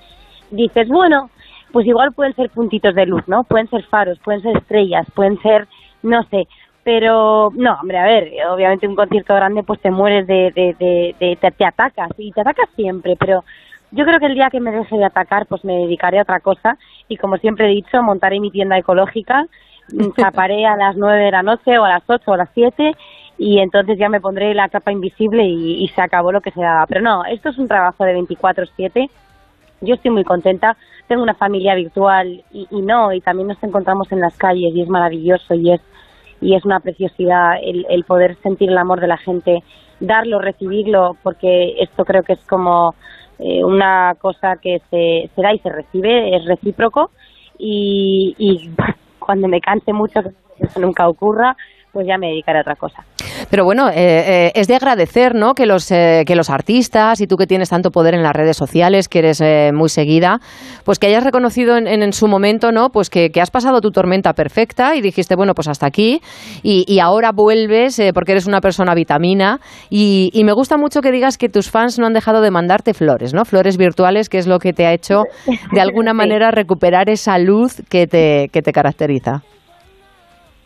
dices, 0.50 0.88
bueno, 0.88 1.30
pues 1.72 1.86
igual 1.86 2.12
pueden 2.14 2.34
ser 2.36 2.50
puntitos 2.50 2.96
de 2.96 3.06
luz, 3.06 3.22
¿no? 3.28 3.44
Pueden 3.44 3.70
ser 3.70 3.84
faros, 3.84 4.18
pueden 4.18 4.42
ser 4.42 4.58
estrellas, 4.58 5.06
pueden 5.14 5.40
ser, 5.44 5.68
no 6.02 6.24
sé, 6.24 6.48
pero 6.92 7.52
no, 7.54 7.78
hombre, 7.80 8.00
a 8.00 8.04
ver, 8.04 8.32
obviamente 8.52 8.88
un 8.88 8.96
concierto 8.96 9.36
grande 9.36 9.62
pues 9.62 9.80
te 9.80 9.92
mueres 9.92 10.26
de, 10.26 10.52
de, 10.56 10.74
de, 10.80 11.16
de- 11.20 11.36
te, 11.40 11.52
te 11.52 11.64
atacas 11.64 12.10
y 12.18 12.32
te 12.32 12.42
atacas 12.42 12.68
siempre, 12.76 13.16
pero 13.16 13.44
yo 13.92 14.06
creo 14.06 14.20
que 14.20 14.26
el 14.26 14.34
día 14.34 14.50
que 14.50 14.60
me 14.60 14.72
deje 14.72 14.98
de 14.98 15.06
atacar 15.06 15.46
pues 15.46 15.64
me 15.64 15.74
dedicaré 15.74 16.18
a 16.18 16.24
otra 16.24 16.40
cosa 16.40 16.80
y 17.08 17.18
como 17.18 17.38
siempre 17.38 17.68
he 17.68 17.76
dicho, 17.76 18.02
montaré 18.02 18.40
mi 18.40 18.50
tienda 18.50 18.76
ecológica, 18.76 19.46
mm, 19.94 20.10
chaparé 20.20 20.66
a 20.66 20.76
las 20.78 20.98
nueve 20.98 21.26
de 21.26 21.32
la 21.32 21.44
noche 21.44 21.78
o 21.78 21.84
a 21.86 21.90
las 21.90 22.04
ocho 22.10 22.32
o 22.32 22.34
a 22.34 22.38
las 22.38 22.50
siete 22.56 22.96
y 23.38 23.60
entonces 23.60 24.00
ya 24.00 24.10
me 24.10 24.20
pondré 24.20 24.56
la 24.56 24.68
capa 24.70 24.92
invisible 24.92 25.44
y, 25.44 25.84
y 25.84 25.90
se 25.90 26.02
acabó 26.02 26.32
lo 26.32 26.42
que 26.42 26.50
se 26.50 26.62
daba. 26.62 26.88
Pero 26.88 27.02
no, 27.02 27.24
esto 27.26 27.50
es 27.50 27.60
un 27.60 27.68
trabajo 27.68 28.04
de 28.04 28.16
24/7 28.16 29.12
yo 29.82 29.94
estoy 29.94 30.12
muy 30.12 30.24
contenta, 30.24 30.76
tengo 31.08 31.22
una 31.24 31.36
familia 31.36 31.76
virtual 31.76 32.44
y, 32.52 32.68
y 32.72 32.82
no, 32.82 33.14
y 33.14 33.22
también 33.22 33.48
nos 33.48 33.62
encontramos 33.64 34.12
en 34.12 34.20
las 34.22 34.36
calles 34.38 34.76
y 34.76 34.82
es 34.82 34.90
maravilloso 34.90 35.54
y 35.54 35.72
es 35.72 35.82
y 36.42 36.56
es 36.56 36.66
una 36.66 36.80
preciosidad 36.80 37.56
el, 37.62 37.86
el 37.90 38.04
poder 38.04 38.38
sentir 38.42 38.70
el 38.70 38.78
amor 38.78 39.02
de 39.02 39.08
la 39.08 39.18
gente, 39.18 39.64
darlo, 40.00 40.40
recibirlo, 40.40 41.18
porque 41.24 41.76
esto 41.80 42.06
creo 42.06 42.24
que 42.24 42.34
es 42.34 42.46
como 42.48 42.96
eh, 43.40 43.64
una 43.64 44.16
cosa 44.20 44.58
que 44.62 44.82
se, 44.90 45.30
se 45.34 45.42
da 45.42 45.54
y 45.54 45.60
se 45.60 45.70
recibe, 45.70 46.36
es 46.36 46.46
recíproco 46.46 47.12
y, 47.58 48.36
y 48.38 48.70
cuando 49.20 49.48
me 49.48 49.62
canse 49.62 49.94
mucho, 49.94 50.22
que 50.22 50.66
eso 50.66 50.80
nunca 50.80 51.08
ocurra, 51.08 51.56
pues 51.92 52.08
ya 52.08 52.18
me 52.18 52.28
dedicaré 52.28 52.60
a 52.60 52.62
otra 52.62 52.76
cosa. 52.76 53.04
Pero 53.50 53.66
bueno, 53.66 53.90
eh, 53.90 53.94
eh, 53.98 54.52
es 54.54 54.68
de 54.68 54.76
agradecer, 54.76 55.34
¿no? 55.34 55.56
Que 55.56 55.66
los, 55.66 55.90
eh, 55.92 56.24
que 56.28 56.36
los 56.36 56.52
artistas 56.52 57.20
y 57.20 57.26
tú 57.26 57.36
que 57.36 57.48
tienes 57.48 57.70
tanto 57.70 57.90
poder 57.90 58.14
en 58.14 58.22
las 58.22 58.36
redes 58.36 58.56
sociales, 58.56 59.08
que 59.10 59.20
eres 59.20 59.42
eh, 59.42 59.72
muy 59.74 59.90
seguida, 59.90 60.40
pues 60.84 61.00
que 61.00 61.08
hayas 61.08 61.24
reconocido 61.24 61.76
en, 61.76 61.88
en- 61.88 62.04
en 62.04 62.14
su 62.14 62.28
momento, 62.28 62.72
¿no? 62.72 62.90
Pues 62.92 63.10
que, 63.10 63.32
que 63.32 63.42
has 63.42 63.50
pasado 63.50 63.82
tu 63.82 63.90
tormenta 63.92 64.34
perfecta 64.34 64.96
y 64.96 65.02
dijiste, 65.02 65.36
bueno, 65.36 65.56
pues 65.56 65.68
hasta 65.68 65.88
aquí 65.88 66.22
y, 66.62 66.86
y 66.88 67.00
ahora 67.00 67.32
vuelves 67.32 67.98
eh, 67.98 68.12
porque 68.14 68.34
eres 68.34 68.46
una 68.46 68.62
persona 68.62 68.94
vitamina 68.94 69.60
y, 69.90 70.30
y 70.32 70.44
me 70.44 70.52
gusta 70.54 70.78
mucho 70.78 71.02
que 71.02 71.12
digas 71.12 71.38
que 71.40 71.50
tus 71.50 71.72
fans 71.72 71.98
no 71.98 72.06
han 72.06 72.14
dejado 72.14 72.42
de 72.42 72.52
mandarte 72.52 72.94
flores, 72.94 73.34
¿no? 73.34 73.46
Flores 73.46 73.78
virtuales, 73.78 74.30
que 74.30 74.38
es 74.38 74.46
lo 74.46 74.60
que 74.60 74.74
te 74.74 74.86
ha 74.86 74.94
hecho 74.94 75.24
de 75.74 75.82
alguna 75.82 76.14
manera 76.14 76.52
recuperar 76.52 77.10
esa 77.10 77.40
luz 77.40 77.82
que 77.90 78.06
te, 78.06 78.50
que 78.54 78.62
te 78.62 78.72
caracteriza. 78.72 79.42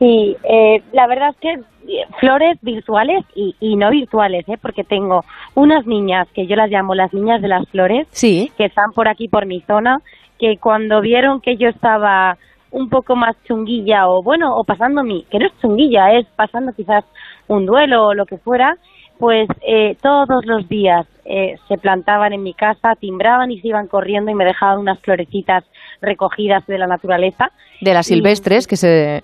Sí, 0.04 0.36
eh, 0.44 0.82
la 0.92 1.08
verdad 1.08 1.30
es 1.30 1.38
que 1.38 1.54
eh, 1.54 2.06
flores 2.20 2.58
virtuales 2.62 3.24
y, 3.36 3.56
y 3.62 3.78
no 3.78 3.90
virtuales, 3.90 4.44
¿eh? 4.50 4.58
porque 4.62 4.84
tengo 4.84 5.24
unas 5.56 5.86
niñas 5.88 6.28
que 6.34 6.46
yo 6.46 6.58
las 6.58 6.70
llamo 6.70 6.94
las 6.94 7.14
niñas 7.14 7.42
de 7.42 7.48
las 7.48 7.66
flores, 7.70 8.06
sí. 8.12 8.52
que 8.58 8.66
están 8.66 8.92
por 8.92 9.08
aquí 9.08 9.30
por 9.30 9.46
mi 9.46 9.62
zona, 9.62 10.00
que 10.38 10.58
cuando 10.58 11.00
vieron 11.00 11.40
que 11.40 11.56
yo 11.56 11.70
estaba 11.70 12.38
un 12.72 12.90
poco 12.90 13.16
más 13.16 13.38
chunguilla 13.46 14.10
o 14.10 14.22
bueno, 14.22 14.54
o 14.58 14.66
pasando 14.66 15.04
mi, 15.06 15.24
que 15.32 15.40
no 15.40 15.46
es 15.46 15.54
chunguilla, 15.62 16.12
es 16.18 16.26
pasando 16.36 16.74
quizás 16.74 17.06
un 17.48 17.66
duelo 17.66 18.08
o 18.08 18.14
lo 18.14 18.26
que 18.26 18.38
fuera, 18.40 18.76
pues 19.20 19.48
eh, 19.66 19.96
todos 20.02 20.46
los 20.46 20.68
días 20.68 21.08
eh, 21.24 21.56
se 21.70 21.78
plantaban 21.78 22.34
en 22.34 22.44
mi 22.44 22.54
casa, 22.54 22.96
timbraban 23.00 23.52
y 23.52 23.62
se 23.62 23.70
iban 23.70 23.88
corriendo 23.88 24.32
y 24.32 24.36
me 24.36 24.44
dejaban 24.44 24.80
unas 24.80 25.00
florecitas 25.00 25.64
recogidas 26.02 26.66
de 26.68 26.78
la 26.78 26.88
naturaleza. 26.88 27.52
De 27.80 27.94
las 27.94 28.12
Y- 28.12 28.16
silvestres 28.16 28.68
que 28.68 28.76
se... 28.76 29.24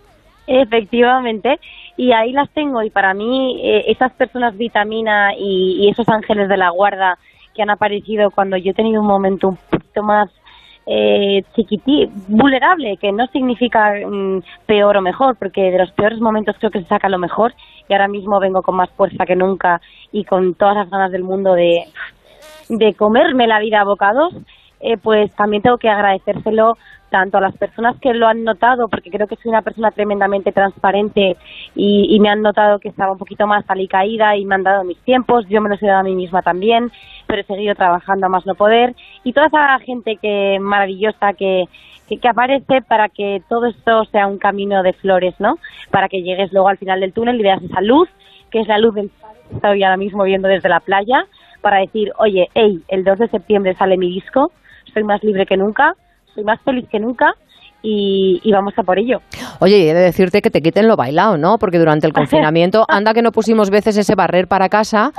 Efectivamente, 0.52 1.60
y 1.96 2.12
ahí 2.12 2.32
las 2.32 2.50
tengo. 2.50 2.82
Y 2.82 2.90
para 2.90 3.14
mí 3.14 3.62
eh, 3.64 3.84
esas 3.86 4.12
personas 4.14 4.58
vitamina 4.58 5.36
y, 5.38 5.88
esos 5.92 6.10
ángeles 6.10 6.50
de 6.50 6.58
la 6.58 6.72
guarda 6.72 7.20
que 7.54 7.62
han 7.62 7.70
aparecido 7.70 8.32
cuando 8.32 8.58
yo 8.58 8.72
he 8.72 8.74
tenido 8.74 9.00
un 9.02 9.08
momento 9.08 9.50
un 9.50 9.58
poquito 9.70 10.02
más 10.02 10.28
eh, 10.88 11.44
chiquití, 11.56 12.10
vulnerable, 12.28 12.98
que 12.98 13.12
no 13.12 13.28
significa 13.28 13.94
mm, 14.04 14.42
peor 14.66 14.98
o 14.98 15.02
mejor, 15.02 15.36
porque 15.38 15.70
de 15.70 15.78
los 15.78 15.92
peores 15.92 16.20
momentos 16.20 16.56
creo 16.58 16.72
que 16.72 16.82
se 16.82 16.88
saca 16.88 17.10
lo 17.10 17.20
mejor. 17.20 17.54
Y 17.88 17.94
ahora 17.94 18.08
mismo 18.08 18.40
vengo 18.40 18.64
con 18.64 18.76
más 18.76 18.90
fuerza 18.90 19.28
que 19.28 19.36
nunca 19.36 19.82
y 20.12 20.24
con 20.24 20.56
todas 20.56 20.74
las 20.74 20.90
ganas 20.90 21.12
del 21.12 21.24
mundo 21.24 21.54
de, 21.54 21.84
de 22.70 22.96
comerme 22.96 23.46
la 23.46 23.60
vida 23.60 23.82
a 23.82 23.86
bocados 23.86 24.34
eh, 24.82 24.98
pues 24.98 25.34
también 25.36 25.62
tengo 25.62 25.78
que 25.78 25.90
agradecérselo 25.90 26.78
tanto 27.10 27.38
a 27.38 27.42
las 27.42 27.56
personas 27.58 27.98
que 28.00 28.14
lo 28.14 28.28
han 28.28 28.44
notado, 28.44 28.88
porque 28.88 29.10
creo 29.10 29.28
que 29.28 29.36
soy 29.36 29.50
una 29.50 29.62
persona 29.62 29.92
tremendamente 29.92 30.52
transparente 30.52 31.38
y, 31.76 32.20
me 32.20 32.30
han 32.30 32.42
notado 32.42 32.80
que 32.80 32.90
estaba 32.90 33.14
un 33.14 33.18
poquito 33.18 33.48
más 33.48 33.64
alicaída 33.70 34.36
y 34.36 34.44
me 34.46 34.56
han 34.56 34.64
dado 34.64 34.84
mis 34.84 34.98
tiempos, 35.00 35.48
yo 35.48 35.62
me 35.62 35.70
los 35.70 35.82
he 35.82 35.88
dado 35.88 36.00
a 36.00 36.04
mí 36.04 36.16
misma 36.16 36.42
también, 36.42 36.92
pero 37.28 37.42
he 37.42 37.46
seguido 37.46 37.76
trabajando 37.76 38.26
a 38.26 38.30
más 38.30 38.46
no 38.46 38.56
poder. 38.56 38.94
Y 39.24 39.32
toda 39.32 39.48
esa 39.48 39.80
gente 39.80 40.18
que 40.18 40.58
maravillosa 40.60 41.34
que, 41.34 41.66
que, 42.10 42.18
que 42.18 42.28
aparece 42.28 42.82
para 42.82 43.08
que 43.08 43.42
todo 43.48 43.68
esto 43.68 44.04
sea 44.06 44.28
un 44.28 44.38
camino 44.38 44.84
de 44.84 44.94
flores, 44.94 45.36
¿no? 45.40 45.60
Para 45.92 46.10
que 46.10 46.22
llegues 46.22 46.52
luego 46.52 46.68
al 46.68 46.78
final 46.78 47.00
del 47.00 47.14
túnel 47.14 47.40
y 47.40 47.44
veas 47.44 47.64
esa 47.64 47.80
luz, 47.82 48.10
que 48.52 48.60
es 48.60 48.68
la 48.68 48.78
luz 48.78 48.96
del 48.96 49.10
sol 49.22 49.30
que 49.50 49.56
estoy 49.56 49.84
ahora 49.84 49.98
mismo 49.98 50.24
viendo 50.24 50.48
desde 50.48 50.70
la 50.70 50.80
playa, 50.80 51.26
para 51.62 51.80
decir, 51.80 52.12
oye, 52.18 52.50
hey, 52.54 52.82
el 52.88 53.04
2 53.04 53.20
de 53.20 53.28
septiembre 53.30 53.76
sale 53.76 53.98
mi 53.98 54.10
disco, 54.10 54.52
soy 54.94 55.04
más 55.04 55.24
libre 55.24 55.46
que 55.46 55.58
nunca, 55.58 55.96
más 56.44 56.60
feliz 56.62 56.88
que 56.90 57.00
nunca 57.00 57.34
y, 57.82 58.42
y 58.44 58.52
vamos 58.52 58.74
a 58.78 58.84
por 58.84 59.00
ello. 59.00 59.22
Oye, 59.60 59.78
y 59.78 59.88
he 59.88 59.94
de 59.94 60.02
decirte 60.02 60.42
que 60.42 60.50
te 60.50 60.62
quiten 60.62 60.88
lo 60.88 60.98
bailado, 60.98 61.38
¿no? 61.38 61.58
Porque 61.58 61.78
durante 61.80 62.06
el 62.08 62.14
confinamiento, 62.20 62.84
anda 62.90 63.14
que 63.14 63.22
no 63.22 63.32
pusimos 63.32 63.70
veces 63.70 63.96
ese 63.98 64.16
barrer 64.16 64.48
para 64.48 64.68
casa, 64.68 65.12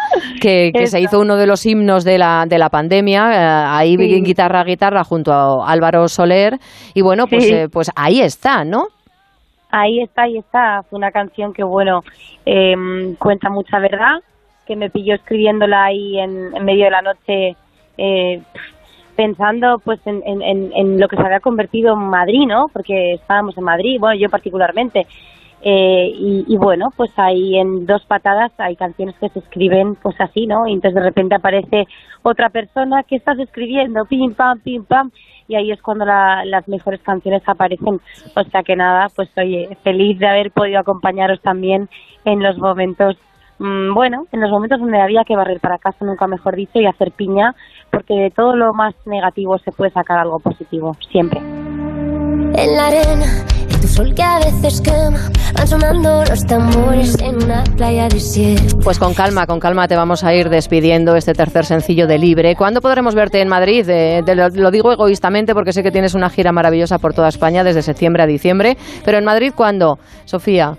que, 0.42 0.70
que 0.74 0.86
se 0.86 1.00
hizo 1.00 1.20
uno 1.20 1.36
de 1.36 1.46
los 1.46 1.64
himnos 1.64 2.04
de 2.04 2.18
la, 2.18 2.44
de 2.46 2.58
la 2.58 2.68
pandemia, 2.68 3.32
eh, 3.32 3.64
ahí 3.68 3.96
Sí. 3.96 4.20
guitarra 4.22 4.60
a 4.60 4.64
guitarra 4.64 5.04
junto 5.04 5.32
a 5.32 5.70
Álvaro 5.70 6.06
Soler, 6.08 6.58
y 6.94 7.00
bueno, 7.00 7.26
pues, 7.26 7.44
Sí. 7.46 7.54
eh, 7.54 7.68
pues 7.72 7.90
ahí 7.96 8.20
está, 8.20 8.64
¿no? 8.64 8.88
Ahí 9.70 10.00
está, 10.02 10.22
ahí 10.22 10.36
está. 10.36 10.82
Fue 10.90 10.98
una 10.98 11.12
canción 11.12 11.52
que, 11.54 11.62
bueno, 11.62 12.02
eh, 12.44 12.74
cuenta 13.18 13.48
mucha 13.48 13.78
verdad, 13.78 14.18
que 14.66 14.76
me 14.76 14.90
pilló 14.90 15.14
escribiéndola 15.14 15.84
ahí 15.84 16.18
en, 16.18 16.54
en 16.54 16.64
medio 16.64 16.84
de 16.86 16.90
la 16.90 17.02
noche, 17.02 17.56
eh, 17.96 18.42
pensando 19.20 19.78
pues 19.84 20.00
en, 20.06 20.22
en- 20.24 20.72
en- 20.74 20.98
lo 20.98 21.06
que 21.06 21.16
se 21.16 21.22
había 21.22 21.40
convertido 21.40 21.92
en 21.92 22.04
Madrid, 22.08 22.46
¿no? 22.46 22.68
Porque 22.72 23.12
estábamos 23.14 23.56
en 23.58 23.64
Madrid, 23.64 23.98
bueno, 24.00 24.18
yo 24.18 24.30
particularmente. 24.30 25.06
Eh, 25.62 26.10
y, 26.48 26.56
bueno, 26.56 26.88
pues 26.96 27.10
ahí 27.18 27.58
en 27.58 27.84
dos 27.84 28.02
patadas 28.06 28.50
hay 28.56 28.76
canciones 28.76 29.14
que 29.20 29.28
se 29.28 29.40
escriben 29.40 29.94
pues 29.96 30.18
así, 30.18 30.46
¿no? 30.46 30.66
Y 30.66 30.72
entonces 30.72 30.94
de 30.94 31.02
repente 31.02 31.34
aparece 31.34 31.86
otra 32.22 32.48
persona 32.48 33.02
que 33.02 33.16
estás 33.16 33.38
escribiendo, 33.38 34.06
pim, 34.06 34.32
pam, 34.32 34.58
pim, 34.60 34.84
pam, 34.86 35.10
y 35.48 35.56
ahí 35.56 35.70
es 35.70 35.82
cuando 35.82 36.06
la- 36.06 36.46
las 36.46 36.66
mejores 36.66 37.02
canciones 37.02 37.42
aparecen. 37.46 38.00
O 38.34 38.44
sea 38.50 38.62
que 38.62 38.74
nada, 38.74 39.08
pues 39.14 39.28
oye, 39.36 39.76
feliz 39.84 40.18
de 40.18 40.28
haber 40.28 40.50
podido 40.50 40.78
acompañaros 40.80 41.42
también 41.42 41.90
en 42.24 42.42
los 42.42 42.56
momentos, 42.56 43.18
mm, 43.58 43.92
bueno, 43.92 44.24
en 44.32 44.40
los 44.40 44.50
momentos 44.50 44.80
donde 44.80 44.98
había 45.02 45.24
que 45.24 45.36
barrer 45.36 45.60
para 45.60 45.76
casa, 45.76 46.06
nunca 46.06 46.26
mejor 46.26 46.56
dicho, 46.56 46.80
y 46.80 46.86
hacer 46.86 47.10
piña, 47.12 47.54
porque 47.90 48.14
de 48.14 48.30
todo 48.30 48.54
lo 48.54 48.72
más 48.72 48.94
negativo 49.06 49.58
se 49.58 49.72
puede 49.72 49.90
sacar 49.90 50.18
algo 50.18 50.38
positivo, 50.38 50.96
siempre. 51.10 51.40
En 51.40 52.76
la 52.76 52.88
arena, 52.88 53.26
tu 53.80 53.86
sol 53.86 54.14
que 54.14 54.22
a 54.22 54.38
veces 54.38 54.80
quema, 54.80 55.30
van 55.56 55.66
sonando 55.66 56.24
los 56.24 56.44
tambores 56.46 57.20
en 57.22 57.42
una 57.42 57.62
playa 57.76 58.08
desierta. 58.08 58.76
Pues 58.82 58.98
con 58.98 59.14
calma, 59.14 59.46
con 59.46 59.60
calma 59.60 59.88
te 59.88 59.96
vamos 59.96 60.24
a 60.24 60.34
ir 60.34 60.48
despidiendo 60.48 61.16
este 61.16 61.32
tercer 61.32 61.64
sencillo 61.64 62.06
de 62.06 62.18
Libre. 62.18 62.54
¿Cuándo 62.56 62.80
podremos 62.80 63.14
verte 63.14 63.40
en 63.40 63.48
Madrid? 63.48 63.88
Eh, 63.88 64.22
te 64.24 64.34
lo, 64.34 64.48
lo 64.48 64.70
digo 64.70 64.92
egoístamente 64.92 65.54
porque 65.54 65.72
sé 65.72 65.82
que 65.82 65.90
tienes 65.90 66.14
una 66.14 66.28
gira 66.28 66.52
maravillosa 66.52 66.98
por 66.98 67.14
toda 67.14 67.28
España 67.28 67.64
desde 67.64 67.82
septiembre 67.82 68.22
a 68.22 68.26
diciembre, 68.26 68.76
pero 69.04 69.18
en 69.18 69.24
Madrid 69.24 69.52
¿cuándo, 69.56 69.98
Sofía? 70.24 70.74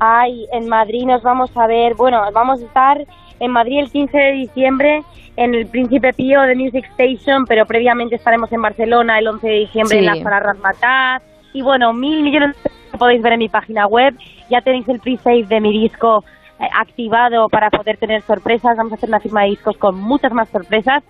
Ay, 0.00 0.46
en 0.52 0.68
Madrid 0.68 1.04
nos 1.06 1.22
vamos 1.22 1.50
a 1.56 1.66
ver, 1.66 1.94
bueno, 1.96 2.20
vamos 2.32 2.60
a 2.60 2.64
estar 2.64 2.96
en 3.38 3.50
Madrid 3.52 3.80
el 3.80 3.90
15 3.90 4.16
de 4.16 4.32
diciembre 4.32 5.00
en 5.36 5.54
el 5.54 5.66
Príncipe 5.66 6.12
Pío 6.12 6.42
de 6.42 6.54
Music 6.54 6.84
Station, 6.90 7.44
pero 7.46 7.66
previamente 7.66 8.16
estaremos 8.16 8.52
en 8.52 8.62
Barcelona 8.62 9.18
el 9.18 9.28
11 9.28 9.46
de 9.46 9.58
diciembre 9.60 9.98
en 9.98 10.06
la 10.06 10.16
Sala 10.16 10.40
Razmataz. 10.40 11.22
Y 11.52 11.62
bueno, 11.62 11.92
mil 11.92 12.22
millones 12.22 12.56
que 12.90 12.98
podéis 12.98 13.22
ver 13.22 13.34
en 13.34 13.38
mi 13.40 13.48
página 13.48 13.86
web. 13.86 14.14
Ya 14.50 14.60
tenéis 14.60 14.88
el 14.88 15.00
pre-save 15.00 15.44
de 15.44 15.60
mi 15.60 15.72
disco 15.80 16.24
eh, 16.60 16.68
activado 16.74 17.48
para 17.48 17.70
poder 17.70 17.96
tener 17.96 18.22
sorpresas. 18.22 18.76
Vamos 18.76 18.92
a 18.92 18.94
hacer 18.96 19.08
una 19.08 19.20
firma 19.20 19.42
de 19.42 19.50
discos 19.50 19.76
con 19.76 19.98
muchas 19.98 20.32
más 20.32 20.48
sorpresas 20.50 21.02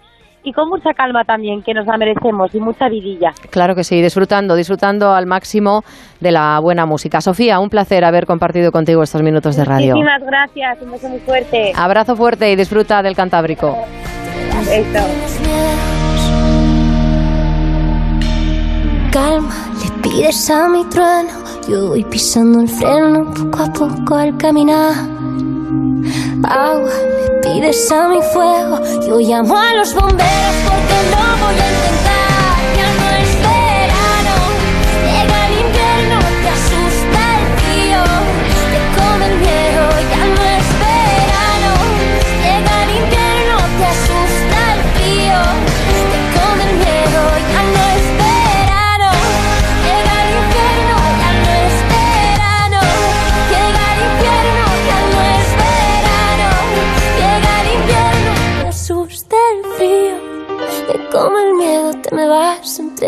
y 0.45 0.53
con 0.53 0.69
mucha 0.69 0.93
calma 0.93 1.25
también, 1.25 1.63
que 1.63 1.73
nos 1.75 1.87
la 1.87 1.97
merecemos, 1.97 2.55
y 2.55 2.61
mucha 2.61 2.89
vidilla. 2.89 3.33
Claro 3.51 3.75
que 3.75 3.85
sí, 3.85 4.01
disfrutando, 4.03 4.55
disfrutando 4.55 5.13
al 5.13 5.27
máximo 5.27 5.83
de 6.21 6.33
la 6.33 6.59
buena 6.61 6.87
música. 6.87 7.21
Sofía, 7.21 7.61
un 7.61 7.69
placer 7.69 8.05
haber 8.05 8.27
compartido 8.27 8.73
contigo 8.73 9.03
estos 9.03 9.23
minutos 9.23 9.57
de 9.57 9.65
radio. 9.65 9.95
Muchísimas 9.95 10.23
gracias, 10.23 10.83
un 10.83 10.93
beso 10.93 11.09
muy 11.09 11.21
fuerte. 11.21 11.73
Abrazo 11.77 12.17
fuerte 12.17 12.51
y 12.51 12.57
disfruta 12.57 13.03
del 13.03 13.15
Cantábrico. 13.15 13.77
Eso. 14.71 15.07
Calma, 19.13 19.53
le 19.83 20.03
pides 20.03 20.51
a 20.51 20.69
mi 20.69 20.85
trueno. 20.89 21.29
Yo 21.69 21.89
voy 21.89 22.05
pisando 22.05 22.61
el 22.61 22.69
freno 22.69 23.31
poco 23.35 23.63
a 23.63 23.73
poco 23.73 24.15
al 24.17 24.37
caminar. 24.39 25.22
Agua, 26.45 26.91
le 26.91 27.41
pides 27.41 27.91
a 27.93 28.09
mi 28.09 28.21
fuego. 28.23 28.81
Yo 29.07 29.19
llamo 29.19 29.57
a 29.57 29.75
los 29.75 29.95
bomberos 29.95 30.57
porque 30.65 30.99
no 31.11 31.47
voy 31.47 31.55
a 31.55 31.69
intentar. 31.69 32.22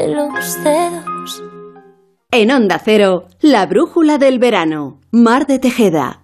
Los 0.02 0.64
dedos. 0.64 1.42
En 2.33 2.50
Onda 2.50 2.80
Cero, 2.85 3.28
la 3.40 3.64
brújula 3.66 4.18
del 4.18 4.40
verano. 4.40 5.00
Mar 5.12 5.46
de 5.46 5.61
Tejeda. 5.61 6.23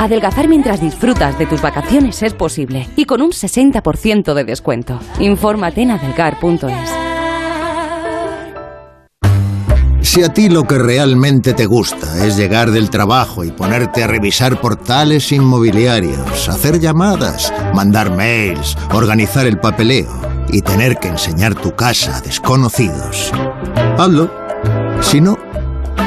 Adelgazar 0.00 0.48
mientras 0.48 0.80
disfrutas 0.80 1.38
de 1.38 1.44
tus 1.44 1.60
vacaciones 1.60 2.22
es 2.22 2.32
posible 2.32 2.88
y 2.96 3.04
con 3.04 3.20
un 3.20 3.32
60% 3.32 4.32
de 4.32 4.44
descuento. 4.44 4.98
Infórmate 5.18 5.82
en 5.82 5.90
adelgar.es. 5.90 6.90
Si 10.00 10.22
a 10.22 10.32
ti 10.32 10.48
lo 10.48 10.64
que 10.64 10.78
realmente 10.78 11.52
te 11.52 11.66
gusta 11.66 12.26
es 12.26 12.38
llegar 12.38 12.70
del 12.70 12.88
trabajo 12.88 13.44
y 13.44 13.50
ponerte 13.50 14.02
a 14.02 14.06
revisar 14.06 14.58
portales 14.58 15.32
inmobiliarios, 15.32 16.48
hacer 16.48 16.80
llamadas, 16.80 17.52
mandar 17.74 18.10
mails, 18.10 18.78
organizar 18.94 19.46
el 19.46 19.58
papeleo 19.58 20.18
y 20.48 20.62
tener 20.62 20.96
que 20.96 21.08
enseñar 21.08 21.54
tu 21.54 21.76
casa 21.76 22.16
a 22.16 22.20
desconocidos, 22.22 23.32
hazlo. 23.98 24.30
Si 25.02 25.20
no, 25.20 25.36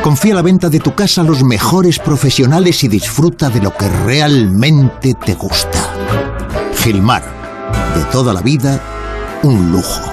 confía 0.03 0.35
la 0.35 0.41
venta 0.41 0.69
de 0.69 0.81
tu 0.81 0.93
casa 0.93 1.21
a 1.21 1.23
los 1.23 1.43
mejores 1.45 1.97
profesionales 1.97 2.83
y 2.83 2.89
disfruta 2.89 3.49
de 3.49 3.61
lo 3.61 3.73
que 3.73 3.87
realmente 3.87 5.13
te 5.13 5.33
gusta. 5.33 5.79
Gilmar, 6.75 7.23
de 7.95 8.03
toda 8.11 8.33
la 8.33 8.41
vida, 8.41 8.81
un 9.43 9.71
lujo. 9.71 10.12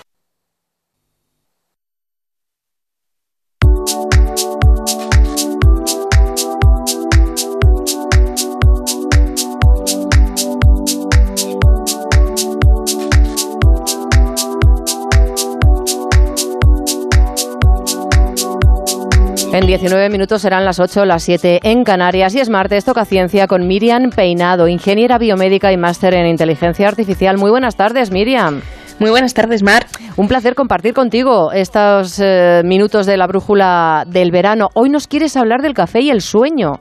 En 19.53 19.65
19 19.67 20.09
minutos 20.09 20.41
serán 20.43 20.63
las 20.63 20.79
8 20.79 21.01
o 21.01 21.05
las 21.05 21.23
7 21.23 21.59
en 21.63 21.83
Canarias 21.83 22.33
y 22.35 22.39
es 22.39 22.49
martes, 22.49 22.85
toca 22.85 23.03
ciencia 23.03 23.47
con 23.47 23.67
Miriam 23.67 24.09
Peinado, 24.09 24.67
ingeniera 24.69 25.17
biomédica 25.17 25.73
y 25.73 25.77
máster 25.77 26.13
en 26.13 26.25
inteligencia 26.25 26.87
artificial. 26.87 27.37
Muy 27.37 27.51
buenas 27.51 27.75
tardes, 27.75 28.11
Miriam. 28.11 28.61
Muy 28.99 29.09
buenas 29.09 29.33
tardes, 29.33 29.61
Mar. 29.61 29.85
Un 30.15 30.27
placer 30.29 30.55
compartir 30.55 30.93
contigo 30.93 31.51
estos 31.51 32.17
eh, 32.23 32.61
minutos 32.63 33.05
de 33.05 33.17
la 33.17 33.27
brújula 33.27 34.05
del 34.07 34.31
verano. 34.31 34.69
Hoy 34.73 34.89
nos 34.89 35.07
quieres 35.07 35.35
hablar 35.35 35.61
del 35.61 35.73
café 35.73 35.99
y 35.99 36.11
el 36.11 36.21
sueño. 36.21 36.79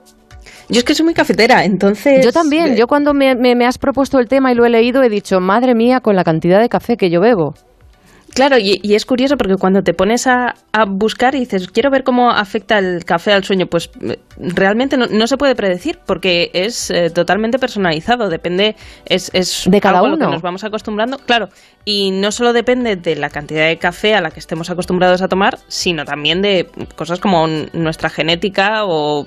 Yo 0.69 0.79
es 0.79 0.85
que 0.85 0.95
soy 0.95 1.05
muy 1.05 1.15
cafetera, 1.15 1.65
entonces... 1.65 2.25
Yo 2.25 2.31
también. 2.31 2.77
Yo 2.77 2.87
cuando 2.87 3.13
me, 3.15 3.35
me- 3.35 3.57
me 3.57 3.67
has 3.67 3.79
propuesto 3.79 4.21
el 4.21 4.29
tema 4.29 4.53
y 4.53 4.55
lo 4.55 4.65
he 4.65 4.71
leído 4.71 5.03
he 5.03 5.09
dicho, 5.09 5.41
madre 5.41 5.75
mía, 5.75 5.99
con 6.01 6.15
la 6.15 6.23
cantidad 6.23 6.61
de 6.61 6.69
café 6.69 6.97
que 6.97 7.11
yo 7.11 7.21
bebo. 7.21 7.55
Claro, 8.35 8.59
y, 8.59 8.79
y 8.83 8.95
es 8.95 9.05
curioso 9.07 9.37
porque 9.37 9.57
cuando 9.57 9.83
te 9.83 9.93
pones 9.93 10.27
a, 10.27 10.55
a 10.73 10.85
buscar 10.89 11.35
y 11.35 11.41
dices, 11.41 11.69
quiero 11.69 11.91
ver 11.91 12.05
cómo 12.05 12.31
afecta 12.31 12.79
el 12.79 13.05
café 13.05 13.33
al 13.33 13.43
sueño, 13.45 13.67
pues 13.67 13.91
eh, 14.01 14.19
realmente 14.39 14.97
no, 14.97 15.07
no 15.07 15.27
se 15.27 15.37
puede 15.37 15.55
predecir 15.55 15.99
porque 16.07 16.51
es 16.55 16.91
eh, 16.91 17.11
totalmente 17.11 17.59
personalizado, 17.59 18.29
depende, 18.29 18.77
es, 19.05 19.31
es 19.35 19.65
De 19.67 19.81
cada 19.81 19.99
algo 19.99 20.07
a 20.07 20.11
lo 20.11 20.17
que 20.17 20.25
uno. 20.25 20.33
nos 20.35 20.43
vamos 20.43 20.63
acostumbrando, 20.65 21.19
claro, 21.19 21.49
y 21.85 22.13
no 22.13 22.31
solo 22.31 22.53
depende 22.53 22.97
de 22.97 23.17
la 23.17 23.31
cantidad 23.31 23.67
de 23.67 23.79
café 23.79 24.15
a 24.15 24.21
la 24.21 24.31
que 24.31 24.39
estemos 24.39 24.71
acostumbrados 24.71 25.23
a 25.23 25.29
tomar, 25.29 25.59
sino 25.67 26.05
también 26.05 26.41
de 26.41 26.69
cosas 26.97 27.19
como 27.19 27.47
nuestra 27.73 28.11
genética 28.11 28.85
o, 28.85 29.27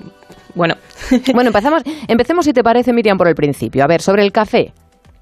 bueno, 0.54 0.76
Bueno, 1.34 1.48
empezamos, 1.48 1.82
empecemos 2.08 2.44
si 2.46 2.52
te 2.52 2.62
parece, 2.62 2.92
Miriam, 2.92 3.18
por 3.18 3.28
el 3.28 3.34
principio. 3.34 3.84
A 3.84 3.86
ver, 3.86 4.00
sobre 4.00 4.22
el 4.24 4.32
café. 4.32 4.72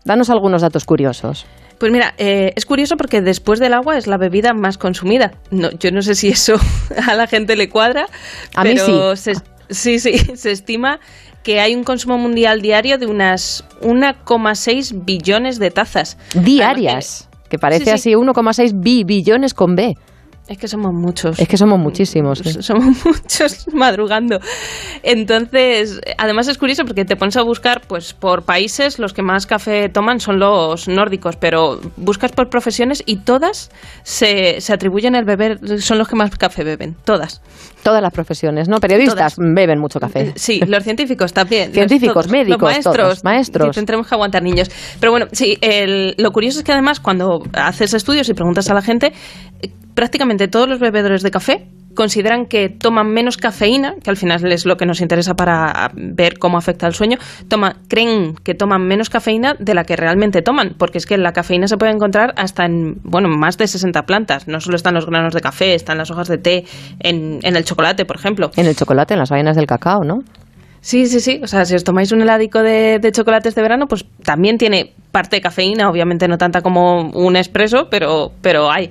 Danos 0.04 0.30
algunos 0.30 0.62
datos 0.62 0.84
curiosos. 0.84 1.46
Pues 1.82 1.90
mira, 1.90 2.14
eh, 2.16 2.52
es 2.54 2.64
curioso 2.64 2.96
porque 2.96 3.20
después 3.22 3.58
del 3.58 3.74
agua 3.74 3.98
es 3.98 4.06
la 4.06 4.16
bebida 4.16 4.54
más 4.54 4.78
consumida. 4.78 5.32
No, 5.50 5.68
yo 5.72 5.90
no 5.90 6.00
sé 6.00 6.14
si 6.14 6.28
eso 6.28 6.54
a 7.08 7.16
la 7.16 7.26
gente 7.26 7.56
le 7.56 7.68
cuadra, 7.68 8.06
A 8.54 8.62
mí 8.62 8.74
pero 8.76 9.16
se, 9.16 9.34
sí, 9.68 9.98
sí, 9.98 10.16
se 10.36 10.52
estima 10.52 11.00
que 11.42 11.58
hay 11.58 11.74
un 11.74 11.82
consumo 11.82 12.18
mundial 12.18 12.62
diario 12.62 12.98
de 12.98 13.06
unas 13.06 13.64
1,6 13.80 15.04
billones 15.04 15.58
de 15.58 15.72
tazas. 15.72 16.18
Diarias. 16.34 17.28
Que 17.48 17.58
parece 17.58 17.84
Sí, 17.84 17.90
sí. 17.90 17.94
así 17.94 18.10
1,6 18.12 18.70
bi- 18.80 19.02
billones 19.02 19.52
con 19.52 19.74
B. 19.74 19.96
Es 20.48 20.58
que 20.58 20.66
somos 20.66 20.92
muchos. 20.92 21.38
Es 21.38 21.48
que 21.48 21.56
somos 21.56 21.78
muchísimos. 21.78 22.40
¿eh? 22.44 22.62
Somos 22.62 23.04
muchos 23.04 23.66
madrugando. 23.72 24.40
Entonces, 25.02 26.00
además 26.18 26.48
es 26.48 26.58
curioso 26.58 26.84
porque 26.84 27.04
te 27.04 27.16
pones 27.16 27.36
a 27.36 27.42
buscar, 27.42 27.82
pues, 27.86 28.12
por 28.12 28.42
países, 28.42 28.98
los 28.98 29.12
que 29.12 29.22
más 29.22 29.46
café 29.46 29.88
toman 29.88 30.20
son 30.20 30.40
los 30.40 30.88
nórdicos, 30.88 31.36
pero 31.36 31.80
buscas 31.96 32.32
por 32.32 32.50
profesiones 32.50 33.02
y 33.06 33.18
todas 33.18 33.70
se, 34.02 34.60
se 34.60 34.72
atribuyen 34.72 35.14
el 35.14 35.24
beber, 35.24 35.80
son 35.80 35.98
los 35.98 36.08
que 36.08 36.16
más 36.16 36.36
café 36.36 36.64
beben, 36.64 36.96
todas. 37.04 37.40
Todas 37.82 38.00
las 38.02 38.12
profesiones, 38.12 38.68
¿no? 38.68 38.78
Periodistas 38.78 39.34
beben 39.38 39.78
mucho 39.78 39.98
café. 39.98 40.32
Sí, 40.36 40.60
los 40.66 40.84
científicos 40.84 41.32
también. 41.32 41.72
Científicos, 41.74 42.28
médicos, 42.28 42.60
los 42.60 42.70
maestros, 42.70 42.96
todos, 42.96 43.24
maestros. 43.24 43.68
y 43.68 43.70
tendremos 43.72 44.06
que 44.06 44.14
aguantar 44.14 44.42
niños. 44.42 44.70
Pero 45.00 45.10
bueno, 45.12 45.26
sí, 45.32 45.58
el- 45.60 46.14
lo 46.18 46.30
curioso 46.32 46.58
es 46.60 46.64
que 46.64 46.72
además 46.72 47.00
cuando 47.00 47.42
haces 47.52 47.94
estudios 47.94 48.28
y 48.28 48.34
preguntas 48.34 48.70
a 48.70 48.74
la 48.74 48.82
gente, 48.82 49.12
eh, 49.62 49.70
prácticamente 49.94 50.48
todos 50.48 50.68
los 50.68 50.78
bebedores 50.78 51.22
de 51.22 51.30
café 51.30 51.66
consideran 51.94 52.46
que 52.46 52.68
toman 52.68 53.08
menos 53.10 53.36
cafeína, 53.36 53.94
que 54.02 54.10
al 54.10 54.16
final 54.16 54.50
es 54.50 54.64
lo 54.66 54.76
que 54.76 54.86
nos 54.86 55.00
interesa 55.00 55.34
para 55.34 55.90
ver 55.94 56.38
cómo 56.38 56.56
afecta 56.58 56.86
el 56.86 56.94
sueño, 56.94 57.18
toma, 57.48 57.76
creen 57.88 58.34
que 58.42 58.54
toman 58.54 58.82
menos 58.86 59.10
cafeína 59.10 59.56
de 59.58 59.74
la 59.74 59.84
que 59.84 59.96
realmente 59.96 60.42
toman, 60.42 60.74
porque 60.78 60.98
es 60.98 61.06
que 61.06 61.18
la 61.18 61.32
cafeína 61.32 61.68
se 61.68 61.76
puede 61.76 61.92
encontrar 61.92 62.32
hasta 62.36 62.64
en, 62.64 63.00
bueno, 63.02 63.28
más 63.28 63.58
de 63.58 63.66
60 63.66 64.06
plantas, 64.06 64.48
no 64.48 64.60
solo 64.60 64.76
están 64.76 64.94
los 64.94 65.06
granos 65.06 65.34
de 65.34 65.40
café, 65.40 65.74
están 65.74 65.98
las 65.98 66.10
hojas 66.10 66.28
de 66.28 66.38
té, 66.38 66.64
en, 67.00 67.40
en 67.42 67.56
el 67.56 67.64
chocolate, 67.64 68.04
por 68.04 68.16
ejemplo. 68.16 68.50
En 68.56 68.66
el 68.66 68.74
chocolate, 68.76 69.14
en 69.14 69.20
las 69.20 69.30
vainas 69.30 69.56
del 69.56 69.66
cacao, 69.66 70.04
¿no? 70.04 70.20
Sí, 70.80 71.06
sí, 71.06 71.20
sí. 71.20 71.40
O 71.44 71.46
sea, 71.46 71.64
si 71.64 71.76
os 71.76 71.84
tomáis 71.84 72.10
un 72.10 72.22
heladico 72.22 72.60
de, 72.60 72.98
de 72.98 73.12
chocolate 73.12 73.48
este 73.48 73.62
verano, 73.62 73.86
pues 73.86 74.04
también 74.24 74.58
tiene 74.58 74.94
parte 75.12 75.36
de 75.36 75.40
cafeína, 75.42 75.88
obviamente 75.88 76.26
no 76.26 76.38
tanta 76.38 76.60
como 76.60 77.02
un 77.10 77.36
espresso, 77.36 77.88
pero, 77.88 78.32
pero 78.40 78.68
hay. 78.70 78.90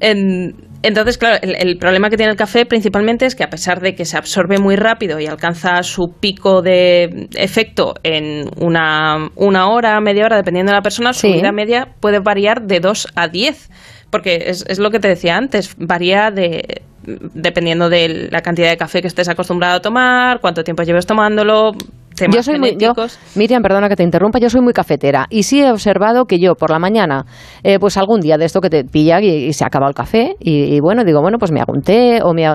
En- 0.00 0.69
entonces, 0.82 1.18
claro, 1.18 1.38
el, 1.42 1.54
el 1.56 1.76
problema 1.76 2.08
que 2.08 2.16
tiene 2.16 2.32
el 2.32 2.38
café 2.38 2.64
principalmente 2.64 3.26
es 3.26 3.34
que 3.34 3.44
a 3.44 3.50
pesar 3.50 3.80
de 3.80 3.94
que 3.94 4.04
se 4.04 4.16
absorbe 4.16 4.58
muy 4.58 4.76
rápido 4.76 5.20
y 5.20 5.26
alcanza 5.26 5.82
su 5.82 6.14
pico 6.18 6.62
de 6.62 7.28
efecto 7.36 7.94
en 8.02 8.48
una, 8.58 9.28
una 9.36 9.68
hora, 9.68 10.00
media 10.00 10.24
hora, 10.24 10.36
dependiendo 10.36 10.72
de 10.72 10.76
la 10.76 10.82
persona, 10.82 11.12
su 11.12 11.26
vida 11.26 11.52
media 11.52 11.88
puede 12.00 12.20
variar 12.20 12.62
de 12.62 12.80
2 12.80 13.08
a 13.14 13.28
10. 13.28 13.70
Porque 14.10 14.44
es, 14.46 14.64
es 14.66 14.78
lo 14.78 14.90
que 14.90 14.98
te 14.98 15.08
decía 15.08 15.36
antes, 15.36 15.76
varía 15.78 16.30
de 16.30 16.82
dependiendo 17.02 17.88
de 17.88 18.28
la 18.30 18.42
cantidad 18.42 18.68
de 18.68 18.76
café 18.76 19.00
que 19.00 19.08
estés 19.08 19.28
acostumbrado 19.28 19.76
a 19.76 19.80
tomar, 19.80 20.40
cuánto 20.40 20.64
tiempo 20.64 20.82
lleves 20.82 21.06
tomándolo, 21.06 21.72
temas 22.20 22.36
yo 22.36 22.42
soy 22.42 22.58
muy, 22.58 22.76
yo. 22.78 22.92
Miriam, 23.34 23.62
perdona 23.62 23.88
que 23.88 23.96
te 23.96 24.02
interrumpa, 24.02 24.38
yo 24.38 24.48
soy 24.48 24.60
muy 24.60 24.72
cafetera 24.72 25.26
y 25.28 25.42
sí 25.42 25.60
he 25.60 25.70
observado 25.70 26.26
que 26.26 26.38
yo 26.38 26.54
por 26.54 26.70
la 26.70 26.78
mañana, 26.78 27.24
eh, 27.64 27.78
pues 27.78 27.96
algún 27.96 28.20
día 28.20 28.38
de 28.38 28.44
esto 28.44 28.60
que 28.60 28.70
te 28.70 28.84
pilla 28.84 29.20
y, 29.20 29.46
y 29.46 29.52
se 29.52 29.64
acaba 29.64 29.88
el 29.88 29.94
café 29.94 30.36
y, 30.38 30.74
y 30.74 30.80
bueno, 30.80 31.04
digo, 31.04 31.20
bueno, 31.20 31.38
pues 31.38 31.50
me 31.50 31.60
hago 31.60 31.72
un 31.72 31.82
té 31.82 32.20
o 32.22 32.32
me 32.32 32.46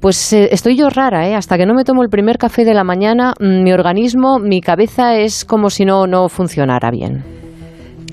Pues 0.00 0.32
eh, 0.32 0.48
estoy 0.50 0.76
yo 0.76 0.90
rara, 0.90 1.28
¿eh? 1.28 1.34
Hasta 1.34 1.56
que 1.56 1.66
no 1.66 1.74
me 1.74 1.84
tomo 1.84 2.02
el 2.02 2.08
primer 2.08 2.36
café 2.36 2.64
de 2.64 2.74
la 2.74 2.84
mañana, 2.84 3.32
mm, 3.38 3.62
mi 3.62 3.72
organismo, 3.72 4.38
mi 4.38 4.60
cabeza 4.60 5.16
es 5.16 5.44
como 5.44 5.70
si 5.70 5.84
no, 5.84 6.06
no 6.06 6.28
funcionara 6.28 6.90
bien. 6.90 7.43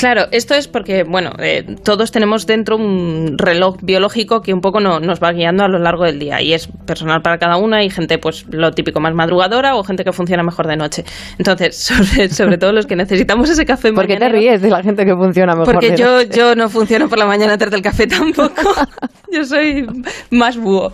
Claro, 0.02 0.24
esto 0.32 0.56
es 0.56 0.68
porque, 0.68 1.04
bueno, 1.04 1.32
eh, 1.39 1.64
todos 1.84 2.12
tenemos 2.12 2.47
dentro 2.47 2.76
un 2.76 3.36
reloj 3.38 3.78
biológico 3.84 4.41
que 4.41 4.52
un 4.54 4.60
poco 4.60 4.80
no- 4.80 4.99
nos 4.99 5.22
va 5.22 5.32
guiando 5.32 5.64
a 5.64 5.68
lo 5.68 5.78
largo 5.78 6.06
del 6.06 6.18
día 6.18 6.41
y 6.41 6.54
es 6.54 6.68
personal 6.88 7.22
para 7.22 7.38
cada 7.38 7.58
una. 7.58 7.78
Hay 7.78 7.89
gente, 7.91 8.18
pues, 8.18 8.45
lo 8.49 8.72
típico 8.72 8.99
más 8.99 9.14
madrugadora 9.14 9.76
o 9.76 9.84
gente 9.84 10.04
que 10.04 10.12
funciona 10.12 10.41
mejor 10.41 10.66
de 10.68 10.76
noche. 10.76 11.06
Entonces, 11.38 11.78
sobre, 12.18 12.30
sobre 12.30 12.58
todo 12.58 12.72
los 12.74 12.88
que 12.88 12.95
necesitamos 12.95 13.47
ese 13.52 13.64
café 13.66 13.93
¿Por 13.93 14.08
qué 14.08 14.18
te 14.18 14.28
ríes 14.28 14.62
de 14.62 14.72
la 14.72 14.82
gente 14.82 15.06
que 15.06 15.14
funciona 15.16 15.54
mejor? 15.54 15.72
Porque 15.74 15.91
de 15.91 15.97
yo, 15.97 16.12
noche? 16.18 16.30
yo 16.36 16.56
no 16.56 16.68
funciono 16.68 17.08
por 17.08 17.20
la 17.20 17.28
mañana 17.28 17.54
antes 17.54 17.70
del 17.70 17.84
café 17.84 18.08
tampoco. 18.08 18.74
yo 19.32 19.45
soy 19.45 19.86
más 20.32 20.58
búho. 20.58 20.91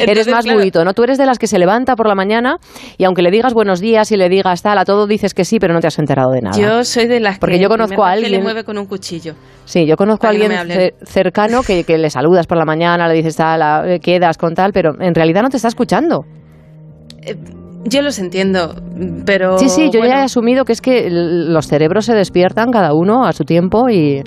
eres 0.00 0.28
más 0.28 0.44
claro, 0.44 0.84
¿no? 0.84 0.94
Tú 0.94 1.02
eres 1.02 1.18
de 1.18 1.26
las 1.26 1.38
que 1.40 1.48
se 1.48 1.58
levanta 1.58 1.96
por 1.96 2.06
la 2.06 2.14
mañana 2.14 2.58
y 2.98 3.04
aunque 3.04 3.22
le 3.22 3.32
digas 3.32 3.52
buenos 3.52 3.80
días 3.80 4.12
y 4.12 4.16
le 4.16 4.28
digas 4.28 4.62
tal, 4.62 4.78
a 4.78 4.84
todo 4.84 5.08
dices 5.08 5.34
que 5.34 5.44
sí, 5.44 5.58
pero 5.58 5.74
no 5.74 5.80
te 5.80 5.88
has 5.88 5.98
enterado 5.98 6.30
de 6.30 6.40
nada. 6.40 6.56
Yo 6.56 6.84
soy 6.84 7.06
de 7.06 7.18
las 7.18 7.38
Porque 7.40 7.56
que 7.56 7.62
yo 7.62 7.68
conozco 7.68 8.04
a 8.04 8.12
alguien- 8.12 8.43
mueve 8.44 8.64
con 8.64 8.78
un 8.78 8.86
cuchillo. 8.86 9.34
Sí, 9.64 9.86
yo 9.86 9.96
conozco 9.96 10.26
a 10.26 10.30
alguien 10.30 10.52
no 10.52 10.74
cercano 11.04 11.62
que, 11.62 11.84
que 11.84 11.98
le 11.98 12.10
saludas 12.10 12.46
por 12.46 12.58
la 12.58 12.64
mañana, 12.64 13.08
le 13.08 13.14
dices 13.14 13.36
tal, 13.36 13.88
eh, 13.88 14.00
quedas 14.00 14.38
con 14.38 14.54
tal, 14.54 14.72
pero 14.72 14.94
en 15.00 15.14
realidad 15.14 15.42
no 15.42 15.48
te 15.48 15.56
está 15.56 15.68
escuchando. 15.68 16.24
Yo 17.86 18.02
los 18.02 18.18
entiendo, 18.18 18.74
pero... 19.26 19.58
sí, 19.58 19.68
sí, 19.68 19.90
yo 19.90 20.00
bueno, 20.00 20.14
ya 20.14 20.20
he 20.20 20.24
asumido 20.24 20.64
que 20.64 20.72
es 20.72 20.80
que 20.80 21.08
los 21.10 21.66
cerebros 21.66 22.06
se 22.06 22.14
despiertan 22.14 22.70
cada 22.70 22.94
uno 22.94 23.26
a 23.26 23.32
su 23.32 23.44
tiempo 23.44 23.90
y, 23.90 24.22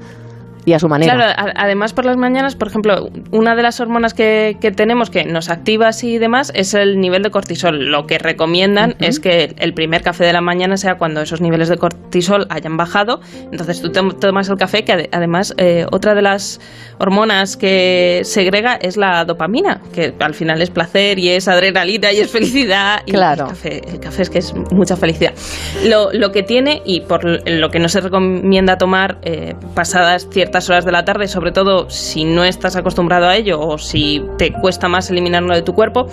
y 0.68 0.74
a 0.74 0.80
su 0.80 0.90
manera. 0.90 1.16
Claro, 1.16 1.32
a- 1.38 1.54
además 1.64 1.94
por 1.94 2.04
las 2.04 2.18
mañanas, 2.18 2.58
por 2.58 2.68
ejemplo, 2.68 3.10
una 3.32 3.56
de 3.56 3.64
las 3.64 3.80
hormonas 3.80 4.14
que, 4.14 4.58
que 4.60 4.72
tenemos 4.72 5.10
que 5.10 5.24
nos 5.24 5.50
activa 5.50 5.88
así 5.88 6.16
y 6.16 6.18
demás 6.18 6.52
es 6.56 6.74
el 6.74 7.00
nivel 7.00 7.24
de 7.24 7.32
cortisol. 7.32 7.86
Lo 7.90 8.06
que 8.06 8.18
recomiendan 8.20 8.96
es 9.00 9.22
que 9.22 9.56
el 9.60 9.74
primer 9.74 10.02
café 10.04 10.26
de 10.26 10.34
la 10.34 10.42
mañana 10.42 10.76
sea 10.76 10.96
cuando 10.96 11.22
esos 11.22 11.40
niveles 11.40 11.70
de 11.70 11.78
cortisol 11.78 12.48
hayan 12.50 12.76
bajado. 12.76 13.22
Entonces 13.50 13.82
tú 13.82 13.94
tom- 13.94 14.20
tomas 14.20 14.50
el 14.50 14.58
café, 14.58 14.84
que 14.84 14.92
ade- 14.94 15.10
además 15.14 15.54
eh, 15.58 15.86
otra 15.90 16.14
de 16.16 16.22
las 16.22 16.60
hormonas 17.00 17.56
que 17.56 18.22
segrega 18.26 18.76
es 18.76 18.98
la 18.98 19.24
dopamina, 19.24 19.80
que 19.94 20.14
al 20.20 20.34
final 20.34 20.62
es 20.62 20.70
placer 20.70 21.18
y 21.18 21.30
es 21.30 21.48
adrenalina 21.48 22.12
y 22.12 22.18
es 22.20 22.30
felicidad. 22.30 23.04
Y 23.06 23.12
Claro. 23.14 23.44
El 23.46 23.50
café, 23.52 23.82
el 23.90 24.00
café 24.02 24.22
es 24.24 24.30
que 24.30 24.40
es 24.40 24.54
mucha 24.72 24.98
felicidad. 24.98 25.32
Lo, 25.86 26.12
lo 26.12 26.34
que 26.34 26.44
tiene 26.44 26.82
y 26.86 27.00
por 27.02 27.24
lo 27.50 27.72
que 27.72 27.80
no 27.80 27.88
se 27.88 28.02
recomienda 28.02 28.78
tomar 28.78 29.20
eh, 29.24 29.56
pasadas 29.74 30.28
ciertas 30.30 30.57
ciertas 30.58 30.70
horas 30.70 30.86
de 30.86 30.92
la 30.92 31.06
tarde, 31.06 31.28
sobre 31.28 31.52
todo 31.52 31.90
si 31.90 32.24
no 32.24 32.44
estás 32.44 32.76
acostumbrado 32.76 33.28
a 33.28 33.36
ello 33.36 33.60
o 33.60 33.78
si 33.78 34.24
te 34.38 34.52
cuesta 34.52 34.88
más 34.88 35.10
eliminarlo 35.10 35.54
de 35.54 35.62
tu 35.62 35.74
cuerpo, 35.74 36.08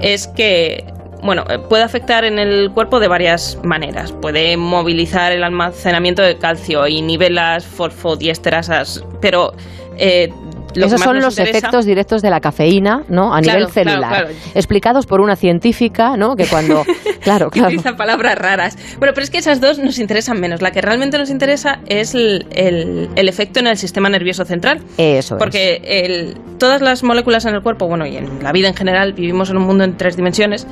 es 0.00 0.28
que 0.28 0.84
bueno, 1.22 1.44
eh, 1.48 1.58
puede 1.68 1.84
afectar 1.84 2.24
en 2.24 2.38
el 2.38 2.70
cuerpo 2.72 2.98
de 2.98 3.06
varias 3.06 3.58
maneras. 3.62 4.10
Puede 4.10 4.56
movilizar 4.56 5.30
el 5.30 5.44
almacenamiento 5.44 6.22
de 6.22 6.36
calcio, 6.36 6.88
inhibe 6.88 7.30
las 7.30 7.64
fosfodiesterasas, 7.64 9.04
pero 9.20 9.52
eh, 9.98 10.32
lo 10.74 10.86
Esos 10.86 11.00
son 11.00 11.20
los 11.20 11.38
interesa- 11.38 11.58
efectos 11.58 11.84
directos 11.86 12.22
de 12.22 12.30
la 12.30 12.40
cafeína, 12.40 13.02
¿no? 13.08 13.34
A 13.34 13.40
Claro, 13.40 13.58
nivel 13.60 13.72
celular. 13.72 14.08
claro. 14.10 14.28
Explicados 14.54 15.06
por 15.06 15.20
una 15.20 15.36
científica, 15.36 16.16
¿no? 16.16 16.36
Que 16.36 16.46
cuando. 16.46 16.84
claro, 17.20 17.50
que 17.50 17.60
claro. 17.60 17.68
utiliza 17.74 17.96
palabras 17.96 18.36
raras. 18.36 18.76
Bueno, 18.98 19.12
pero 19.14 19.24
es 19.24 19.30
que 19.30 19.38
esas 19.38 19.60
dos 19.60 19.78
nos 19.78 19.98
interesan 19.98 20.40
menos. 20.40 20.62
La 20.62 20.70
que 20.70 20.80
realmente 20.80 21.18
nos 21.18 21.30
interesa 21.30 21.80
es 21.86 22.14
el, 22.14 22.46
el- 22.52 23.08
el 23.16 23.28
efecto 23.28 23.60
en 23.60 23.66
el 23.66 23.76
sistema 23.76 24.08
nervioso 24.08 24.44
central. 24.44 24.80
Eso 24.98 25.34
es. 25.36 25.38
Porque 25.38 25.80
el- 25.84 26.36
todas 26.58 26.80
las 26.80 27.02
moléculas 27.02 27.44
en 27.44 27.54
el 27.54 27.62
cuerpo, 27.62 27.86
bueno, 27.88 28.06
y 28.06 28.16
en 28.16 28.42
la 28.42 28.52
vida 28.52 28.68
en 28.68 28.74
general, 28.74 29.12
vivimos 29.12 29.50
en 29.50 29.56
un 29.58 29.64
mundo 29.64 29.84
en 29.84 29.96
tres 29.96 30.16
dimensiones 30.16 30.66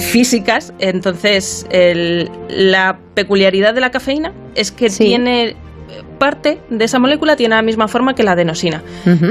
físicas, 0.00 0.72
entonces 0.78 1.66
el- 1.70 2.30
la 2.48 2.98
peculiaridad 3.14 3.74
de 3.74 3.80
la 3.80 3.90
cafeína 3.90 4.32
es 4.54 4.72
que 4.72 4.88
tiene 4.88 5.56
parte 6.18 6.58
de 6.70 6.84
esa 6.84 6.98
molécula 6.98 7.36
tiene 7.36 7.54
la 7.54 7.62
misma 7.62 7.88
forma 7.88 8.14
que 8.14 8.22
la 8.22 8.32
adenosina, 8.32 8.82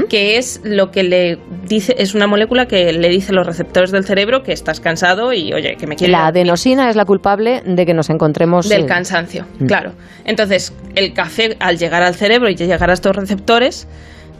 que 0.08 0.36
es 0.38 0.60
lo 0.64 0.90
que 0.90 1.02
le 1.02 1.38
dice 1.68 1.94
es 1.98 2.14
una 2.14 2.26
molécula 2.26 2.66
que 2.66 2.92
le 2.92 3.08
dice 3.08 3.32
a 3.32 3.34
los 3.34 3.46
receptores 3.46 3.90
del 3.90 4.04
cerebro 4.04 4.42
que 4.42 4.52
estás 4.52 4.80
cansado 4.80 5.32
y 5.32 5.52
oye, 5.52 5.76
que 5.76 5.86
me 5.86 5.96
quiere 5.96 6.12
La 6.12 6.26
adenosina 6.26 6.88
es 6.90 6.96
la 6.96 7.04
culpable 7.04 7.62
de 7.64 7.86
que 7.86 7.94
nos 7.94 8.10
encontremos. 8.10 8.68
del 8.68 8.86
cansancio, 8.86 9.46
Mm. 9.58 9.66
claro. 9.66 9.92
Entonces, 10.24 10.72
el 10.94 11.12
café 11.12 11.56
al 11.60 11.78
llegar 11.78 12.02
al 12.02 12.14
cerebro 12.14 12.48
y 12.48 12.54
llegar 12.56 12.90
a 12.90 12.94
estos 12.94 13.14
receptores 13.16 13.86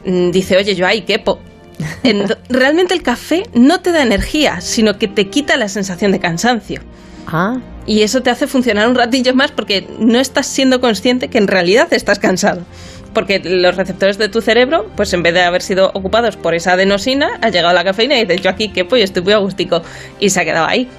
mm, 0.05 0.31
dice, 0.31 0.57
"Oye, 0.57 0.75
yo 0.75 0.85
ahí 0.87 1.01
quepo." 1.01 1.39
Ent- 2.03 2.37
Realmente 2.49 2.93
el 2.93 3.01
café 3.03 3.43
no 3.53 3.81
te 3.81 3.91
da 3.91 4.01
energía, 4.01 4.61
sino 4.61 4.97
que 4.97 5.07
te 5.07 5.27
quita 5.29 5.57
la 5.57 5.67
sensación 5.67 6.11
de 6.11 6.19
cansancio. 6.19 6.81
Ah. 7.27 7.57
Y 7.85 8.01
eso 8.01 8.21
te 8.21 8.29
hace 8.29 8.47
funcionar 8.47 8.87
un 8.87 8.95
ratillo 8.95 9.33
más 9.35 9.51
porque 9.51 9.87
no 9.99 10.19
estás 10.19 10.47
siendo 10.47 10.79
consciente 10.81 11.27
que 11.27 11.37
en 11.37 11.47
realidad 11.47 11.87
estás 11.91 12.19
cansado. 12.19 12.61
Porque 13.13 13.39
los 13.39 13.77
receptores 13.77 14.17
de 14.17 14.27
tu 14.27 14.41
cerebro, 14.41 14.87
pues 14.95 15.13
en 15.13 15.23
vez 15.23 15.33
de 15.33 15.41
haber 15.41 15.61
sido 15.61 15.91
ocupados 15.93 16.35
por 16.35 16.53
esa 16.55 16.73
adenosina, 16.73 17.39
ha 17.41 17.49
llegado 17.49 17.73
la 17.73 17.83
cafeína 17.83 18.17
y 18.17 18.25
dices, 18.25 18.41
yo 18.41 18.49
aquí 18.49 18.69
quepo 18.69 18.97
y 18.97 19.03
estoy 19.03 19.23
muy 19.23 19.33
agustico. 19.33 19.81
Y 20.19 20.29
se 20.29 20.41
ha 20.41 20.43
quedado 20.43 20.65
ahí. 20.67 20.89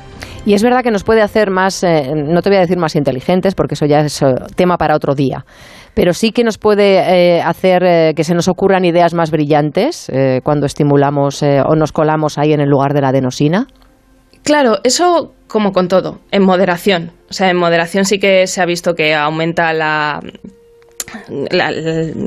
Y 0.46 0.54
es 0.54 0.62
verdad 0.62 0.82
que 0.84 0.92
nos 0.92 1.02
puede 1.02 1.22
hacer 1.22 1.50
más, 1.50 1.82
eh, 1.82 2.12
no 2.14 2.40
te 2.40 2.50
voy 2.50 2.58
a 2.58 2.60
decir 2.60 2.78
más 2.78 2.94
inteligentes, 2.94 3.56
porque 3.56 3.74
eso 3.74 3.84
ya 3.84 4.00
es 4.00 4.22
eh, 4.22 4.26
tema 4.54 4.76
para 4.78 4.94
otro 4.94 5.16
día, 5.16 5.44
pero 5.92 6.12
sí 6.12 6.30
que 6.30 6.44
nos 6.44 6.56
puede 6.56 6.98
eh, 6.98 7.42
hacer 7.42 7.82
eh, 7.82 8.12
que 8.14 8.22
se 8.22 8.32
nos 8.32 8.46
ocurran 8.46 8.84
ideas 8.84 9.12
más 9.12 9.32
brillantes 9.32 10.08
cuando 10.44 10.66
estimulamos 10.66 11.42
o 11.42 11.74
nos 11.74 11.90
colamos 11.90 12.38
ahí 12.38 12.52
en 12.52 12.60
el 12.60 12.68
lugar 12.68 12.94
de 12.94 13.00
la 13.00 13.08
adenosina. 13.08 13.66
Claro, 14.46 14.78
eso 14.84 15.34
como 15.48 15.72
con 15.72 15.88
todo, 15.88 16.20
en 16.30 16.44
moderación. 16.44 17.10
O 17.28 17.32
sea, 17.32 17.50
en 17.50 17.56
moderación 17.56 18.04
sí 18.04 18.20
que 18.20 18.46
se 18.46 18.62
ha 18.62 18.64
visto 18.64 18.94
que 18.94 19.12
aumenta 19.12 19.72
la, 19.72 20.22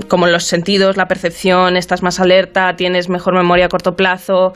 como 0.09 0.27
los 0.27 0.43
sentidos, 0.43 0.97
la 0.97 1.07
percepción, 1.07 1.77
estás 1.77 2.03
más 2.03 2.19
alerta, 2.19 2.75
tienes 2.75 3.07
mejor 3.07 3.35
memoria 3.35 3.67
a 3.67 3.69
corto 3.69 3.95
plazo, 3.95 4.51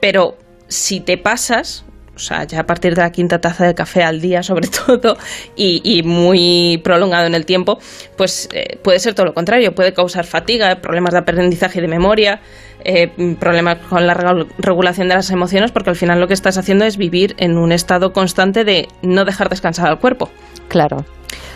pero 0.00 0.38
si 0.68 1.00
te 1.00 1.18
pasas, 1.18 1.84
o 2.14 2.18
sea, 2.18 2.44
ya 2.44 2.60
a 2.60 2.66
partir 2.66 2.94
de 2.94 3.02
la 3.02 3.12
quinta 3.12 3.42
taza 3.42 3.66
de 3.66 3.74
café 3.74 4.02
al 4.02 4.22
día 4.22 4.42
sobre 4.42 4.68
todo, 4.86 5.18
y, 5.54 5.82
y 5.84 6.02
muy 6.02 6.80
prolongado 6.82 7.26
en 7.26 7.34
el 7.34 7.44
tiempo, 7.44 7.78
pues 8.16 8.48
eh, 8.54 8.78
puede 8.82 9.00
ser 9.00 9.12
todo 9.12 9.26
lo 9.26 9.34
contrario, 9.34 9.74
puede 9.74 9.92
causar 9.92 10.24
fatiga, 10.24 10.76
problemas 10.76 11.12
de 11.12 11.18
aprendizaje 11.18 11.78
y 11.78 11.82
de 11.82 11.88
memoria, 11.88 12.40
eh, 12.86 13.36
problemas 13.38 13.78
con 13.88 14.06
la 14.06 14.14
regu- 14.14 14.46
regulación 14.58 15.08
de 15.08 15.14
las 15.14 15.30
emociones, 15.30 15.72
porque 15.72 15.90
al 15.90 15.96
final 15.96 16.20
lo 16.20 16.28
que 16.28 16.34
estás 16.34 16.56
haciendo 16.56 16.84
es 16.84 16.96
vivir 16.96 17.34
en 17.38 17.58
un 17.58 17.72
estado 17.72 18.12
constante 18.12 18.64
de 18.64 18.88
no 19.02 19.24
dejar 19.24 19.48
descansar 19.48 19.88
al 19.88 19.98
cuerpo. 19.98 20.30
Claro. 20.68 21.04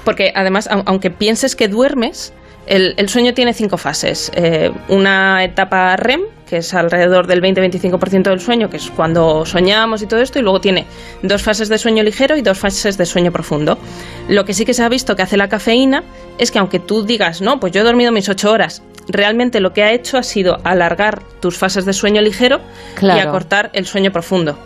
Porque 0.05 0.33
además, 0.35 0.69
au- 0.69 0.83
aunque 0.87 1.11
pienses 1.11 1.55
que 1.57 1.69
duermes, 1.69 2.33
el, 2.67 2.95
el 2.99 3.09
sueño 3.09 3.33
tiene 3.35 3.53
cinco 3.55 3.77
fases. 3.79 4.31
Eh, 4.35 4.71
una 4.89 5.43
etapa 5.45 5.97
REM, 5.97 6.21
que 6.49 6.59
es 6.59 6.75
alrededor 6.75 7.27
del 7.29 7.41
20-25% 7.43 8.23
del 8.25 8.41
sueño, 8.41 8.69
que 8.71 8.77
es 8.79 8.91
cuando 8.91 9.47
soñamos 9.47 10.03
y 10.03 10.07
todo 10.07 10.21
esto, 10.21 10.39
y 10.41 10.43
luego 10.43 10.61
tiene 10.61 10.85
dos 11.23 11.43
fases 11.43 11.69
de 11.69 11.79
sueño 11.79 12.03
ligero 12.03 12.37
y 12.37 12.43
dos 12.43 12.59
fases 12.59 12.99
de 12.99 13.07
sueño 13.07 13.31
profundo. 13.31 13.79
Lo 14.29 14.45
que 14.45 14.53
sí 14.53 14.65
que 14.65 14.75
se 14.75 14.83
ha 14.83 14.89
visto 14.89 15.15
que 15.15 15.23
hace 15.23 15.37
la 15.37 15.49
cafeína 15.49 16.03
es 16.39 16.51
que 16.51 16.59
aunque 16.59 16.81
tú 16.81 17.05
digas, 17.05 17.41
no, 17.41 17.61
pues 17.61 17.73
yo 17.73 17.81
he 17.83 17.85
dormido 17.85 18.11
mis 18.11 18.29
ocho 18.29 18.51
horas, 18.51 18.83
realmente 19.09 19.61
lo 19.61 19.73
que 19.73 19.83
ha 19.83 19.93
hecho 19.93 20.19
ha 20.19 20.23
sido 20.23 20.59
alargar 20.65 21.23
tus 21.41 21.59
fases 21.59 21.85
de 21.85 21.93
sueño 21.93 22.21
ligero 22.21 22.61
y 23.01 23.19
acortar 23.19 23.71
el 23.73 23.87
sueño 23.87 24.11
profundo. 24.11 24.59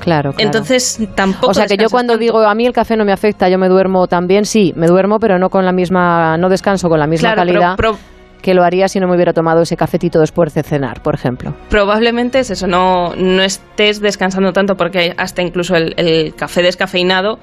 Claro, 0.00 0.32
claro. 0.32 0.34
Entonces, 0.38 0.98
tampoco 1.14 1.50
o 1.50 1.54
sea 1.54 1.66
que 1.66 1.76
yo 1.76 1.90
cuando 1.90 2.14
tanto. 2.14 2.24
digo 2.24 2.38
a 2.40 2.54
mí 2.54 2.66
el 2.66 2.72
café 2.72 2.96
no 2.96 3.04
me 3.04 3.12
afecta, 3.12 3.48
yo 3.50 3.58
me 3.58 3.68
duermo 3.68 4.06
también, 4.06 4.46
sí, 4.46 4.72
me 4.74 4.86
duermo, 4.86 5.18
pero 5.18 5.38
no 5.38 5.50
con 5.50 5.66
la 5.66 5.72
misma, 5.72 6.38
no 6.38 6.48
descanso 6.48 6.88
con 6.88 6.98
la 6.98 7.06
misma 7.06 7.34
Claro, 7.34 7.46
pero 7.46 7.60
calidad 7.60 7.98
que 8.40 8.54
lo 8.54 8.64
haría 8.64 8.88
si 8.88 8.98
no 9.00 9.06
me 9.06 9.14
hubiera 9.14 9.32
tomado 9.32 9.62
ese 9.62 9.76
cafetito 9.76 10.18
después 10.18 10.54
de 10.54 10.62
cenar, 10.62 11.02
por 11.02 11.14
ejemplo. 11.14 11.54
Probablemente 11.68 12.38
es 12.38 12.50
eso, 12.50 12.66
no, 12.66 13.14
no 13.14 13.42
estés 13.42 14.00
descansando 14.00 14.52
tanto 14.52 14.76
porque 14.76 15.14
hasta 15.16 15.42
incluso 15.42 15.76
el, 15.76 15.94
el 15.98 16.34
café 16.34 16.62
descafeinado 16.62 17.38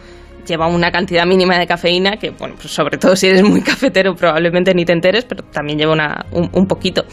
lleva 0.47 0.67
una 0.67 0.91
cantidad 0.91 1.25
mínima 1.25 1.57
de 1.59 1.67
cafeína 1.67 2.17
que, 2.17 2.31
bueno, 2.31 2.55
pues 2.55 2.71
sobre 2.73 2.97
todo 2.97 3.15
si 3.15 3.27
eres 3.27 3.43
muy 3.43 3.61
cafetero 3.63 4.15
probablemente 4.15 4.73
ni 4.73 4.85
te 4.85 4.93
enteres, 4.93 5.25
pero 5.25 5.43
también 5.43 5.77
lleva 5.77 5.93
una, 5.93 6.25
un, 6.31 6.49
un 6.53 6.65
poquito. 6.67 7.03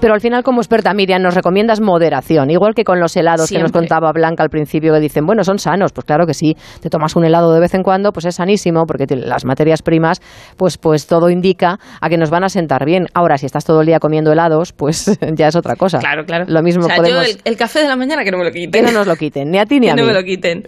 Pero 0.00 0.14
al 0.14 0.20
final, 0.20 0.42
como 0.42 0.60
experta, 0.60 0.92
Miriam, 0.94 1.22
nos 1.22 1.34
recomiendas 1.34 1.80
moderación, 1.80 2.50
igual 2.50 2.74
que 2.74 2.82
con 2.82 2.98
los 2.98 3.16
helados 3.16 3.50
que 3.50 3.58
nos 3.60 3.70
contaba 3.70 4.10
Blanca 4.12 4.42
al 4.42 4.48
principio, 4.50 4.92
que 4.92 4.98
dicen, 4.98 5.24
bueno, 5.26 5.44
son 5.44 5.60
sanos, 5.60 5.92
pues 5.92 6.04
claro 6.04 6.26
que 6.26 6.34
sí, 6.34 6.56
te 6.80 6.90
tomas 6.90 7.14
un 7.14 7.24
helado 7.24 7.52
de 7.54 7.60
vez 7.60 7.72
en 7.74 7.84
cuando, 7.84 8.10
pues 8.12 8.26
es 8.26 8.34
sanísimo, 8.34 8.84
porque 8.84 9.06
las 9.14 9.44
materias 9.44 9.82
primas, 9.82 10.20
pues, 10.56 10.76
pues 10.76 11.06
todo 11.06 11.30
indica 11.30 11.78
a 12.00 12.08
que 12.08 12.16
nos 12.16 12.30
van 12.30 12.42
a 12.42 12.48
sentar 12.48 12.84
bien. 12.84 13.06
Ahora, 13.14 13.38
si 13.38 13.46
estás 13.46 13.64
todo 13.64 13.80
el 13.82 13.86
día 13.86 14.00
comiendo 14.00 14.32
helados, 14.32 14.72
pues 14.72 15.18
ya 15.34 15.46
es 15.48 15.54
otra 15.54 15.76
cosa. 15.76 15.98
Claro, 15.98 16.24
claro. 16.24 16.46
Lo 16.48 16.62
mismo 16.62 16.84
o 16.86 16.88
sea, 16.88 16.96
podemos... 16.96 17.24
yo 17.24 17.30
el, 17.34 17.40
el 17.44 17.56
café 17.56 17.80
de 17.80 17.86
la 17.88 17.94
mañana 17.96 18.24
que 18.24 18.32
no 18.32 18.38
me 18.38 18.44
lo 18.44 18.50
quiten. 18.50 18.72
Que 18.72 18.82
no 18.82 18.90
nos 18.98 19.06
lo 19.06 19.14
quiten, 19.14 19.50
ni 19.52 19.58
a 19.58 19.66
ti 19.66 19.78
ni 19.78 19.86
Que 19.86 19.92
a 19.92 19.96
no 19.96 20.02
mí. 20.02 20.08
me 20.08 20.14
lo 20.14 20.24
quiten. 20.24 20.66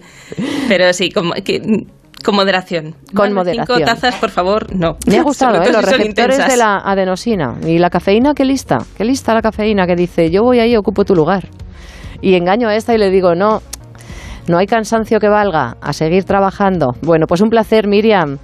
Pero 0.69 0.93
sí, 0.93 1.09
que- 1.43 1.59
con 2.23 2.35
moderación. 2.35 2.95
Con 3.13 3.33
Más 3.33 3.45
moderación. 3.45 3.77
Cinco 3.77 3.85
tazas, 3.85 4.15
por 4.15 4.29
favor, 4.29 4.75
no. 4.75 4.97
Me 5.07 5.17
ha 5.17 5.23
gustado, 5.23 5.61
¿eh? 5.61 5.71
Los 5.71 5.85
si 5.85 5.91
receptores 5.91 6.47
de 6.47 6.57
la 6.57 6.77
adenosina. 6.77 7.55
Y 7.65 7.77
la 7.77 7.89
cafeína, 7.89 8.33
qué 8.33 8.45
lista. 8.45 8.77
Qué 8.97 9.05
lista 9.05 9.33
la 9.33 9.41
cafeína 9.41 9.85
que 9.87 9.95
dice, 9.95 10.29
yo 10.29 10.43
voy 10.43 10.59
ahí, 10.59 10.75
ocupo 10.75 11.05
tu 11.05 11.15
lugar. 11.15 11.47
Y 12.21 12.35
engaño 12.35 12.67
a 12.67 12.75
esta 12.75 12.93
y 12.93 12.97
le 12.97 13.09
digo, 13.09 13.35
no, 13.35 13.61
no 14.47 14.57
hay 14.57 14.67
cansancio 14.67 15.19
que 15.19 15.29
valga, 15.29 15.77
a 15.81 15.93
seguir 15.93 16.23
trabajando. 16.23 16.95
Bueno, 17.01 17.25
pues 17.27 17.41
un 17.41 17.49
placer, 17.49 17.87
Miriam. 17.87 18.37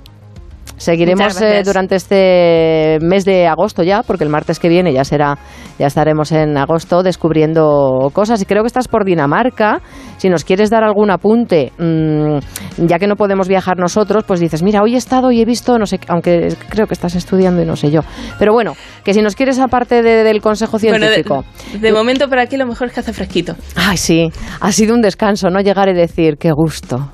Seguiremos 0.78 1.42
eh, 1.42 1.62
durante 1.64 1.96
este 1.96 2.98
mes 3.02 3.24
de 3.26 3.48
agosto 3.48 3.82
ya, 3.84 4.04
porque 4.04 4.24
el 4.24 4.30
martes 4.30 4.60
que 4.60 4.68
viene 4.70 4.94
ya 4.94 5.04
será, 5.04 5.38
ya 5.80 5.88
estaremos 5.88 6.32
en 6.32 6.58
agosto 6.58 7.02
descubriendo 7.04 8.10
cosas. 8.14 8.42
Y 8.42 8.46
creo 8.46 8.64
que 8.64 8.68
estás 8.68 8.88
por 8.88 9.06
Dinamarca. 9.06 9.82
Si 10.18 10.30
nos 10.30 10.44
quieres 10.44 10.70
dar 10.70 10.84
algún 10.84 11.12
apunte, 11.12 11.72
mm, 11.78 12.86
ya 12.88 13.00
que 13.00 13.08
no 13.08 13.16
podemos 13.16 13.48
viajar 13.48 13.78
nosotros, 13.78 14.24
pues 14.28 14.40
dices, 14.40 14.64
mira, 14.64 14.82
hoy 14.82 14.96
he 14.96 14.98
estado 14.98 15.32
y 15.32 15.42
he 15.42 15.46
visto, 15.46 15.78
no 15.80 15.86
sé, 15.86 15.98
qué", 15.98 16.08
aunque 16.10 16.56
creo 16.70 16.88
que 16.88 16.94
estás 16.94 17.16
estudiando 17.16 17.62
y 17.62 17.66
no 17.66 17.76
sé 17.76 17.92
yo. 17.92 18.02
Pero 18.40 18.54
bueno, 18.54 18.74
que 19.04 19.14
si 19.14 19.22
nos 19.22 19.36
quieres 19.36 19.60
aparte 19.60 20.02
de- 20.02 20.24
del 20.24 20.42
consejo 20.42 20.78
Bueno, 20.80 21.06
de- 21.08 21.14
científico. 21.24 21.46
de, 21.80 21.94
momento 21.94 22.28
por 22.30 22.40
aquí 22.40 22.58
lo 22.58 22.66
mejor 22.66 22.88
es 22.88 22.94
que 22.94 23.00
hace 23.00 23.14
fresquito. 23.14 23.56
Ay, 23.76 23.98
sí, 23.98 24.30
ha 24.62 24.72
sido 24.72 24.94
un 24.96 25.02
descanso, 25.02 25.50
¿no? 25.50 25.60
Llegar 25.62 25.90
y 25.90 25.94
decir, 25.94 26.36
qué 26.38 26.52
gusto. 26.52 27.10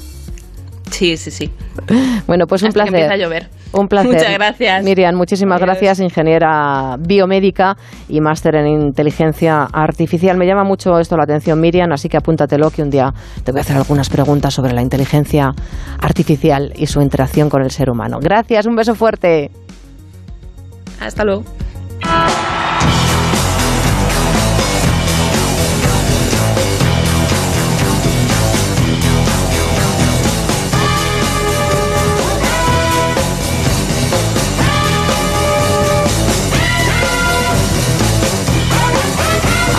Sí, 0.91 1.17
sí, 1.17 1.31
sí. 1.31 1.49
Bueno, 2.27 2.45
pues 2.47 2.61
un 2.61 2.67
Hasta 2.67 2.83
que 2.83 2.91
placer. 2.91 3.03
empieza 3.05 3.13
a 3.13 3.17
llover. 3.17 3.49
Un 3.73 3.87
placer. 3.87 4.11
Muchas 4.11 4.33
gracias. 4.33 4.83
Miriam, 4.83 5.15
muchísimas 5.15 5.55
Adiós. 5.61 5.67
gracias, 5.69 5.99
ingeniera 6.01 6.97
biomédica 6.99 7.75
y 8.09 8.19
máster 8.19 8.55
en 8.55 8.67
inteligencia 8.67 9.63
artificial. 9.71 10.37
Me 10.37 10.45
llama 10.45 10.63
mucho 10.63 10.99
esto 10.99 11.15
la 11.17 11.23
atención, 11.23 11.59
Miriam, 11.59 11.91
así 11.93 12.09
que 12.09 12.17
apúntatelo 12.17 12.69
que 12.69 12.81
un 12.83 12.89
día 12.89 13.13
te 13.43 13.51
voy 13.51 13.59
a 13.59 13.61
hacer 13.61 13.77
algunas 13.77 14.09
preguntas 14.09 14.53
sobre 14.53 14.73
la 14.73 14.81
inteligencia 14.81 15.53
artificial 15.99 16.73
y 16.75 16.87
su 16.87 17.01
interacción 17.01 17.49
con 17.49 17.63
el 17.63 17.71
ser 17.71 17.89
humano. 17.89 18.19
Gracias, 18.21 18.65
un 18.65 18.75
beso 18.75 18.93
fuerte. 18.93 19.49
Hasta 20.99 21.23
luego. 21.23 21.43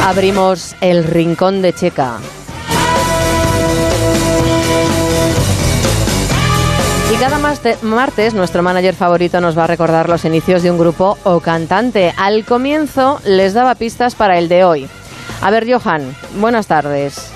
Abrimos 0.05 0.75
el 0.81 1.05
rincón 1.05 1.63
de 1.63 1.73
Checa. 1.73 2.19
Y 7.13 7.17
cada 7.17 7.39
martes 7.39 8.35
nuestro 8.35 8.65
manager 8.65 8.97
favorito 8.97 9.41
nos 9.41 9.57
va 9.57 9.65
a 9.65 9.69
recordar 9.69 10.09
los 10.09 10.25
inicios 10.25 10.65
de 10.65 10.73
un 10.73 10.79
grupo 10.79 11.19
o 11.23 11.39
cantante. 11.39 12.13
Al 12.17 12.45
comienzo 12.45 13.21
les 13.25 13.55
daba 13.55 13.77
pistas 13.77 14.17
para 14.17 14.39
el 14.39 14.49
de 14.49 14.65
hoy. 14.65 14.89
A 15.41 15.51
ver, 15.53 15.73
Johan, 15.73 16.17
buenas 16.41 16.67
tardes. 16.67 17.33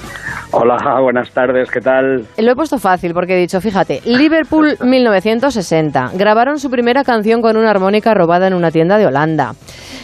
Hola, 0.53 1.01
buenas 1.03 1.31
tardes, 1.33 1.71
¿qué 1.71 1.81
tal? 1.81 2.27
Lo 2.39 2.53
he 2.53 2.55
puesto 2.55 2.79
fácil 2.79 3.13
porque 3.13 3.35
he 3.35 3.41
dicho, 3.41 3.61
fíjate, 3.61 4.01
Liverpool 4.05 4.77
1960. 4.85 6.13
Grabaron 6.15 6.59
su 6.59 6.71
primera 6.71 7.05
canción 7.05 7.43
con 7.43 7.57
una 7.57 7.71
armónica 7.71 8.15
robada 8.15 8.47
en 8.47 8.55
una 8.55 8.71
tienda 8.71 8.97
de 8.97 9.07
Holanda. 9.07 9.55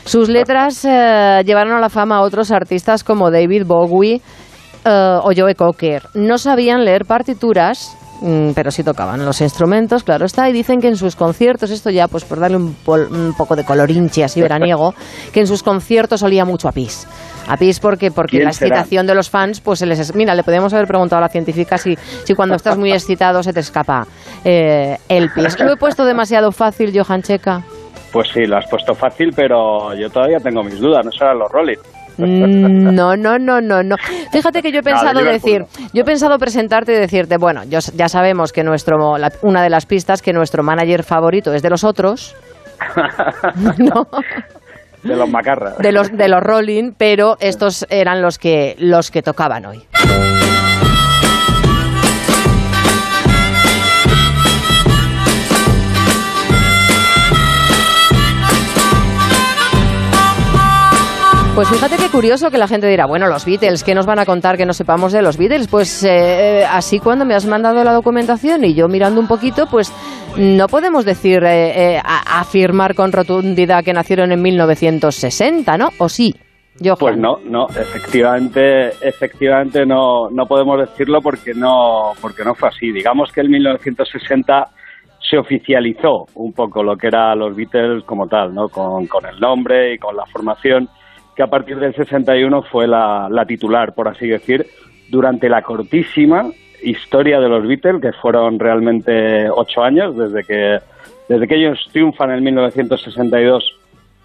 Sus 0.05 0.29
letras 0.29 0.85
eh, 0.85 1.43
llevaron 1.47 1.73
a 1.75 1.81
la 1.81 1.89
fama 1.89 2.17
a 2.17 2.21
otros 2.23 2.51
artistas 2.51 3.05
como 3.05 3.31
David 3.31 3.65
Bowie 3.67 4.21
eh, 4.85 5.19
o 5.23 5.31
Joe 5.35 5.55
Cocker. 5.55 6.03
No 6.15 6.37
sabían 6.39 6.85
leer 6.85 7.05
partituras, 7.07 7.97
mm, 8.21 8.51
pero 8.55 8.71
sí 8.73 8.83
tocaban 8.83 9.25
los 9.25 9.41
instrumentos, 9.41 10.03
claro 10.03 10.27
está, 10.27 10.51
y 10.51 10.53
dicen 10.53 10.81
que 10.81 10.89
en 10.89 10.97
sus 10.97 11.15
conciertos, 11.17 11.71
esto 11.71 11.89
ya 11.91 12.09
pues 12.09 12.25
por 12.25 12.41
darle 12.41 12.57
un, 12.59 12.75
pol- 12.75 13.09
un 13.11 13.33
poco 13.39 13.55
de 13.57 13.65
colorinchi 13.65 14.23
así 14.25 14.43
veraniego, 14.43 14.93
que 15.33 15.41
en 15.41 15.47
sus 15.47 15.63
conciertos 15.63 16.23
olía 16.25 16.45
mucho 16.45 16.69
a 16.69 16.73
pis. 16.73 17.07
A 17.49 17.57
pis 17.57 17.81
porque, 17.81 18.11
porque 18.11 18.37
¿Quién 18.39 18.45
la 18.45 18.53
será? 18.53 18.69
excitación 18.77 19.07
de 19.07 19.15
los 19.15 19.29
fans, 19.29 19.61
pues 19.61 19.81
se 19.81 19.87
les... 19.87 19.99
es- 19.99 20.15
Mira, 20.15 20.35
le 20.35 20.43
podemos 20.45 20.73
haber 20.73 20.87
preguntado 20.87 21.19
a 21.19 21.23
la 21.23 21.29
científica 21.29 21.77
si, 21.77 21.97
si 22.25 22.35
cuando 22.35 22.55
estás 22.55 22.79
muy 22.79 22.93
excitado 22.93 23.43
se 23.43 23.53
te 23.53 23.61
escapa 23.61 24.07
eh, 24.45 24.97
el 25.09 25.31
pis. 25.31 25.59
¿Lo 25.61 25.73
he 25.73 25.77
puesto 25.77 26.05
demasiado 26.05 26.53
fácil, 26.53 26.93
Johan 26.97 27.23
Checa? 27.23 27.63
Pues 28.13 28.29
sí, 28.33 28.45
lo 28.47 28.59
has 28.59 28.69
puesto 28.69 28.95
fácil, 28.95 29.33
pero 29.35 29.95
yo 29.95 30.09
todavía 30.11 30.39
tengo 30.39 30.63
mis 30.63 30.79
dudas, 30.79 31.05
no 31.05 31.11
serán 31.11 31.39
los 31.39 31.51
Rolling. 31.51 31.79
Mm, 32.19 32.95
No, 32.95 33.17
no, 33.17 33.39
no, 33.39 33.61
no, 33.63 33.83
no. 33.83 33.97
Fíjate 34.31 34.61
que 34.63 34.71
yo 34.71 34.81
he 34.81 34.83
pensado 34.83 35.25
decir, 35.25 35.65
yo 35.95 36.03
he 36.03 36.05
pensado 36.05 36.39
presentarte 36.39 36.93
y 36.93 36.97
decirte, 36.97 37.39
bueno, 37.39 37.65
yo, 37.65 37.79
ya 37.95 38.09
sabemos 38.09 38.53
que 38.53 38.63
nuestro, 38.63 39.17
la- 39.17 39.33
una 39.43 39.63
de 39.63 39.71
las 39.71 39.87
pistas 39.87 40.21
que 40.21 40.33
nuestro 40.35 40.63
manager 40.63 41.03
favorito 41.05 41.55
es 41.55 41.63
de 41.63 41.71
los 41.71 41.85
otros, 41.85 42.37
no, 43.79 44.07
De 45.03 45.17
los 45.17 45.29
macarras. 45.29 45.79
de 45.79 45.93
los 45.93 46.17
de 46.17 46.29
los 46.29 46.41
Rolling, 46.43 46.93
pero 46.97 47.37
estos 47.41 47.87
eran 47.91 48.23
los 48.23 48.39
que 48.39 48.77
los 48.79 49.11
que 49.11 49.23
tocaban 49.23 49.67
hoy. 49.67 49.83
Pues 61.55 61.69
fíjate 61.69 61.97
qué 61.97 62.09
curioso 62.09 62.51
que 62.51 62.57
la 62.57 62.67
gente 62.67 62.87
dirá, 62.87 63.05
bueno, 63.05 63.27
los 63.27 63.45
Beatles, 63.45 63.85
¿qué 63.85 63.95
nos 63.95 64.07
van 64.07 64.19
a 64.19 64.25
contar 64.25 64.57
que 64.57 64.65
no 64.65 64.73
sepamos 64.73 65.13
de 65.13 65.21
los 65.21 65.37
Beatles? 65.37 65.69
Pues 65.69 66.03
eh, 66.03 66.65
así 66.69 66.99
cuando 66.99 67.27
me 67.27 67.35
has 67.35 67.45
mandado 67.45 67.85
la 67.85 67.93
documentación 67.93 68.65
y 68.65 68.73
yo 68.73 68.89
mirando 68.89 69.21
un 69.21 69.29
poquito, 69.29 69.67
pues 69.67 69.93
no 70.37 70.67
podemos 70.67 71.05
decir, 71.05 71.45
eh, 71.45 71.95
eh, 71.95 72.01
afirmar 72.03 72.95
con 72.95 73.13
rotundidad 73.13 73.85
que 73.85 73.93
nacieron 73.93 74.33
en 74.33 74.41
1960, 74.41 75.77
¿no? 75.77 75.91
¿O 75.99 76.09
sí? 76.09 76.35
Johan? 76.83 76.97
Pues 76.99 77.19
no, 77.19 77.37
no, 77.45 77.67
efectivamente, 77.69 78.89
efectivamente 79.03 79.85
no, 79.85 80.31
no 80.31 80.47
podemos 80.47 80.79
decirlo 80.79 81.21
porque 81.21 81.53
no, 81.55 82.13
porque 82.21 82.45
no 82.45 82.55
fue 82.55 82.71
así. 82.71 82.91
Digamos 82.93 83.31
que 83.31 83.43
en 83.43 83.51
1960 83.51 84.65
se 85.19 85.39
oficializó 85.39 86.27
un 86.35 86.53
poco 86.53 86.83
lo 86.83 86.97
que 86.97 87.09
era 87.09 87.35
los 87.35 87.55
Beatles 87.55 88.05
como 88.05 88.27
tal, 88.27 88.55
¿no? 88.55 88.69
Con, 88.69 89.07
con 89.07 89.27
el 89.27 89.39
nombre 89.39 89.95
y 89.95 89.99
con 89.99 90.17
la 90.17 90.25
formación, 90.27 90.89
que 91.37 91.43
a 91.43 91.47
partir 91.47 91.79
del 91.79 91.95
61 91.95 92.63
fue 92.71 92.87
la, 92.89 93.29
la 93.31 93.45
titular, 93.45 93.95
por 93.95 94.09
así 94.09 94.27
decir, 94.27 94.67
durante 95.11 95.49
la 95.49 95.63
cortísima 95.63 96.51
historia 96.83 97.41
de 97.41 97.49
los 97.49 97.67
Beatles, 97.67 98.01
que 98.01 98.13
fueron 98.13 98.59
realmente 98.59 99.49
ocho 99.51 99.83
años, 99.83 100.17
desde 100.17 100.45
que, 100.45 100.79
desde 101.29 101.49
que 101.49 101.57
ellos 101.57 101.79
triunfan 101.93 102.31
en 102.31 102.45
1962 102.45 103.79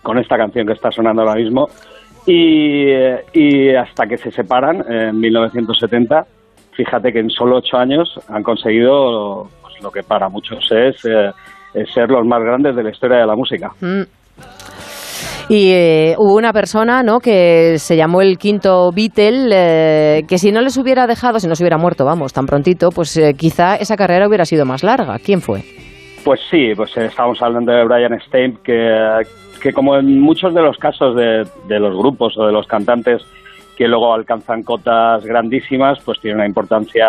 con 0.04 0.18
esta 0.18 0.38
canción 0.38 0.68
que 0.68 0.74
está 0.74 0.92
sonando 0.92 1.22
ahora 1.22 1.36
mismo, 1.36 1.70
y, 2.26 2.92
y 3.34 3.70
hasta 3.76 4.06
que 4.08 4.18
se 4.18 4.32
separan 4.32 4.84
en 4.90 5.20
1970, 5.20 6.26
fíjate 6.74 7.12
que 7.12 7.20
en 7.20 7.30
solo 7.30 7.58
ocho 7.58 7.78
años 7.78 8.20
han 8.30 8.44
conseguido 8.44 9.50
pues, 9.62 9.82
lo 9.82 9.92
que 9.92 10.04
para 10.04 10.30
muchos 10.30 10.72
es, 10.72 11.04
eh, 11.06 11.32
ser 11.94 12.10
los 12.10 12.26
más 12.26 12.42
grandes 12.42 12.76
de 12.76 12.84
la 12.84 12.90
historia 12.90 13.18
de 13.18 13.26
la 13.26 13.36
música. 13.36 13.72
Mm. 13.82 14.02
Y 15.50 15.72
eh, 15.72 16.16
hubo 16.18 16.36
una 16.36 16.52
persona, 16.52 17.04
¿no? 17.04 17.20
Que 17.20 17.78
se 17.78 17.96
llamó 17.96 18.22
el 18.22 18.38
quinto 18.38 18.92
Beatle, 18.94 19.50
eh, 19.54 20.24
que 20.28 20.38
si 20.38 20.52
no 20.52 20.60
les 20.60 20.78
hubiera 20.78 21.08
dejado, 21.08 21.40
si 21.40 21.48
no 21.48 21.56
se 21.56 21.64
hubiera 21.64 21.78
muerto, 21.78 22.04
vamos, 22.04 22.34
tan 22.34 22.46
prontito, 22.46 22.90
pues 22.90 23.16
eh, 23.16 23.34
quizá 23.34 23.78
esa 23.78 23.96
carrera 23.96 24.28
hubiera 24.28 24.44
sido 24.44 24.66
más 24.66 24.84
larga. 24.84 25.18
¿Quién 25.24 25.40
fue? 25.40 25.62
Pues 26.26 26.42
sí, 26.52 26.74
pues 26.76 26.98
eh, 26.98 27.06
estábamos 27.06 27.42
hablando 27.42 27.72
de 27.72 27.86
Brian 27.86 28.20
Stein, 28.28 28.58
que, 28.62 29.22
que 29.62 29.72
como 29.72 29.96
en 29.96 30.20
muchos 30.20 30.54
de 30.54 30.62
los 30.62 30.78
casos 30.78 31.16
de, 31.16 31.46
de 31.70 31.80
los 31.80 31.98
grupos 31.98 32.38
o 32.38 32.46
de 32.46 32.52
los 32.52 32.68
cantantes 32.68 33.22
que 33.78 33.88
luego 33.88 34.14
alcanzan 34.14 34.64
cotas 34.64 35.24
grandísimas, 35.24 36.00
pues 36.04 36.20
tiene 36.20 36.36
una 36.36 36.46
importancia 36.46 37.08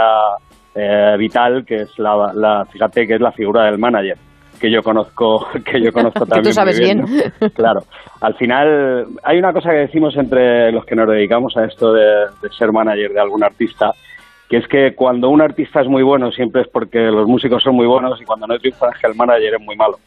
eh, 0.77 1.17
vital, 1.19 1.65
que 1.67 1.77
es 1.77 1.99
la, 1.99 2.31
la, 2.35 2.65
fíjate, 2.67 3.07
que 3.07 3.15
es 3.15 3.21
la 3.21 3.33
figura 3.33 3.65
del 3.65 3.79
manager, 3.79 4.17
que 4.59 4.71
yo 4.71 4.83
conozco, 4.83 5.47
que 5.65 5.81
yo 5.81 5.93
conozco 5.93 6.25
Que 6.25 6.31
también. 6.31 6.45
tú 6.45 6.53
sabes 6.53 6.79
bien. 6.79 6.99
¿no? 7.01 7.51
Claro. 7.55 7.81
Al 8.21 8.35
final, 8.35 9.07
hay 9.23 9.39
una 9.39 9.53
cosa 9.53 9.71
que 9.71 9.79
decimos 9.79 10.17
entre 10.17 10.73
los 10.73 10.85
que 10.85 10.95
nos 10.97 11.09
dedicamos 11.09 11.57
a 11.57 11.65
esto 11.65 11.93
de, 11.93 12.27
de 12.43 12.49
ser 12.57 12.73
manager 12.73 13.13
de 13.13 13.21
algún 13.21 13.45
artista, 13.45 13.93
que 14.49 14.59
es 14.59 14.67
que 14.69 14.95
cuando 14.95 15.29
un 15.29 15.43
artista 15.43 15.81
es 15.81 15.89
muy 15.89 16.03
bueno 16.03 16.33
siempre 16.33 16.63
es 16.63 16.69
porque 16.69 16.99
los 16.99 17.29
músicos 17.29 17.63
son 17.63 17.75
muy 17.77 17.87
buenos 17.87 18.21
y 18.21 18.25
cuando 18.25 18.47
no 18.47 18.59
triunfa 18.59 18.89
es 18.91 18.99
que 18.99 19.07
el 19.07 19.15
manager 19.15 19.55
es 19.55 19.61
muy 19.61 19.77
malo. 19.77 19.99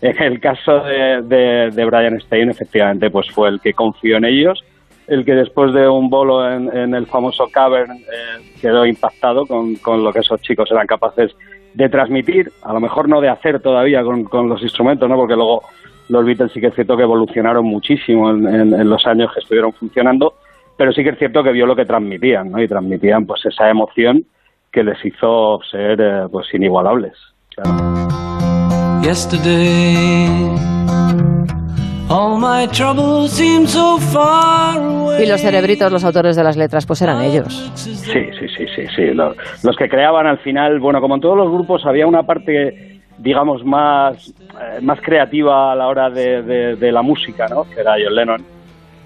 En 0.00 0.22
el 0.22 0.40
caso 0.40 0.80
de, 0.84 1.20
de, 1.24 1.70
de 1.70 1.84
Brian 1.84 2.18
Stein, 2.20 2.48
efectivamente, 2.48 3.10
pues 3.10 3.30
fue 3.30 3.48
el 3.50 3.60
que 3.60 3.74
confió 3.74 4.16
en 4.16 4.24
ellos, 4.24 4.64
el 5.08 5.24
que 5.24 5.34
después 5.34 5.74
de 5.74 5.88
un 5.88 6.08
bolo 6.08 6.48
en, 6.50 6.74
en 6.74 6.94
el 6.94 7.06
famoso 7.06 7.44
Cavern 7.52 7.90
eh, 7.90 8.52
quedó 8.62 8.86
impactado 8.86 9.44
con, 9.44 9.74
con 9.76 10.02
lo 10.02 10.12
que 10.12 10.20
esos 10.20 10.40
chicos 10.40 10.70
eran 10.70 10.86
capaces 10.86 11.32
de 11.74 11.88
transmitir, 11.88 12.50
a 12.62 12.72
lo 12.72 12.80
mejor 12.80 13.08
no 13.08 13.20
de 13.20 13.28
hacer 13.28 13.60
todavía 13.60 14.02
con, 14.02 14.24
con 14.24 14.48
los 14.48 14.62
instrumentos, 14.62 15.08
¿no? 15.08 15.16
porque 15.16 15.34
luego 15.36 15.62
los 16.08 16.24
Beatles 16.24 16.52
sí 16.52 16.60
que 16.60 16.66
es 16.68 16.74
cierto 16.74 16.96
que 16.96 17.02
evolucionaron 17.04 17.64
muchísimo 17.64 18.30
en, 18.30 18.46
en- 18.74 18.90
los 18.90 19.06
años 19.06 19.30
que 19.32 19.40
estuvieron 19.40 19.72
funcionando, 19.72 20.34
pero 20.76 20.92
sí 20.92 21.02
que 21.04 21.10
es 21.10 21.18
cierto 21.18 21.42
que 21.44 21.52
vio 21.52 21.66
lo 21.66 21.76
que 21.76 21.84
transmitían, 21.86 22.50
¿no? 22.50 22.60
y 22.62 22.66
transmitían 22.68 23.26
pues 23.26 23.44
esa 23.46 23.68
emoción 23.70 24.24
que 24.72 24.82
les 24.82 25.04
hizo 25.04 25.60
ser 25.70 26.00
eh, 26.00 26.22
pues 26.30 26.52
inigualables. 26.54 27.12
Y 35.22 35.26
los 35.26 35.40
cerebritos, 35.40 35.92
los 35.92 36.02
autores 36.04 36.34
de 36.34 36.42
las 36.42 36.56
letras, 36.56 36.84
pues 36.84 37.00
eran 37.02 37.22
ellos. 37.22 37.70
Sí, 37.76 37.94
sí, 37.94 38.48
sí, 38.56 38.66
sí, 38.74 38.82
sí. 38.96 39.02
Lo- 39.14 39.34
Los, 39.62 39.76
que 39.76 39.88
creaban 39.88 40.26
al 40.26 40.38
final, 40.38 40.80
bueno, 40.80 41.00
como 41.00 41.14
en 41.14 41.20
todos 41.20 41.36
los 41.36 41.48
grupos, 41.52 41.86
había 41.86 42.08
una 42.08 42.24
parte, 42.24 43.00
digamos, 43.18 43.64
más, 43.64 44.28
eh, 44.28 44.80
más 44.82 45.00
creativa 45.00 45.70
a 45.70 45.76
la 45.76 45.86
hora 45.86 46.10
de, 46.10 46.42
de- 46.42 46.74
de 46.76 46.92
la 46.92 47.02
música, 47.02 47.46
¿no? 47.48 47.62
Que 47.64 47.80
era 47.80 47.92
John 48.02 48.14
Lennon. 48.16 48.44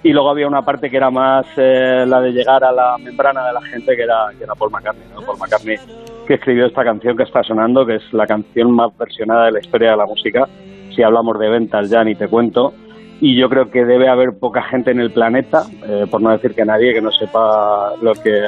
Y 0.01 0.11
luego 0.11 0.31
había 0.31 0.47
una 0.47 0.63
parte 0.63 0.89
que 0.89 0.97
era 0.97 1.11
más 1.11 1.45
eh, 1.57 2.05
la 2.07 2.19
de 2.21 2.31
llegar 2.31 2.63
a 2.63 2.71
la 2.71 2.97
membrana 2.97 3.45
de 3.45 3.53
la 3.53 3.61
gente, 3.61 3.95
que 3.95 4.01
era, 4.01 4.29
que 4.37 4.43
era 4.45 4.55
Paul 4.55 4.71
McCartney, 4.71 5.05
¿no? 5.13 5.21
Paul 5.21 5.37
McCartney 5.37 5.77
que 6.25 6.33
escribió 6.35 6.65
esta 6.65 6.83
canción 6.83 7.15
que 7.15 7.23
está 7.23 7.43
sonando, 7.43 7.85
que 7.85 7.95
es 7.97 8.13
la 8.13 8.25
canción 8.25 8.71
más 8.71 8.95
versionada 8.97 9.45
de 9.45 9.51
la 9.51 9.59
historia 9.59 9.91
de 9.91 9.97
la 9.97 10.05
música. 10.07 10.47
Si 10.95 11.03
hablamos 11.03 11.37
de 11.37 11.49
ventas 11.49 11.87
ya 11.89 12.03
ni 12.03 12.15
te 12.15 12.27
cuento. 12.27 12.73
Y 13.21 13.39
yo 13.39 13.49
creo 13.49 13.71
que 13.71 13.85
debe 13.85 14.09
haber 14.09 14.37
poca 14.37 14.61
gente 14.63 14.91
en 14.91 14.99
el 14.99 15.11
planeta, 15.11 15.63
eh, 15.87 16.05
por 16.09 16.21
no 16.21 16.31
decir 16.31 16.53
que 16.53 16.65
nadie, 16.65 16.93
que 16.93 17.01
no 17.01 17.11
sepa 17.11 17.93
lo 18.01 18.13
que, 18.13 18.41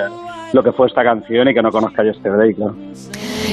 lo 0.53 0.63
que 0.63 0.71
fue 0.73 0.87
esta 0.87 1.03
canción 1.03 1.47
y 1.47 1.53
que 1.53 1.61
no 1.61 1.71
conozca 1.71 2.03
Yesterday, 2.03 2.53
claro. 2.53 2.75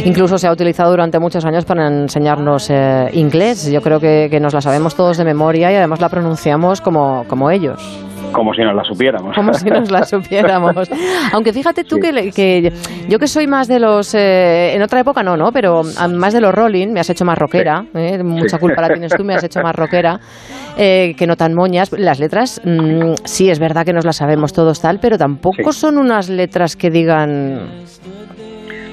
Incluso 0.04 0.38
se 0.38 0.48
ha 0.48 0.52
utilizado 0.52 0.90
durante 0.90 1.18
muchos 1.18 1.44
años 1.44 1.64
para 1.64 1.86
enseñarnos 1.86 2.68
eh, 2.68 3.10
inglés. 3.12 3.70
Yo 3.70 3.80
creo 3.80 4.00
que, 4.00 4.28
que 4.30 4.40
nos 4.40 4.52
la 4.52 4.60
sabemos 4.60 4.94
todos 4.94 5.16
de 5.16 5.24
memoria 5.24 5.70
y 5.70 5.76
además 5.76 6.00
la 6.00 6.08
pronunciamos 6.08 6.80
como, 6.80 7.24
como 7.28 7.50
ellos. 7.50 7.80
Como 8.32 8.52
si 8.52 8.62
nos 8.62 8.74
la 8.74 8.82
supiéramos. 8.84 9.34
Como 9.36 9.52
si 9.54 9.68
nos 9.70 9.90
la 9.90 10.04
supiéramos. 10.04 10.74
Aunque 11.32 11.52
fíjate 11.52 11.84
tú 11.84 11.98
que, 11.98 12.30
que 12.34 12.72
yo 13.08 13.18
que 13.18 13.26
soy 13.28 13.46
más 13.46 13.68
de 13.68 13.78
los... 13.78 14.14
eh, 14.14 14.74
en 14.74 14.82
otra 14.82 15.00
época 15.00 15.22
no, 15.22 15.36
¿no? 15.36 15.52
Pero 15.52 15.82
más 16.14 16.32
de 16.32 16.40
los 16.40 16.52
rolling, 16.52 16.88
me 16.88 17.00
has 17.00 17.10
hecho 17.10 17.24
más 17.24 17.38
rockera. 17.38 17.84
¿eh? 17.94 18.22
Mucha 18.22 18.56
Sí. 18.56 18.58
culpa 18.58 18.82
la 18.82 18.88
tienes 18.88 19.14
tú, 19.16 19.24
me 19.24 19.34
has 19.34 19.44
hecho 19.44 19.60
más 19.62 19.74
rockera. 19.74 20.18
eh, 20.76 21.14
que 21.16 21.26
no 21.28 21.36
tan 21.36 21.54
moñas. 21.54 21.92
Las 21.96 22.18
letras, 22.18 22.60
mm, 22.64 23.14
sí, 23.24 23.48
es 23.50 23.60
verdad 23.60 23.84
que 23.84 23.92
nos 23.92 24.04
las 24.04 24.16
sabemos 24.16 24.52
todos 24.52 24.80
tal, 24.80 24.98
pero 25.00 25.16
tampoco 25.16 25.72
son 25.72 25.98
unas 25.98 26.28
letras 26.28 26.74
que 26.76 26.90
digan... 26.90 27.68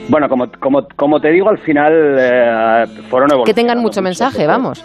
Bueno, 0.10 0.28
como, 0.30 0.46
como, 0.60 0.88
como 0.96 1.20
te 1.20 1.30
digo, 1.32 1.50
al 1.50 1.58
final 1.60 1.94
eh, 2.20 2.86
fueron 3.10 3.30
Que 3.46 3.54
tengan 3.54 3.80
mucho 3.80 4.02
mensaje, 4.02 4.46
vamos. 4.46 4.84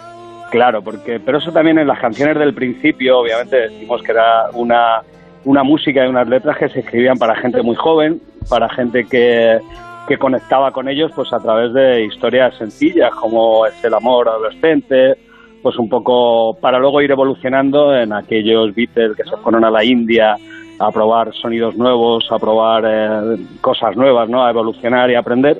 Claro, 0.49 0.81
porque 0.81 1.19
pero 1.19 1.39
eso 1.39 1.51
también 1.51 1.77
en 1.77 1.87
las 1.87 1.99
canciones 1.99 2.37
del 2.37 2.53
principio, 2.53 3.19
obviamente 3.19 3.69
decimos 3.69 4.01
que 4.01 4.11
era 4.11 4.49
una, 4.53 5.01
una 5.43 5.63
música 5.63 6.05
y 6.05 6.09
unas 6.09 6.27
letras 6.27 6.57
que 6.57 6.69
se 6.69 6.79
escribían 6.79 7.17
para 7.17 7.35
gente 7.35 7.61
muy 7.61 7.75
joven, 7.75 8.21
para 8.49 8.69
gente 8.69 9.05
que, 9.05 9.59
que 10.07 10.17
conectaba 10.17 10.71
con 10.71 10.87
ellos 10.87 11.11
pues 11.13 11.33
a 11.33 11.39
través 11.39 11.73
de 11.73 12.05
historias 12.05 12.55
sencillas 12.57 13.11
como 13.11 13.65
es 13.65 13.83
el 13.83 13.93
amor 13.93 14.29
adolescente, 14.29 15.15
pues 15.61 15.77
un 15.77 15.89
poco 15.89 16.57
para 16.61 16.79
luego 16.79 17.01
ir 17.01 17.11
evolucionando 17.11 17.93
en 17.93 18.13
aquellos 18.13 18.73
Beatles 18.73 19.17
que 19.17 19.23
se 19.23 19.35
fueron 19.37 19.65
a 19.65 19.69
la 19.69 19.83
India 19.83 20.37
a 20.79 20.91
probar 20.91 21.33
sonidos 21.33 21.75
nuevos, 21.75 22.31
a 22.31 22.37
probar 22.37 22.83
eh, 22.87 23.37
cosas 23.61 23.95
nuevas, 23.95 24.29
¿no? 24.29 24.45
A 24.45 24.51
evolucionar 24.51 25.09
y 25.09 25.15
aprender. 25.15 25.59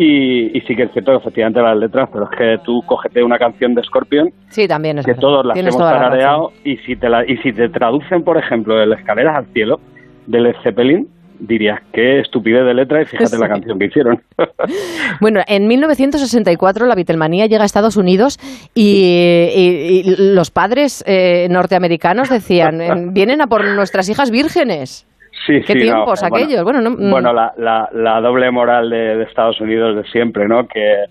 Y, 0.00 0.56
y 0.56 0.60
sí 0.60 0.76
que 0.76 0.84
es 0.84 0.92
cierto 0.92 1.10
que 1.10 1.16
efectivamente 1.18 1.60
las 1.60 1.76
letras, 1.76 2.08
pero 2.12 2.30
es 2.30 2.38
que 2.38 2.58
tú 2.64 2.82
cógete 2.86 3.20
una 3.22 3.36
canción 3.36 3.74
de 3.74 3.82
Scorpion 3.82 4.30
Sí, 4.48 4.68
también 4.68 4.98
es 5.00 5.04
que 5.04 5.10
verdad. 5.10 5.20
todos 5.20 5.44
las 5.46 5.54
Tienes 5.54 5.74
hemos 5.74 5.84
la 5.86 5.92
tarareado 5.98 6.52
y 6.64 6.76
si 6.78 6.94
te 6.94 7.08
la, 7.08 7.24
y 7.28 7.36
si 7.38 7.52
te 7.52 7.68
traducen, 7.68 8.22
por 8.22 8.38
ejemplo, 8.38 8.80
el 8.80 8.92
Escaleras 8.92 9.34
al 9.36 9.46
cielo 9.52 9.80
de 10.28 10.40
Led 10.40 10.54
Zeppelin, 10.62 11.08
dirías 11.40 11.80
qué 11.92 12.20
estupidez 12.20 12.64
de 12.64 12.74
letra 12.74 13.02
y 13.02 13.04
fíjate 13.06 13.30
Sí. 13.30 13.38
la 13.40 13.48
canción 13.48 13.76
que 13.78 13.86
hicieron. 13.86 14.22
Bueno, 15.20 15.40
en 15.48 15.66
1964 15.66 16.86
la 16.86 16.94
Beatlemanía 16.94 17.46
llega 17.46 17.62
a 17.64 17.66
Estados 17.66 17.96
Unidos 17.96 18.38
y, 18.74 19.50
y- 19.56 20.02
y 20.04 20.14
los 20.16 20.52
padres 20.52 21.02
eh, 21.08 21.48
norteamericanos 21.50 22.28
decían, 22.30 22.80
eh, 22.80 22.90
vienen 23.10 23.40
a 23.40 23.48
por 23.48 23.64
nuestras 23.64 24.08
hijas 24.08 24.30
vírgenes. 24.30 25.06
Sí, 25.46 25.60
¿Qué 25.62 25.72
sí, 25.74 25.78
tiempos 25.80 26.20
bueno, 26.20 26.36
aquellos? 26.36 26.64
Bueno, 26.64 26.80
no, 26.80 26.90
mm. 26.90 27.10
bueno, 27.10 27.32
la, 27.32 27.52
la, 27.56 27.88
la 27.92 28.20
doble 28.20 28.50
moral 28.50 28.90
de, 28.90 29.16
de 29.16 29.22
Estados 29.24 29.60
Unidos 29.60 29.96
de 29.96 30.04
siempre, 30.10 30.46
¿no? 30.46 30.66
Que, 30.68 31.04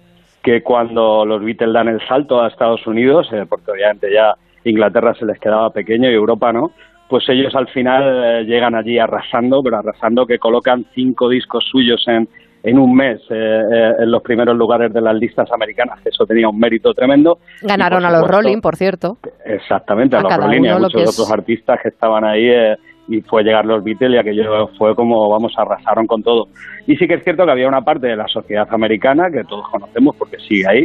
que 0.43 0.61
cuando 0.61 1.25
los 1.25 1.43
Beatles 1.43 1.73
dan 1.73 1.87
el 1.87 1.99
salto 2.07 2.41
a 2.41 2.47
Estados 2.47 2.85
Unidos, 2.87 3.27
eh, 3.33 3.45
porque 3.49 3.71
obviamente 3.71 4.07
ya 4.13 4.33
Inglaterra 4.63 5.13
se 5.15 5.25
les 5.25 5.39
quedaba 5.39 5.69
pequeño 5.71 6.09
y 6.09 6.13
Europa 6.13 6.51
no, 6.53 6.71
pues 7.09 7.27
ellos 7.29 7.55
al 7.55 7.67
final 7.69 8.03
eh, 8.41 8.43
llegan 8.45 8.75
allí 8.75 8.99
arrasando, 8.99 9.61
pero 9.63 9.77
arrasando 9.77 10.25
que 10.25 10.37
colocan 10.39 10.85
cinco 10.93 11.29
discos 11.29 11.63
suyos 11.71 12.03
en, 12.07 12.27
en 12.63 12.77
un 12.77 12.93
mes 12.93 13.21
eh, 13.29 13.61
eh, 13.73 13.91
en 13.99 14.11
los 14.11 14.21
primeros 14.21 14.55
lugares 14.57 14.91
de 14.93 14.99
las 15.01 15.15
listas 15.15 15.49
americanas, 15.53 16.01
que 16.01 16.09
eso 16.09 16.25
tenía 16.25 16.49
un 16.49 16.59
mérito 16.59 16.93
tremendo. 16.93 17.39
Ganaron 17.61 18.01
Y, 18.03 18.05
a 18.05 18.11
los 18.11 18.27
Rolling, 18.27 18.59
por 18.59 18.75
cierto. 18.75 19.17
Exactamente, 19.45 20.17
a, 20.17 20.19
A 20.19 20.23
los 20.23 20.37
Rolling 20.37 20.63
y 20.63 20.67
a 20.67 20.77
muchos 20.77 21.01
es- 21.01 21.09
otros 21.19 21.31
artistas 21.31 21.79
que 21.81 21.89
estaban 21.89 22.25
ahí 22.25 22.47
eh, 22.49 22.75
y 23.07 23.21
fue 23.21 23.43
llegar 23.43 23.65
los 23.65 23.83
Beatles 23.83 24.11
y 24.11 24.17
aquello 24.17 24.67
fue 24.77 24.95
como, 24.95 25.29
vamos, 25.29 25.53
arrasaron 25.57 26.07
con 26.07 26.23
todo. 26.23 26.47
Y 26.85 26.95
sí 26.97 27.07
que 27.07 27.15
es 27.15 27.23
cierto 27.23 27.45
que 27.45 27.51
había 27.51 27.67
una 27.67 27.81
parte 27.81 28.07
de 28.07 28.15
la 28.15 28.27
sociedad 28.27 28.67
americana 28.71 29.29
que 29.31 29.43
todos 29.43 29.67
conocemos 29.69 30.15
porque 30.15 30.37
sigue 30.39 30.67
ahí, 30.67 30.83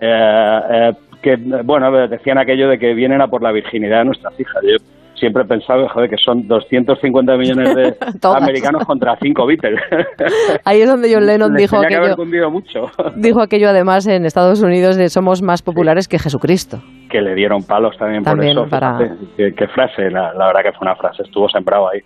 eh, 0.00 0.60
eh, 0.70 0.92
que, 1.22 1.36
bueno, 1.36 1.90
decían 2.08 2.38
aquello 2.38 2.68
de 2.68 2.78
que 2.78 2.94
vienen 2.94 3.20
a 3.20 3.28
por 3.28 3.42
la 3.42 3.52
virginidad 3.52 3.98
de 3.98 4.04
nuestras 4.06 4.38
hijas. 4.40 4.62
Yo 4.62 4.76
siempre 5.18 5.42
he 5.42 5.46
pensado, 5.46 5.88
joder, 5.88 6.08
que 6.10 6.16
son 6.16 6.46
250 6.48 7.36
millones 7.36 7.74
de 7.74 7.96
americanos 8.36 8.84
contra 8.84 9.16
cinco 9.20 9.46
Beatles. 9.46 9.80
Ahí 10.64 10.80
es 10.80 10.88
donde 10.88 11.12
John 11.12 11.26
Lennon 11.26 11.52
Les 11.52 11.62
dijo 11.62 11.80
que 11.80 11.94
aquello, 11.96 12.16
cundido 12.16 12.50
mucho. 12.50 12.90
dijo 13.16 13.40
aquello 13.40 13.68
además 13.68 14.06
en 14.06 14.24
Estados 14.24 14.62
Unidos 14.62 14.96
de 14.96 15.08
somos 15.08 15.42
más 15.42 15.62
populares 15.62 16.08
que 16.08 16.18
Jesucristo. 16.18 16.80
que 17.10 17.20
le 17.20 17.34
dieron 17.34 17.62
palos 17.64 17.96
también, 17.98 18.22
También 18.24 18.54
por 18.56 18.66
eso. 18.66 18.70
para- 18.70 18.98
qué 19.36 19.68
frase, 19.68 20.10
la, 20.10 20.32
la 20.34 20.46
verdad 20.46 20.62
que 20.62 20.72
fue 20.72 20.86
una 20.86 20.96
frase, 20.96 21.22
estuvo 21.22 21.48
sembrado 21.48 21.88
ahí. 21.90 22.00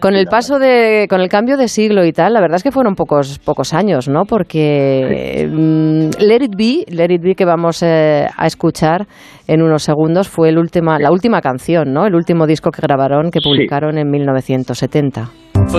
Con 0.00 0.14
el 0.14 0.26
paso 0.26 0.58
de, 0.60 1.06
con 1.10 1.20
el 1.20 1.28
cambio 1.28 1.56
de 1.56 1.66
siglo 1.66 2.04
y 2.04 2.12
tal, 2.12 2.32
la 2.32 2.40
verdad 2.40 2.56
es 2.56 2.62
que 2.62 2.70
fueron 2.70 2.94
pocos, 2.94 3.38
pocos 3.40 3.74
años, 3.74 4.08
¿no? 4.08 4.24
Porque 4.26 5.48
mm, 5.50 6.22
Let 6.22 6.44
It 6.44 6.54
Be, 6.56 6.84
Let 6.88 7.12
It 7.12 7.22
Be 7.22 7.34
que 7.34 7.44
vamos 7.44 7.82
eh, 7.82 8.26
a 8.36 8.46
escuchar 8.46 9.06
en 9.48 9.60
unos 9.62 9.82
segundos 9.82 10.28
fue 10.28 10.50
el 10.50 10.58
última, 10.58 10.98
la 11.00 11.10
última 11.10 11.40
canción, 11.40 11.92
¿no? 11.92 12.06
El 12.06 12.14
último 12.14 12.46
disco 12.46 12.70
que 12.70 12.80
grabaron, 12.80 13.30
que 13.30 13.40
Sí. 13.40 13.48
publicaron 13.48 13.98
en 13.98 14.08
1970. 14.10 15.28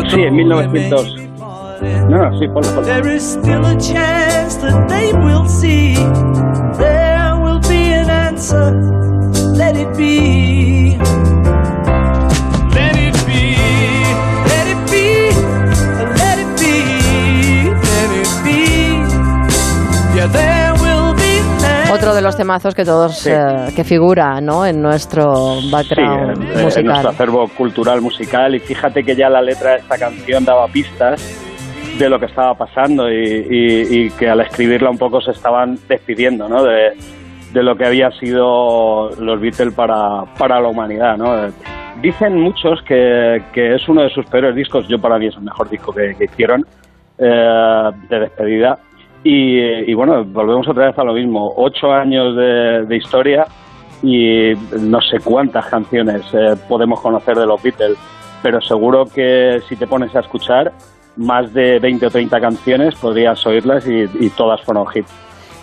Sí, 0.10 0.22
en 0.22 0.36
1900. 0.36 1.16
No, 2.10 2.18
no, 2.18 2.38
sí, 2.38 2.46
ponlo, 2.48 2.70
ponlo. 2.76 2.82
There 2.82 3.16
is 3.16 3.24
still 3.24 3.66
a 3.66 3.78
chance 3.78 4.60
that 4.62 4.88
they 4.90 5.14
will 5.14 5.48
see. 5.48 5.94
There 6.78 7.36
will 7.42 7.60
be 7.70 7.94
an 7.94 8.10
answer. 8.10 8.74
Let 9.56 9.78
it 9.78 9.96
be. 9.98 10.49
Otro 22.00 22.16
de 22.16 22.22
los 22.22 22.38
temazos 22.38 22.74
que 22.74 22.86
todos, 22.86 23.28
eh, 23.28 23.36
que 23.76 23.84
figura, 23.84 24.40
¿no? 24.40 24.66
En 24.66 24.82
nuestro 24.82 25.60
Sí, 25.60 25.70
background 25.70 26.42
en, 26.44 26.52
en 26.58 26.64
musical. 26.64 26.86
nuestro 26.86 27.10
acervo 27.10 27.48
cultural 27.50 28.02
musical 28.02 28.56
y 28.56 28.60
fíjate 28.60 29.04
que 29.04 29.16
ya 29.16 29.30
la 29.30 29.42
letra 29.42 29.72
de 29.72 29.78
esta 29.80 29.98
canción 29.98 30.46
daba 30.46 30.68
pistas 30.68 31.22
de 31.98 32.10
lo 32.10 32.18
que 32.18 32.28
estaba 32.28 32.54
pasando 32.56 33.12
y, 33.12 33.16
y- 33.50 34.06
y 34.06 34.10
que 34.12 34.30
al 34.30 34.40
escribirla 34.40 34.90
un 34.90 34.98
poco 34.98 35.20
se 35.20 35.32
estaban 35.32 35.78
despidiendo 35.90 36.48
¿no? 36.48 36.64
de, 36.64 36.94
de 37.52 37.64
lo 37.64 37.76
que 37.76 37.86
había 37.86 38.10
sido 38.12 39.10
los 39.20 39.42
Beatles 39.42 39.74
para, 39.74 40.24
para 40.38 40.62
la 40.62 40.70
humanidad. 40.70 41.18
¿no? 41.18 41.36
Dicen 42.02 42.40
muchos 42.40 42.82
que, 42.84 43.42
que 43.52 43.76
es 43.76 43.90
uno 43.90 44.04
de 44.04 44.10
sus 44.10 44.26
peores 44.28 44.56
discos, 44.56 44.88
yo 44.88 45.00
para 45.00 45.18
mí 45.20 45.28
es 45.28 45.36
el 45.36 45.42
mejor 45.42 45.70
disco 45.70 45.92
que, 45.94 46.16
que 46.18 46.24
hicieron 46.26 46.66
eh, 47.18 47.90
de 48.10 48.20
despedida. 48.22 48.80
Y, 49.24 49.92
y 49.92 49.94
bueno, 49.94 50.24
volvemos 50.24 50.68
otra 50.68 50.88
vez 50.88 50.98
a 50.98 51.04
lo 51.04 51.14
mismo, 51.14 51.54
ocho 51.58 51.92
años 51.92 52.36
de, 52.36 52.86
de 52.88 52.96
historia 52.96 53.46
y 54.02 54.54
no 54.80 55.02
sé 55.02 55.18
cuántas 55.24 55.66
canciones 55.66 56.22
eh, 56.34 56.56
podemos 56.70 57.02
conocer 57.02 57.36
de 57.36 57.46
los 57.46 57.62
Beatles, 57.62 57.98
pero 58.42 58.62
seguro 58.62 59.04
que 59.06 59.60
si 59.68 59.76
te 59.76 59.88
pones 59.88 60.16
a 60.16 60.22
escuchar 60.22 60.72
más 61.18 61.54
de 61.54 61.80
20 61.80 62.06
o 62.06 62.10
30 62.10 62.40
canciones 62.40 62.96
podrías 62.96 63.46
oírlas 63.46 63.86
y, 63.88 64.06
y 64.26 64.30
todas 64.30 64.62
fueron 64.62 64.86
hits. 64.94 65.12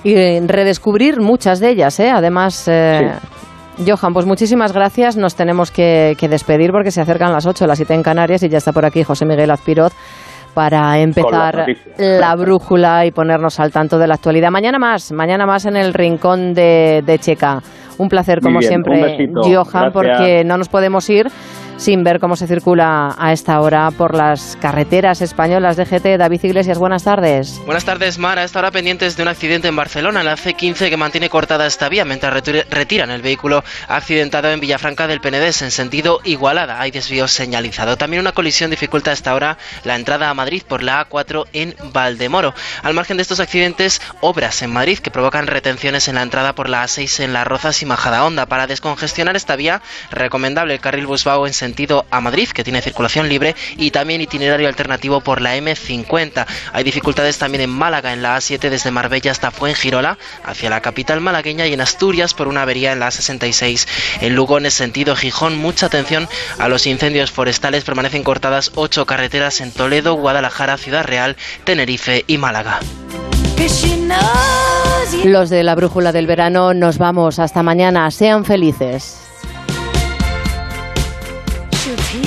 Y 0.04 0.14
eh, 0.14 0.40
redescubrir 0.46 1.20
muchas 1.20 1.58
de 1.58 1.70
ellas, 1.70 1.98
¿eh? 1.98 2.10
Además, 2.10 2.68
eh, 2.68 3.10
Johan, 3.84 4.12
pues 4.12 4.26
muchísimas 4.26 4.72
gracias. 4.72 5.16
Nos 5.16 5.34
tenemos 5.34 5.70
que, 5.70 6.14
que 6.18 6.28
despedir 6.28 6.70
porque 6.70 6.90
se 6.90 7.00
acercan 7.00 7.32
las 7.32 7.46
8, 7.46 7.66
las 7.66 7.78
7 7.78 7.94
en 7.94 8.02
Canarias 8.02 8.42
y 8.42 8.48
ya 8.48 8.58
está 8.58 8.72
por 8.72 8.84
aquí 8.84 9.02
José 9.02 9.24
Miguel 9.24 9.50
Azpiroz 9.50 9.94
para 10.56 10.98
empezar 11.00 11.66
la 11.98 12.34
brújula 12.34 13.04
y 13.04 13.10
ponernos 13.10 13.60
al 13.60 13.70
tanto 13.70 13.98
de 13.98 14.06
la 14.06 14.14
actualidad. 14.14 14.48
Mañana 14.50 14.78
más, 14.78 15.12
mañana 15.12 15.44
más 15.44 15.66
en 15.66 15.76
el 15.76 15.92
rincón 15.92 16.54
de, 16.54 17.02
de 17.04 17.18
Checa. 17.18 17.60
Un 17.98 18.08
placer, 18.08 18.38
Muy 18.40 18.48
como 18.48 18.58
bien, 18.60 18.70
siempre. 18.70 19.28
Johan, 19.34 19.64
Gracias. 19.66 19.92
porque 19.92 20.44
no 20.46 20.56
nos 20.56 20.70
podemos 20.70 21.10
ir 21.10 21.26
sin 21.76 22.04
ver 22.04 22.20
cómo 22.20 22.36
se 22.36 22.46
circula 22.46 23.14
a 23.18 23.32
esta 23.32 23.60
hora 23.60 23.90
por 23.90 24.14
las 24.14 24.56
carreteras 24.60 25.20
españolas 25.20 25.76
de 25.76 25.84
GT. 25.84 26.16
David 26.18 26.40
Iglesias, 26.42 26.78
buenas 26.78 27.04
tardes. 27.04 27.60
Buenas 27.64 27.84
tardes, 27.84 28.18
Mar. 28.18 28.38
A 28.38 28.44
esta 28.44 28.58
hora 28.60 28.70
pendientes 28.70 29.16
de 29.16 29.22
un 29.22 29.28
accidente 29.28 29.68
en 29.68 29.76
Barcelona, 29.76 30.22
la 30.22 30.36
C15, 30.36 30.88
que 30.88 30.96
mantiene 30.96 31.28
cortada 31.28 31.66
esta 31.66 31.88
vía 31.88 32.04
mientras 32.04 32.32
retiran 32.70 33.10
el 33.10 33.22
vehículo 33.22 33.62
accidentado 33.88 34.50
en 34.50 34.60
Villafranca 34.60 35.06
del 35.06 35.20
Penedés 35.20 35.62
en 35.62 35.70
sentido 35.70 36.20
Igualada. 36.24 36.80
Hay 36.80 36.90
desvío 36.90 37.28
señalizado. 37.28 37.96
También 37.96 38.20
una 38.20 38.32
colisión 38.32 38.70
dificulta 38.70 39.10
a 39.10 39.14
esta 39.14 39.34
hora 39.34 39.58
la 39.84 39.96
entrada 39.96 40.30
a 40.30 40.34
Madrid 40.34 40.62
por 40.66 40.82
la 40.82 41.06
A4 41.08 41.46
en 41.52 41.74
Valdemoro. 41.92 42.54
Al 42.82 42.94
margen 42.94 43.16
de 43.18 43.22
estos 43.22 43.40
accidentes, 43.40 44.00
obras 44.20 44.62
en 44.62 44.72
Madrid 44.72 44.98
que 44.98 45.10
provocan 45.10 45.46
retenciones 45.46 46.08
en 46.08 46.14
la 46.14 46.22
entrada 46.22 46.54
por 46.54 46.68
la 46.68 46.84
A6 46.84 47.22
en 47.22 47.32
Las 47.32 47.46
Rozas 47.46 47.82
y 47.82 47.86
Majadahonda. 47.86 48.46
Para 48.46 48.66
descongestionar 48.66 49.36
esta 49.36 49.56
vía, 49.56 49.82
recomendable 50.10 50.74
el 50.74 50.80
carril 50.80 51.06
Busbao 51.06 51.46
en 51.46 51.52
sentido 51.52 51.65
a 52.10 52.20
Madrid, 52.20 52.48
que 52.48 52.64
tiene 52.64 52.82
circulación 52.82 53.28
libre, 53.28 53.54
y 53.76 53.90
también 53.90 54.20
itinerario 54.20 54.68
alternativo 54.68 55.20
por 55.20 55.40
la 55.40 55.56
M50. 55.56 56.46
Hay 56.72 56.84
dificultades 56.84 57.38
también 57.38 57.62
en 57.62 57.70
Málaga, 57.70 58.12
en 58.12 58.22
la 58.22 58.36
A7 58.36 58.70
desde 58.70 58.90
Marbella 58.90 59.30
hasta 59.30 59.50
Fuengirola, 59.50 60.18
hacia 60.44 60.70
la 60.70 60.80
capital 60.80 61.20
malagueña, 61.20 61.66
y 61.66 61.72
en 61.72 61.80
Asturias 61.80 62.34
por 62.34 62.48
una 62.48 62.62
avería 62.62 62.92
en 62.92 63.00
la 63.00 63.08
A66. 63.08 63.86
En 64.20 64.34
Lugones, 64.34 64.74
sentido 64.74 65.16
Gijón, 65.16 65.56
mucha 65.56 65.86
atención 65.86 66.28
a 66.58 66.68
los 66.68 66.86
incendios 66.86 67.30
forestales. 67.30 67.84
Permanecen 67.84 68.24
cortadas 68.24 68.72
ocho 68.74 69.06
carreteras 69.06 69.60
en 69.60 69.72
Toledo, 69.72 70.14
Guadalajara, 70.14 70.76
Ciudad 70.76 71.04
Real, 71.04 71.36
Tenerife 71.64 72.24
y 72.26 72.38
Málaga. 72.38 72.80
Los 75.24 75.50
de 75.50 75.62
la 75.64 75.74
brújula 75.74 76.12
del 76.12 76.26
verano 76.26 76.74
nos 76.74 76.98
vamos. 76.98 77.38
Hasta 77.38 77.62
mañana. 77.62 78.10
Sean 78.10 78.44
felices. 78.44 79.25
your 81.86 81.96
team. 81.96 82.25